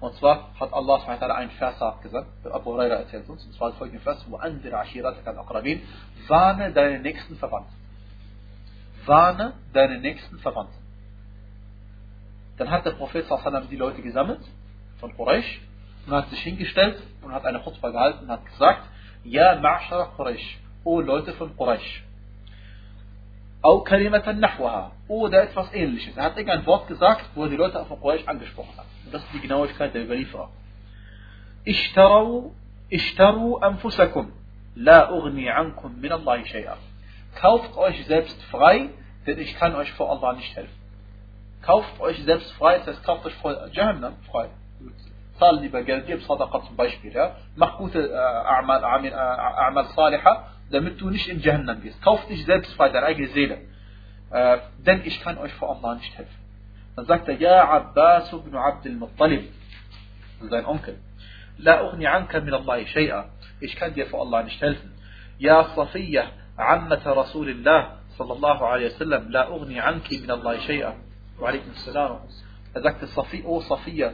Und 0.00 0.14
zwar 0.14 0.54
hat 0.60 0.72
Allah 0.72 1.00
subhanahu 1.00 1.32
einen 1.32 1.50
Vers 1.50 1.82
abgesagt, 1.82 2.28
Abu 2.46 2.72
Huraira 2.72 2.94
erzählt 2.94 3.28
uns, 3.28 3.44
und 3.44 3.52
zwar 3.54 3.72
folgende 3.72 4.00
Vers, 4.00 4.24
وَأَنذِرْ 4.30 4.72
عَشِيرَتَكَ 4.72 5.26
الْأَقْرَبِينَ 5.26 5.80
Warne 6.28 6.72
deine 6.72 7.00
nächsten 7.00 7.36
Verwandten. 7.36 7.72
Warne 9.06 9.54
deine 9.72 9.98
nächsten 9.98 10.38
Verwandten. 10.38 10.78
Dann 12.58 12.70
hat 12.70 12.86
der 12.86 12.92
Prophet 12.92 13.26
sallallahu 13.26 13.66
die 13.66 13.76
Leute 13.76 14.00
gesammelt, 14.00 14.40
von 15.00 15.12
Quraysh, 15.16 15.60
und 16.05 16.13
hat 16.13 16.29
sich 16.29 16.39
hingestellt 16.41 17.01
und 17.21 17.31
hat 17.31 17.45
eine 17.45 17.59
Khutbah 17.59 17.89
gehalten 17.89 18.25
und 18.25 18.31
hat 18.31 18.45
gesagt, 18.45 18.83
Ja, 19.23 19.55
Ma'shara 19.55 20.15
Quraysh, 20.15 20.59
O 20.83 20.99
Leute 20.99 21.33
von 21.33 21.55
Quraysh, 21.55 22.03
Au 23.61 23.79
kalimatan 23.79 24.39
nahwaha. 24.39 24.91
Oder 25.07 25.43
etwas 25.43 25.73
ähnliches. 25.73 26.17
Er 26.17 26.23
hat 26.23 26.37
irgendein 26.37 26.65
Wort 26.65 26.87
gesagt, 26.87 27.23
wo 27.33 27.43
er 27.43 27.49
die 27.49 27.55
Leute 27.55 27.83
von 27.85 27.99
Quraysh 27.99 28.27
angesprochen 28.27 28.75
hat. 28.77 28.85
Und 29.05 29.13
das 29.13 29.23
ist 29.23 29.33
die 29.33 29.39
Genauigkeit 29.39 29.93
der 29.93 30.03
Überlieferer. 30.03 30.49
Ishtarau, 31.63 32.53
ishtaru 32.89 33.55
anfusakum. 33.57 34.33
La 34.75 35.11
ughni 35.11 35.49
ankum 35.49 36.01
min 36.01 36.11
Allahi 36.11 36.43
shay'a. 36.43 36.75
Kauft 37.35 37.77
euch 37.77 38.05
selbst 38.05 38.41
frei, 38.51 38.89
denn 39.25 39.39
ich 39.39 39.55
kann 39.55 39.75
euch 39.75 39.91
vor 39.93 40.11
Allah 40.11 40.33
nicht 40.33 40.53
helfen. 40.55 40.83
Kauft 41.61 42.01
euch 42.01 42.21
selbst 42.25 42.51
frei, 42.53 42.79
das 42.79 42.87
heißt, 42.87 43.03
kauft 43.03 43.25
euch 43.25 43.35
vor 43.35 43.69
Jahannam 43.71 44.15
frei. 44.29 44.49
طالب 45.43 45.75
بجلدي 45.75 46.15
بصدقة 46.15 46.63
بشبيرة 46.77 47.37
مقبوثة 47.57 47.99
آه، 47.99 48.45
أعمال 48.45 48.83
أعمال 48.83 49.13
آه، 49.13 49.39
أعمال 49.63 49.85
صالحة. 49.85 50.47
دمت 50.71 51.03
نش 51.03 51.29
إن 51.29 51.37
جهنم 51.37 51.73
بيس. 51.73 51.99
كوفتش 52.03 52.37
زبس 52.37 52.73
فادر 52.73 53.09
أجر 53.09 53.25
زيلة. 53.25 53.57
آه، 54.33 54.61
دن 54.79 54.97
إيش 54.99 55.23
كان 55.23 55.37
أش 55.37 55.51
الله 55.63 55.93
نش 55.93 56.09
تف 56.09 57.41
يا 57.41 57.51
عباس 57.51 58.35
بن 58.35 58.57
عبد 58.57 58.85
المطلب. 58.85 59.45
زين 60.41 60.65
أمكن 60.65 60.95
لا 61.57 61.79
أغني 61.79 62.07
عنك 62.07 62.35
من 62.35 62.53
الله 62.53 62.85
شيئا. 62.85 63.29
إيش 63.63 63.75
كان 63.75 63.93
يفو 63.95 64.21
الله 64.21 64.41
نش 64.41 64.65
يا 65.39 65.63
صفية 65.63 66.31
عمة 66.59 67.01
رسول 67.07 67.49
الله 67.49 67.89
صلى 68.17 68.33
الله 68.33 68.67
عليه 68.67 68.85
وسلم 68.85 69.31
لا 69.31 69.47
أغني 69.47 69.79
عنك 69.79 70.13
من 70.23 70.31
الله 70.31 70.59
شيئا. 70.59 70.93
وعليكم 71.39 71.71
السلام 71.71 72.11
ورحمة 72.11 72.25
الله. 72.25 72.52
Er 72.74 72.82
sagte, 72.82 73.06
Safi, 73.06 73.42
O 73.44 73.60
Safiya, 73.60 74.12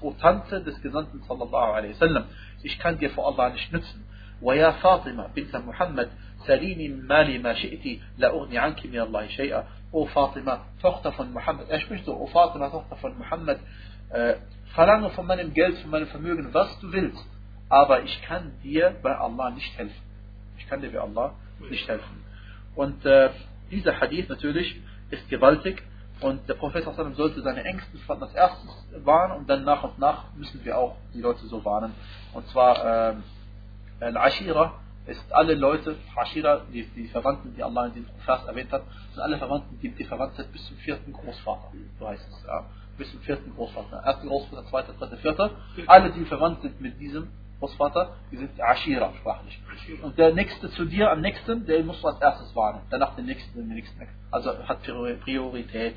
O 0.00 0.12
Tante 0.12 0.62
des 0.62 0.80
Gesandten 0.82 1.22
sallallahu 1.22 1.72
alaihi 1.72 1.94
wasallam, 1.94 2.24
ich 2.62 2.78
kann 2.78 2.98
dir 2.98 3.10
vor 3.10 3.26
Allah 3.28 3.50
nicht 3.50 3.72
nützen. 3.72 4.04
ويا 4.42 4.70
فاطمة 4.70 5.26
بنت 5.36 5.56
محمد 5.56 6.10
سليني 6.46 6.88
من 6.88 7.06
مالي 7.06 7.38
ما 7.38 7.54
شئت 7.54 8.00
لا 8.18 8.30
أغني 8.30 8.58
عنك 8.58 8.86
من 8.86 9.00
الله 9.00 9.26
شيئا 9.26 9.64
O 9.90 10.06
Fatima, 10.06 10.66
Tochter 10.82 11.12
von 11.12 11.32
Muhammad. 11.32 11.70
Er 11.70 11.80
spricht 11.80 12.04
so, 12.04 12.14
O 12.14 12.26
Fatima, 12.26 12.68
Tochter 12.68 12.96
von 12.96 13.16
Muhammad, 13.16 13.58
äh, 14.10 14.34
verlange 14.74 15.08
von 15.10 15.26
meinem 15.26 15.54
Geld, 15.54 15.78
von 15.78 15.90
meinem 15.90 16.08
Vermögen, 16.08 16.52
was 16.52 16.78
du 16.80 16.92
willst. 16.92 17.24
Aber 17.70 18.02
ich 18.02 18.20
kann 18.22 18.52
dir 18.62 18.94
bei 19.02 19.16
Allah 19.16 19.50
nicht 19.50 19.78
helfen. 19.78 20.02
Ich 20.58 20.68
kann 20.68 20.82
dir 20.82 20.92
bei 20.92 21.00
Allah 21.00 21.34
nicht 21.70 21.88
helfen. 21.88 22.22
Und 22.74 23.04
äh, 23.06 23.30
dieser 23.70 23.98
Hadith 23.98 24.28
natürlich 24.28 24.78
ist 25.10 25.26
gewaltig 25.30 25.82
und 26.21 26.47
der 26.47 26.53
Prophet 26.53 26.85
sollte 27.15 27.41
seine 27.41 27.63
Ängsten 27.63 27.99
als 28.07 28.33
erstes 28.33 28.69
warnen 29.03 29.39
und 29.39 29.49
dann 29.49 29.63
nach 29.63 29.83
und 29.83 29.99
nach 29.99 30.33
müssen 30.35 30.63
wir 30.63 30.77
auch 30.77 30.95
die 31.13 31.21
Leute 31.21 31.45
so 31.47 31.63
warnen. 31.65 31.93
Und 32.33 32.47
zwar 32.47 33.11
äh, 33.11 33.15
Al-Ashira 33.99 34.73
ist 35.05 35.33
alle 35.33 35.55
Leute, 35.55 35.97
Ashira, 36.15 36.61
die, 36.71 36.85
die 36.95 37.07
Verwandten, 37.07 37.53
die 37.55 37.63
Allah 37.63 37.87
in 37.87 37.93
diesem 37.93 38.09
Vers 38.25 38.45
erwähnt 38.45 38.71
hat, 38.71 38.83
sind 39.11 39.21
alle 39.21 39.37
Verwandten, 39.37 39.77
die, 39.81 39.89
die 39.89 40.05
verwandt 40.05 40.35
sind 40.35 40.51
bis 40.51 40.65
zum 40.65 40.77
vierten 40.77 41.11
Großvater. 41.11 41.71
So 41.99 42.07
heißt 42.07 42.25
es. 42.29 42.47
Ja. 42.47 42.65
Bis 42.97 43.11
zum 43.11 43.19
vierten 43.21 43.53
Großvater. 43.53 44.03
Erster 44.05 44.27
Großvater, 44.27 44.65
zweiter, 44.67 44.93
dritter, 44.93 45.17
vierter. 45.17 45.51
Alle, 45.87 46.11
die 46.11 46.23
verwandt 46.25 46.61
sind 46.61 46.79
mit 46.79 46.99
diesem 46.99 47.27
Großvater, 47.59 48.15
die 48.31 48.37
sind 48.37 48.51
Ashira 48.59 49.13
sprachlich. 49.19 49.59
Und 50.01 50.17
der 50.17 50.33
nächste 50.33 50.69
zu 50.71 50.85
dir, 50.85 51.11
am 51.11 51.21
nächsten, 51.21 51.65
der 51.65 51.83
muss 51.83 52.03
als 52.03 52.21
erstes 52.21 52.55
warnen. 52.55 52.81
Danach 52.89 53.15
den 53.15 53.25
nächsten, 53.25 53.57
den 53.57 53.67
nächsten. 53.69 54.07
Also 54.31 54.57
hat 54.67 54.83
Priorität. 54.83 55.95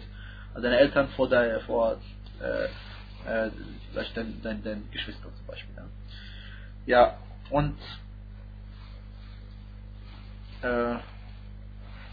Also 0.54 0.62
deine 0.62 0.78
Eltern 0.78 1.08
vor, 1.10 1.28
der, 1.28 1.60
vor 1.60 1.96
äh, 2.40 2.64
äh, 3.26 3.50
deinen 4.14 4.42
dein, 4.42 4.62
dein 4.62 4.90
Geschwister 4.90 5.28
zum 5.34 5.46
Beispiel. 5.46 5.74
Ja, 5.76 5.86
ja 6.86 7.18
und 7.50 7.76
äh, 10.62 10.96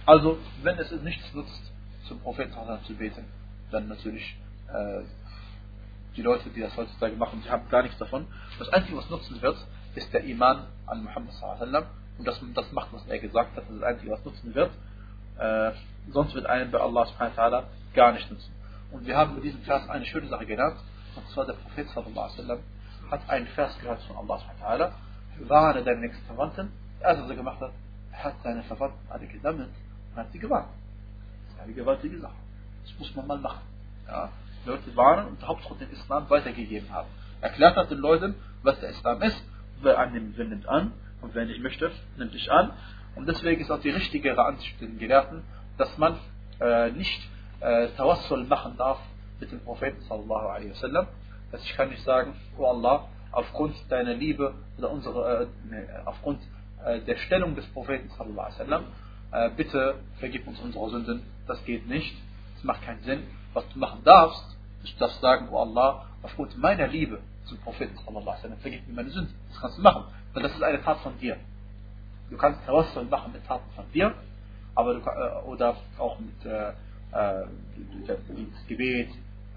also, 0.06 0.38
wenn 0.62 0.78
es 0.80 0.92
nichts 1.04 1.34
nutzt, 1.34 1.72
zum 2.08 2.20
Propheten 2.20 2.54
zu 2.86 2.94
beten, 2.96 3.26
dann 3.72 3.88
natürlich 3.88 4.36
äh, 4.68 5.02
die 6.16 6.22
Leute, 6.22 6.50
die 6.50 6.62
das 6.62 6.76
heutzutage 6.78 7.16
machen, 7.16 7.42
die 7.44 7.50
haben 7.50 7.68
gar 7.70 7.84
nichts 7.84 7.98
davon. 7.98 8.28
Das 8.60 8.70
Einzige, 8.70 8.98
was 8.98 9.10
nutzen 9.10 9.42
wird, 9.42 9.58
ist 9.96 10.14
der 10.14 10.24
Iman 10.24 10.68
an 10.86 11.04
Muhammad 11.04 11.34
und 12.18 12.28
das, 12.28 12.40
das 12.54 12.72
macht, 12.72 12.94
was 12.94 13.06
er 13.08 13.20
gesagt 13.20 13.56
hat, 13.56 13.64
das 13.64 13.70
ist 13.70 13.82
das 13.82 13.90
Einzige, 13.90 14.12
was 14.12 14.24
nutzen 14.24 14.54
wird. 14.54 14.72
Äh, 15.40 15.72
sonst 16.12 16.36
wird 16.36 16.46
einem 16.46 16.72
bei 16.72 16.80
Allah 16.80 17.06
subhanahu 17.08 17.64
gar 17.94 18.12
nicht 18.12 18.30
nutzen. 18.30 18.52
Und 18.92 19.08
wir 19.08 19.18
haben 19.18 19.36
mit 19.36 19.44
diesem 19.44 19.62
Vers 19.62 19.90
eine 19.90 20.06
schöne 20.06 20.28
Sache 20.28 20.46
genannt, 20.46 20.78
und 21.16 21.28
zwar 21.30 21.46
der 21.46 21.54
Prophet 21.54 21.88
hat 23.12 23.30
einen 23.30 23.48
Vers 23.48 23.78
gehört 23.80 24.02
von 24.04 24.18
Allah 24.18 24.40
subhanahu 24.40 24.80
wa 24.80 25.50
warne 25.50 25.84
deine 25.84 26.02
nächsten 26.02 26.26
Verwandten. 26.26 26.72
Was 27.02 27.30
er 27.30 27.36
gemacht 27.36 27.60
hat, 27.60 27.72
hat 28.12 28.36
seine 28.44 28.64
Verwandten 28.64 29.12
alle 29.12 29.28
gesammelt 29.28 29.72
und 30.12 30.18
hat 30.18 30.32
sie 30.32 30.40
gewarnt. 30.40 30.70
Das 31.46 31.56
ist 31.56 31.62
eine 31.62 31.74
gewaltige 31.74 32.20
Sache. 32.20 32.36
Das 32.84 33.00
muss 33.00 33.16
man 33.16 33.28
mal 33.28 33.40
machen. 33.40 33.62
Ja? 34.08 34.30
Leute 34.66 34.96
warnen 34.96 35.28
und 35.28 35.48
Hauptgrund 35.48 35.82
den 35.82 35.92
Islam 35.92 36.30
weitergegeben 36.30 36.92
haben. 36.92 37.08
Erklärt 37.42 37.76
hat 37.76 37.92
den 37.92 38.00
Leuten, 38.00 38.36
was 38.62 38.80
der 38.80 38.90
Islam 38.90 39.22
ist. 39.22 39.44
Wer 39.82 40.00
annimmt, 40.00 40.38
wer 40.38 40.46
nimmt 40.46 40.68
an. 40.68 40.94
Und 41.22 41.36
wer 41.36 41.46
nicht 41.46 41.62
möchte, 41.62 41.92
nimmt 42.18 42.34
nicht 42.34 42.50
an. 42.50 42.72
Und 43.16 43.28
deswegen 43.28 43.62
ist 43.62 43.72
auch 43.72 43.80
die 43.80 43.90
richtigere 43.90 44.44
Ansicht 44.46 44.80
den 44.82 44.98
Gelehrten, 44.98 45.44
dass 45.78 45.98
man 45.98 46.18
äh, 46.60 46.92
nicht 46.92 47.22
äh, 47.60 47.90
Tawassul 47.90 48.46
machen 48.46 48.76
darf 48.78 49.00
mit 49.40 49.52
dem 49.52 49.60
Propheten 49.62 50.02
sallallahu 50.02 50.48
alaihi 50.48 50.72
wasallam. 50.72 51.08
Dass 51.52 51.64
ich 51.64 51.76
kann 51.76 51.90
nicht 51.90 52.04
sagen, 52.04 52.34
oh 52.58 52.66
Allah, 52.66 53.08
aufgrund 53.32 53.76
deiner 53.90 54.14
Liebe 54.14 54.54
oder 54.78 54.92
unsere, 54.92 55.44
äh, 55.44 55.48
nee, 55.70 55.86
aufgrund 56.06 56.42
äh, 56.86 57.00
der 57.02 57.18
Stellung 57.18 57.56
des 57.56 57.66
Propheten 57.68 58.10
sallallahu 58.18 58.40
alaihi 58.40 58.60
wasallam, 58.60 58.84
äh, 59.32 59.50
bitte 59.56 59.96
vergib 60.20 60.48
uns 60.48 60.60
unsere 60.60 60.90
Sünden. 60.90 61.24
Das 61.48 61.64
geht 61.66 61.88
nicht. 61.88 62.16
Das 62.56 62.64
macht 62.64 62.84
keinen 62.84 63.02
Sinn. 63.04 63.24
Was 63.54 63.68
du 63.70 63.80
machen 63.80 64.02
darfst, 64.04 64.53
ist 64.84 65.00
das 65.00 65.20
sagen, 65.22 65.50
oh 65.52 65.60
Allah, 65.60 66.06
aufgrund 66.22 66.58
meiner 66.58 66.88
Liebe 66.88 67.20
zum 67.46 67.58
Propheten 67.60 67.98
sallallahu 68.06 68.44
alaihi 68.44 68.62
vergib 68.62 68.88
mir 68.88 68.94
meine 68.94 69.10
Sünden. 69.10 69.34
Das 69.50 69.62
kannst 69.62 69.78
du 69.78 69.82
machen. 69.82 70.06
Weil 70.34 70.44
das 70.44 70.54
ist 70.54 70.64
eine 70.64 70.82
Tat 70.82 71.00
von 71.00 71.18
dir. 71.20 71.38
Du 72.30 72.38
kannst 72.38 72.66
Tawassul 72.66 73.06
machen 73.06 73.32
mit 73.34 73.46
Taten 73.46 73.70
von 73.76 73.86
dir, 73.92 74.14
aber 74.76 74.96
du, 74.96 75.02
äh, 75.02 75.46
oder 75.46 75.76
auch 76.00 76.18
mit 76.20 76.46
äh, 76.46 76.70
äh, 77.12 77.46
Gebet, 78.68 79.10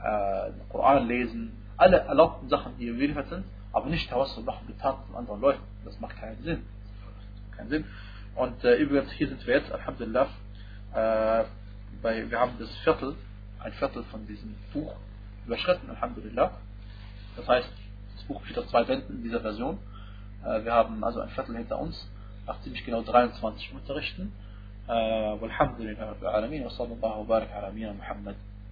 äh, 0.03 0.51
Koran 0.69 1.09
lesen, 1.09 1.53
alle 1.77 1.99
erlaubten 2.01 2.49
Sachen, 2.49 2.77
die 2.79 2.89
überliefert 2.89 3.29
sind, 3.29 3.45
aber 3.73 3.87
nicht 3.89 4.11
Tawassul 4.11 4.45
machen 4.45 4.67
mit 4.67 4.79
Taten 4.79 5.07
von 5.07 5.17
anderen 5.17 5.41
Leuten. 5.41 5.63
Das 5.85 5.99
macht 6.01 6.19
keinen 6.19 6.43
Sinn. 6.43 6.67
Keinen 7.57 7.71
Sinn. 7.71 7.85
Und 8.35 8.63
äh, 8.65 8.77
übrigens, 8.77 9.11
hier 9.13 9.29
sind 9.29 9.47
wir 9.47 9.55
jetzt, 9.57 9.73
Alhamdulillah, 9.73 10.29
äh, 10.93 11.45
bei, 12.03 12.31
wir 12.31 12.39
haben 12.39 12.53
das 12.59 12.71
Viertel, 12.79 13.17
ein 13.61 13.73
Viertel 13.73 14.05
von 14.05 14.27
diesem 14.27 14.55
Buch 14.75 14.95
überschritten, 15.46 15.90
Alhamdulillah. 15.90 16.52
Das 17.38 17.48
heißt, 17.48 17.70
das 18.16 18.24
Buch 18.26 18.42
besteht 18.42 18.60
aus 18.60 18.70
zwei 18.70 18.84
Bänden 18.84 19.18
in 19.18 19.24
dieser 19.24 19.42
Version. 19.42 19.78
Äh, 20.46 20.64
wir 20.64 20.74
haben 20.74 21.04
also 21.04 21.22
ein 21.22 21.30
Viertel 21.30 21.56
hinter 21.58 21.80
uns, 21.80 22.08
nach 22.46 22.62
ziemlich 22.62 22.86
genau 22.86 23.02
23 23.02 23.74
Unterrichten. 23.74 24.32
والحمد 25.42 25.82
لله 25.82 26.10
رب 26.10 26.22
العالمين 26.22 26.66
وصلى 26.66 26.94
الله 26.94 27.18
وبارك 27.18 27.52
على 27.52 27.70
نبينا 27.70 27.94
محمد 27.94 28.36